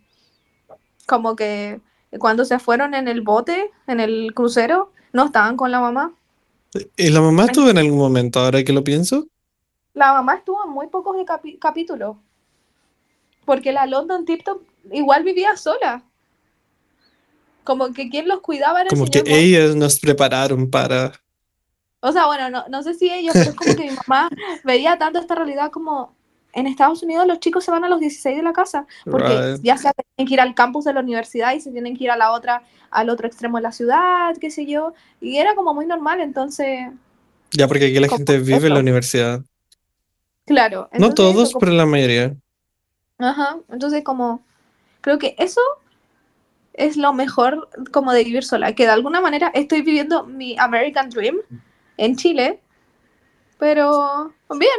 Como 1.06 1.36
que 1.36 1.80
cuando 2.18 2.44
se 2.44 2.58
fueron 2.58 2.94
en 2.94 3.06
el 3.06 3.20
bote, 3.20 3.70
en 3.86 4.00
el 4.00 4.32
crucero, 4.34 4.90
no 5.12 5.26
estaban 5.26 5.56
con 5.56 5.70
la 5.70 5.78
mamá. 5.78 6.12
¿Y 6.96 7.10
la 7.10 7.20
mamá 7.20 7.44
estuvo 7.44 7.70
en 7.70 7.78
algún 7.78 7.98
momento, 7.98 8.40
ahora 8.40 8.64
que 8.64 8.72
lo 8.72 8.82
pienso? 8.82 9.28
La 9.94 10.12
mamá 10.12 10.34
estuvo 10.34 10.64
en 10.64 10.70
muy 10.70 10.88
pocos 10.88 11.16
capítulos. 11.60 12.16
Porque 13.44 13.72
la 13.72 13.86
London 13.86 14.24
Tiptop 14.24 14.62
igual 14.92 15.22
vivía 15.24 15.56
sola. 15.56 16.02
Como 17.62 17.92
que 17.92 18.10
quien 18.10 18.28
los 18.28 18.40
cuidaba 18.40 18.80
era 18.82 18.90
el 18.90 18.98
Como 18.98 19.06
que 19.06 19.20
señor 19.20 19.24
Bob. 19.28 19.38
ellos 19.38 19.76
nos 19.76 19.98
prepararon 19.98 20.70
para... 20.70 21.12
O 22.00 22.12
sea, 22.12 22.26
bueno, 22.26 22.50
no, 22.50 22.64
no 22.68 22.82
sé 22.82 22.94
si 22.94 23.10
ellos, 23.10 23.36
pero 23.38 23.50
es 23.50 23.56
como 23.56 23.74
que 23.74 23.84
mi 23.90 23.96
mamá 24.06 24.28
veía 24.62 24.98
tanto 24.98 25.18
esta 25.18 25.34
realidad 25.34 25.70
como 25.70 26.14
en 26.52 26.66
Estados 26.66 27.02
Unidos 27.02 27.26
los 27.26 27.40
chicos 27.40 27.64
se 27.64 27.70
van 27.70 27.84
a 27.84 27.88
los 27.88 28.00
16 28.00 28.36
de 28.36 28.42
la 28.42 28.52
casa. 28.52 28.86
Porque 29.10 29.28
Right. 29.54 29.62
ya 29.62 29.76
que 29.76 29.90
tienen 30.16 30.28
que 30.28 30.34
ir 30.34 30.40
al 30.40 30.54
campus 30.54 30.84
de 30.84 30.92
la 30.92 31.00
universidad 31.00 31.54
y 31.54 31.60
se 31.60 31.70
tienen 31.70 31.96
que 31.96 32.04
ir 32.04 32.10
a 32.10 32.16
la 32.16 32.32
otra, 32.32 32.62
al 32.90 33.08
otro 33.10 33.26
extremo 33.26 33.56
de 33.58 33.62
la 33.62 33.72
ciudad, 33.72 34.36
qué 34.40 34.50
sé 34.50 34.66
yo. 34.66 34.92
Y 35.20 35.38
era 35.38 35.54
como 35.54 35.72
muy 35.74 35.86
normal, 35.86 36.20
entonces 36.20 36.88
Ya, 37.52 37.66
porque 37.68 37.86
aquí 37.86 37.98
la 38.00 38.08
gente 38.08 38.38
vive 38.38 38.66
en 38.68 38.74
la 38.74 38.80
universidad. 38.80 39.42
Claro, 40.46 40.88
No 40.98 41.14
todos, 41.14 41.52
como, 41.52 41.60
pero 41.60 41.72
la 41.72 41.86
mayoría. 41.86 42.36
ajá, 43.18 43.58
entonces 43.70 44.04
como, 44.04 44.44
creo 45.00 45.18
que 45.18 45.34
eso 45.38 45.60
es 46.74 46.96
lo 46.96 47.12
mejor 47.12 47.68
como 47.92 48.12
de 48.12 48.24
vivir 48.24 48.44
sola, 48.44 48.74
que 48.74 48.84
de 48.84 48.90
alguna 48.90 49.20
manera 49.20 49.50
estoy 49.54 49.82
viviendo 49.82 50.26
mi 50.26 50.56
American 50.58 51.08
Dream 51.08 51.36
en 51.96 52.16
Chile, 52.16 52.60
pero 53.58 54.34
bien, 54.50 54.70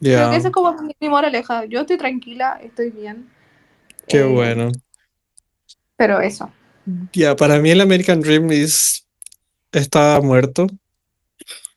creo 0.00 0.30
que 0.30 0.36
esa 0.36 0.48
es 0.48 0.54
como 0.54 0.72
mi, 0.82 0.96
mi 0.98 1.08
moraleja, 1.08 1.66
yo 1.66 1.80
estoy 1.80 1.98
tranquila, 1.98 2.58
estoy 2.62 2.90
bien, 2.90 3.30
qué 4.08 4.20
eh, 4.20 4.24
bueno. 4.24 4.72
pero 5.96 6.20
eso. 6.20 6.50
Ya, 7.12 7.36
para 7.36 7.58
mí 7.58 7.70
el 7.70 7.80
American 7.82 8.20
Dream 8.20 8.50
is, 8.50 9.06
está 9.72 10.20
muerto, 10.20 10.66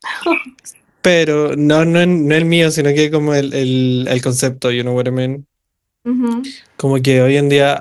pero 1.01 1.55
no, 1.55 1.85
no, 1.85 2.05
no 2.05 2.35
el 2.35 2.45
mío, 2.45 2.71
sino 2.71 2.93
que 2.93 3.11
como 3.11 3.33
el, 3.33 3.53
el, 3.53 4.07
el 4.09 4.21
concepto, 4.21 4.71
you 4.71 4.83
know 4.83 4.95
what 4.95 5.07
I 5.07 5.11
mean? 5.11 5.47
Como 6.77 7.01
que 7.01 7.21
hoy 7.21 7.37
en 7.37 7.49
día 7.49 7.79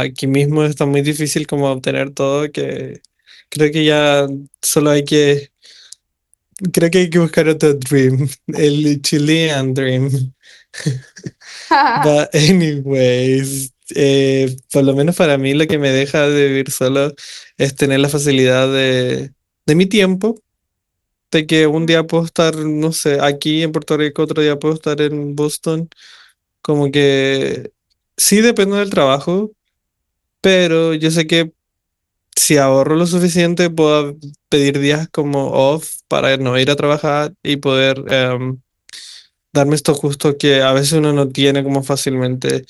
aquí 0.00 0.26
mismo 0.26 0.64
está 0.64 0.86
muy 0.86 1.02
difícil 1.02 1.46
como 1.46 1.70
obtener 1.70 2.10
todo, 2.12 2.50
que 2.50 3.00
creo 3.48 3.70
que 3.70 3.84
ya 3.84 4.26
solo 4.60 4.90
hay 4.90 5.04
que, 5.04 5.50
creo 6.72 6.90
que 6.90 6.98
hay 6.98 7.10
que 7.10 7.18
buscar 7.20 7.48
otro 7.48 7.74
dream, 7.74 8.28
el 8.48 9.00
Chilean 9.02 9.74
Dream. 9.74 10.32
But 12.04 12.34
anyways, 12.34 13.72
eh, 13.94 14.56
por 14.72 14.84
lo 14.84 14.94
menos 14.94 15.16
para 15.16 15.38
mí 15.38 15.54
lo 15.54 15.66
que 15.66 15.78
me 15.78 15.90
deja 15.90 16.28
de 16.28 16.48
vivir 16.48 16.70
solo 16.70 17.14
es 17.56 17.74
tener 17.74 18.00
la 18.00 18.08
facilidad 18.08 18.72
de, 18.72 19.32
de 19.66 19.74
mi 19.74 19.86
tiempo, 19.86 20.40
de 21.30 21.46
que 21.46 21.66
un 21.66 21.86
día 21.86 22.04
puedo 22.04 22.24
estar, 22.24 22.56
no 22.56 22.92
sé, 22.92 23.18
aquí 23.20 23.62
en 23.62 23.72
Puerto 23.72 23.96
Rico, 23.96 24.22
otro 24.22 24.42
día 24.42 24.58
puedo 24.58 24.74
estar 24.74 25.00
en 25.00 25.36
Boston, 25.36 25.88
como 26.62 26.90
que 26.90 27.72
sí 28.16 28.40
depende 28.40 28.76
del 28.78 28.90
trabajo, 28.90 29.52
pero 30.40 30.94
yo 30.94 31.10
sé 31.10 31.26
que 31.26 31.52
si 32.36 32.56
ahorro 32.58 32.96
lo 32.96 33.06
suficiente 33.06 33.70
puedo 33.70 34.16
pedir 34.48 34.78
días 34.80 35.08
como 35.10 35.50
off 35.52 36.00
para 36.08 36.36
no 36.38 36.58
ir 36.58 36.70
a 36.70 36.76
trabajar 36.76 37.34
y 37.42 37.56
poder 37.58 38.04
em, 38.08 38.60
darme 39.52 39.76
esto 39.76 39.94
justo 39.94 40.36
que 40.38 40.62
a 40.62 40.72
veces 40.72 40.94
uno 40.94 41.12
no 41.12 41.28
tiene 41.28 41.62
como 41.64 41.82
fácilmente. 41.82 42.66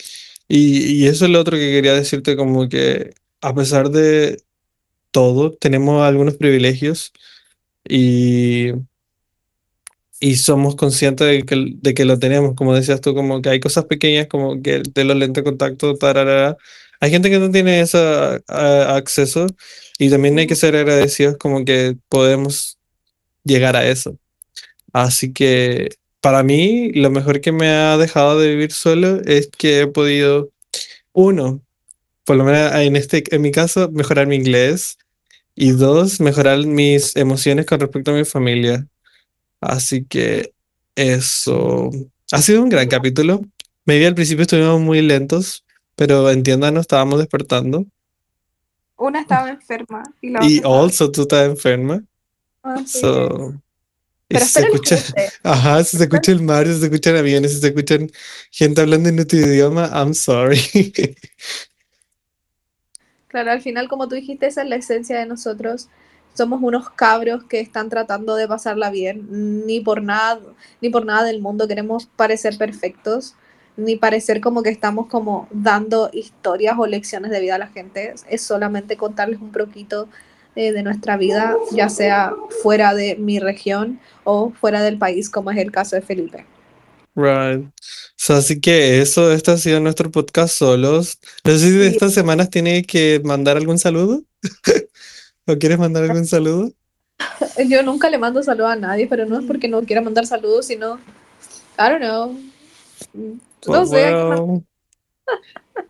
Y, 0.48 1.02
y 1.04 1.06
eso 1.06 1.26
es 1.26 1.30
lo 1.30 1.40
otro 1.40 1.56
que 1.56 1.70
quería 1.72 1.94
decirte, 1.94 2.36
como 2.36 2.68
que 2.68 3.14
a 3.40 3.54
pesar 3.54 3.90
de 3.90 4.42
todo, 5.10 5.52
tenemos 5.52 6.02
algunos 6.02 6.36
privilegios 6.36 7.12
y, 7.88 8.72
y 10.20 10.36
somos 10.36 10.76
conscientes 10.76 11.26
de 11.26 11.42
que, 11.44 11.64
de 11.76 11.94
que 11.94 12.04
lo 12.04 12.18
tenemos, 12.18 12.54
como 12.54 12.74
decías 12.74 13.00
tú, 13.00 13.14
como 13.14 13.40
que 13.42 13.48
hay 13.50 13.60
cosas 13.60 13.86
pequeñas 13.86 14.26
como 14.28 14.60
que 14.62 14.82
de 14.94 15.04
los 15.04 15.16
lentes 15.16 15.42
de 15.44 15.50
contacto, 15.50 15.94
tarara. 15.96 16.56
Hay 17.00 17.10
gente 17.10 17.30
que 17.30 17.38
no 17.38 17.50
tiene 17.50 17.80
ese 17.80 17.98
a- 18.48 18.96
acceso 18.96 19.46
y 19.98 20.10
también 20.10 20.38
hay 20.38 20.46
que 20.46 20.56
ser 20.56 20.76
agradecidos 20.76 21.36
como 21.38 21.64
que 21.64 21.96
podemos 22.08 22.78
llegar 23.44 23.76
a 23.76 23.88
eso. 23.88 24.18
Así 24.92 25.32
que 25.32 25.90
para 26.20 26.42
mí, 26.44 26.92
lo 26.94 27.10
mejor 27.10 27.40
que 27.40 27.52
me 27.52 27.68
ha 27.68 27.98
dejado 27.98 28.40
de 28.40 28.50
vivir 28.50 28.72
solo 28.72 29.20
es 29.26 29.48
que 29.58 29.82
he 29.82 29.86
podido, 29.88 30.50
uno, 31.12 31.62
por 32.24 32.36
lo 32.36 32.44
menos 32.44 32.74
en 32.76 32.96
este, 32.96 33.24
en 33.34 33.42
mi 33.42 33.52
caso, 33.52 33.90
mejorar 33.92 34.26
mi 34.26 34.36
inglés 34.36 34.98
y 35.60 35.72
dos, 35.72 36.20
mejorar 36.20 36.58
mis 36.64 37.14
emociones 37.16 37.66
con 37.66 37.78
respecto 37.80 38.10
a 38.10 38.14
mi 38.14 38.24
familia. 38.24 38.86
Así 39.60 40.06
que 40.06 40.54
eso 40.94 41.90
ha 42.32 42.40
sido 42.40 42.62
un 42.62 42.70
gran 42.70 42.88
capítulo. 42.88 43.42
Maybe 43.84 44.06
al 44.06 44.14
principio 44.14 44.42
estuvimos 44.42 44.80
muy 44.80 45.02
lentos, 45.02 45.62
pero 45.96 46.30
entiéndanos, 46.30 46.80
estábamos 46.80 47.18
despertando. 47.18 47.84
Una 48.96 49.20
estaba 49.20 49.50
enferma 49.50 50.02
y 50.22 50.30
la 50.30 50.38
Y 50.42 50.44
otra 50.44 50.56
estaba... 50.56 50.80
also 50.82 51.12
tú 51.12 51.22
estás 51.22 51.46
enferma. 51.46 52.02
Que... 52.64 52.86
So, 52.88 53.54
y 54.30 54.34
Pero 54.34 54.44
si 54.46 54.52
se 54.52 54.60
escucha, 54.60 54.98
ajá, 55.42 55.84
si 55.84 55.98
se 55.98 56.04
escucha 56.04 56.32
el 56.32 56.40
mar, 56.40 56.66
si 56.66 56.78
se 56.78 56.84
escuchan 56.86 57.16
aviones, 57.16 57.52
si 57.52 57.60
se 57.60 57.66
escuchan 57.66 58.10
gente 58.50 58.80
hablando 58.80 59.10
en 59.10 59.20
otro 59.20 59.38
idioma, 59.38 59.90
I'm 59.92 60.14
sorry. 60.14 60.58
Claro, 63.30 63.52
al 63.52 63.60
final, 63.60 63.88
como 63.88 64.08
tú 64.08 64.16
dijiste, 64.16 64.48
esa 64.48 64.62
es 64.62 64.68
la 64.68 64.74
esencia 64.74 65.16
de 65.16 65.24
nosotros. 65.24 65.88
Somos 66.34 66.60
unos 66.62 66.90
cabros 66.90 67.44
que 67.44 67.60
están 67.60 67.88
tratando 67.88 68.34
de 68.34 68.48
pasarla 68.48 68.90
bien. 68.90 69.66
Ni 69.66 69.80
por 69.80 70.02
nada, 70.02 70.40
ni 70.80 70.90
por 70.90 71.06
nada 71.06 71.22
del 71.22 71.40
mundo 71.40 71.68
queremos 71.68 72.06
parecer 72.06 72.58
perfectos, 72.58 73.36
ni 73.76 73.94
parecer 73.94 74.40
como 74.40 74.64
que 74.64 74.70
estamos 74.70 75.06
como 75.06 75.46
dando 75.52 76.10
historias 76.12 76.76
o 76.76 76.86
lecciones 76.86 77.30
de 77.30 77.40
vida 77.40 77.54
a 77.54 77.58
la 77.58 77.68
gente. 77.68 78.14
Es 78.28 78.42
solamente 78.42 78.96
contarles 78.96 79.40
un 79.40 79.52
poquito 79.52 80.08
eh, 80.56 80.72
de 80.72 80.82
nuestra 80.82 81.16
vida, 81.16 81.56
ya 81.70 81.88
sea 81.88 82.34
fuera 82.62 82.94
de 82.94 83.14
mi 83.14 83.38
región 83.38 84.00
o 84.24 84.50
fuera 84.50 84.82
del 84.82 84.98
país, 84.98 85.30
como 85.30 85.52
es 85.52 85.58
el 85.58 85.70
caso 85.70 85.94
de 85.94 86.02
Felipe. 86.02 86.46
Right. 87.14 87.68
So, 88.16 88.34
así 88.34 88.60
que 88.60 89.00
eso, 89.00 89.32
este 89.32 89.50
ha 89.50 89.56
sido 89.56 89.80
nuestro 89.80 90.10
podcast 90.10 90.54
solos. 90.54 91.18
No 91.44 91.52
sé 91.52 91.58
si 91.58 91.70
de 91.70 91.88
estas 91.88 92.14
semanas 92.14 92.50
tiene 92.50 92.84
que 92.84 93.20
mandar 93.24 93.56
algún 93.56 93.78
saludo. 93.78 94.22
¿O 95.46 95.56
quieres 95.56 95.78
mandar 95.78 96.04
algún 96.04 96.26
saludo? 96.26 96.72
Yo 97.68 97.82
nunca 97.82 98.08
le 98.08 98.18
mando 98.18 98.42
saludos 98.42 98.72
a 98.72 98.76
nadie, 98.76 99.06
pero 99.06 99.26
no 99.26 99.38
es 99.40 99.46
porque 99.46 99.68
no 99.68 99.82
quiera 99.82 100.00
mandar 100.00 100.26
saludos, 100.26 100.66
sino, 100.66 100.96
I 101.78 101.90
don't 101.90 102.00
know. 102.00 102.40
No 103.66 103.86
sé, 103.86 104.06
¿a 104.06 104.08
quién 104.08 104.28
más? 104.28 104.40
Well, 104.40 104.64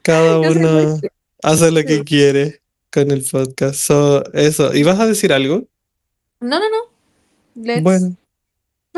cada 0.03 0.39
uno 0.39 1.01
hace 1.43 1.71
lo 1.71 1.85
que 1.85 2.05
quiere 2.05 2.63
con 2.93 3.11
el 3.11 3.25
podcast. 3.25 3.77
So, 3.77 4.25
eso. 4.33 4.75
¿Y 4.75 4.83
vas 4.83 4.99
a 4.99 5.07
decir 5.07 5.33
algo? 5.33 5.67
No, 6.41 6.59
no, 6.59 6.71
no. 6.71 7.63
Let's... 7.63 7.83
Bueno. 7.83 8.17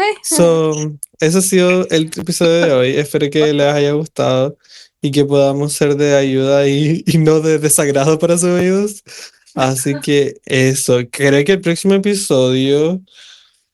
So, 0.22 0.74
eso 1.20 1.38
ha 1.38 1.42
sido 1.42 1.88
el 1.90 2.10
episodio 2.16 2.66
de 2.66 2.72
hoy. 2.72 2.88
Espero 2.96 3.30
que 3.30 3.52
les 3.52 3.66
haya 3.66 3.92
gustado 3.92 4.56
y 5.00 5.10
que 5.10 5.24
podamos 5.24 5.72
ser 5.72 5.96
de 5.96 6.16
ayuda 6.16 6.68
y, 6.68 7.02
y 7.06 7.18
no 7.18 7.40
de 7.40 7.58
desagrado 7.58 8.18
para 8.18 8.38
sus 8.38 8.50
oídos. 8.50 9.02
Así 9.54 9.94
que 10.00 10.40
eso, 10.46 11.00
creo 11.10 11.44
que 11.44 11.52
el 11.52 11.60
próximo 11.60 11.94
episodio 11.94 13.02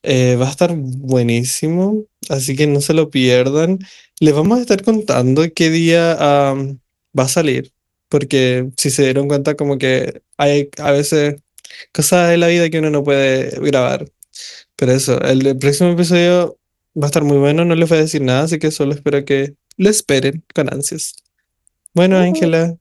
eh, 0.02 0.36
va 0.36 0.48
a 0.48 0.50
estar 0.50 0.74
buenísimo, 0.76 2.04
así 2.28 2.56
que 2.56 2.66
no 2.66 2.80
se 2.80 2.94
lo 2.94 3.10
pierdan. 3.10 3.78
Les 4.20 4.34
vamos 4.34 4.58
a 4.58 4.62
estar 4.62 4.82
contando 4.82 5.42
qué 5.54 5.70
día 5.70 6.50
am, 6.50 6.78
va 7.18 7.24
a 7.24 7.28
salir, 7.28 7.72
porque 8.08 8.70
si 8.76 8.90
se 8.90 9.04
dieron 9.04 9.28
cuenta 9.28 9.56
como 9.56 9.78
que 9.78 10.22
hay 10.36 10.70
a 10.78 10.92
veces 10.92 11.36
cosas 11.92 12.30
de 12.30 12.38
la 12.38 12.48
vida 12.48 12.70
que 12.70 12.78
uno 12.80 12.90
no 12.90 13.04
puede 13.04 13.50
grabar. 13.60 14.06
Pero 14.78 14.92
eso, 14.92 15.20
el, 15.22 15.58
próximo 15.58 15.90
episodio 15.90 16.56
va 16.96 17.06
a 17.06 17.10
estar 17.10 17.24
muy 17.24 17.36
bueno, 17.36 17.64
no 17.64 17.74
les 17.74 17.88
voy 17.88 17.98
a 17.98 18.02
decir 18.02 18.22
nada, 18.22 18.44
así 18.44 18.60
que 18.60 18.70
solo 18.70 18.92
espero 18.92 19.24
que 19.24 19.56
lo 19.76 19.90
esperen 19.90 20.44
con 20.54 20.72
ansias. 20.72 21.16
Bueno. 21.94 22.16
Ángela, 22.16 22.76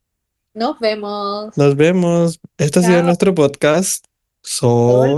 Nos 0.53 0.79
vemos. 0.79 1.57
nos 1.57 1.75
vemos. 1.75 2.39
Este 2.59 2.79
ha 2.79 2.83
sido 2.83 3.01
nuestro 3.01 3.33
podcast. 3.33 4.05
Solos. 4.43 5.17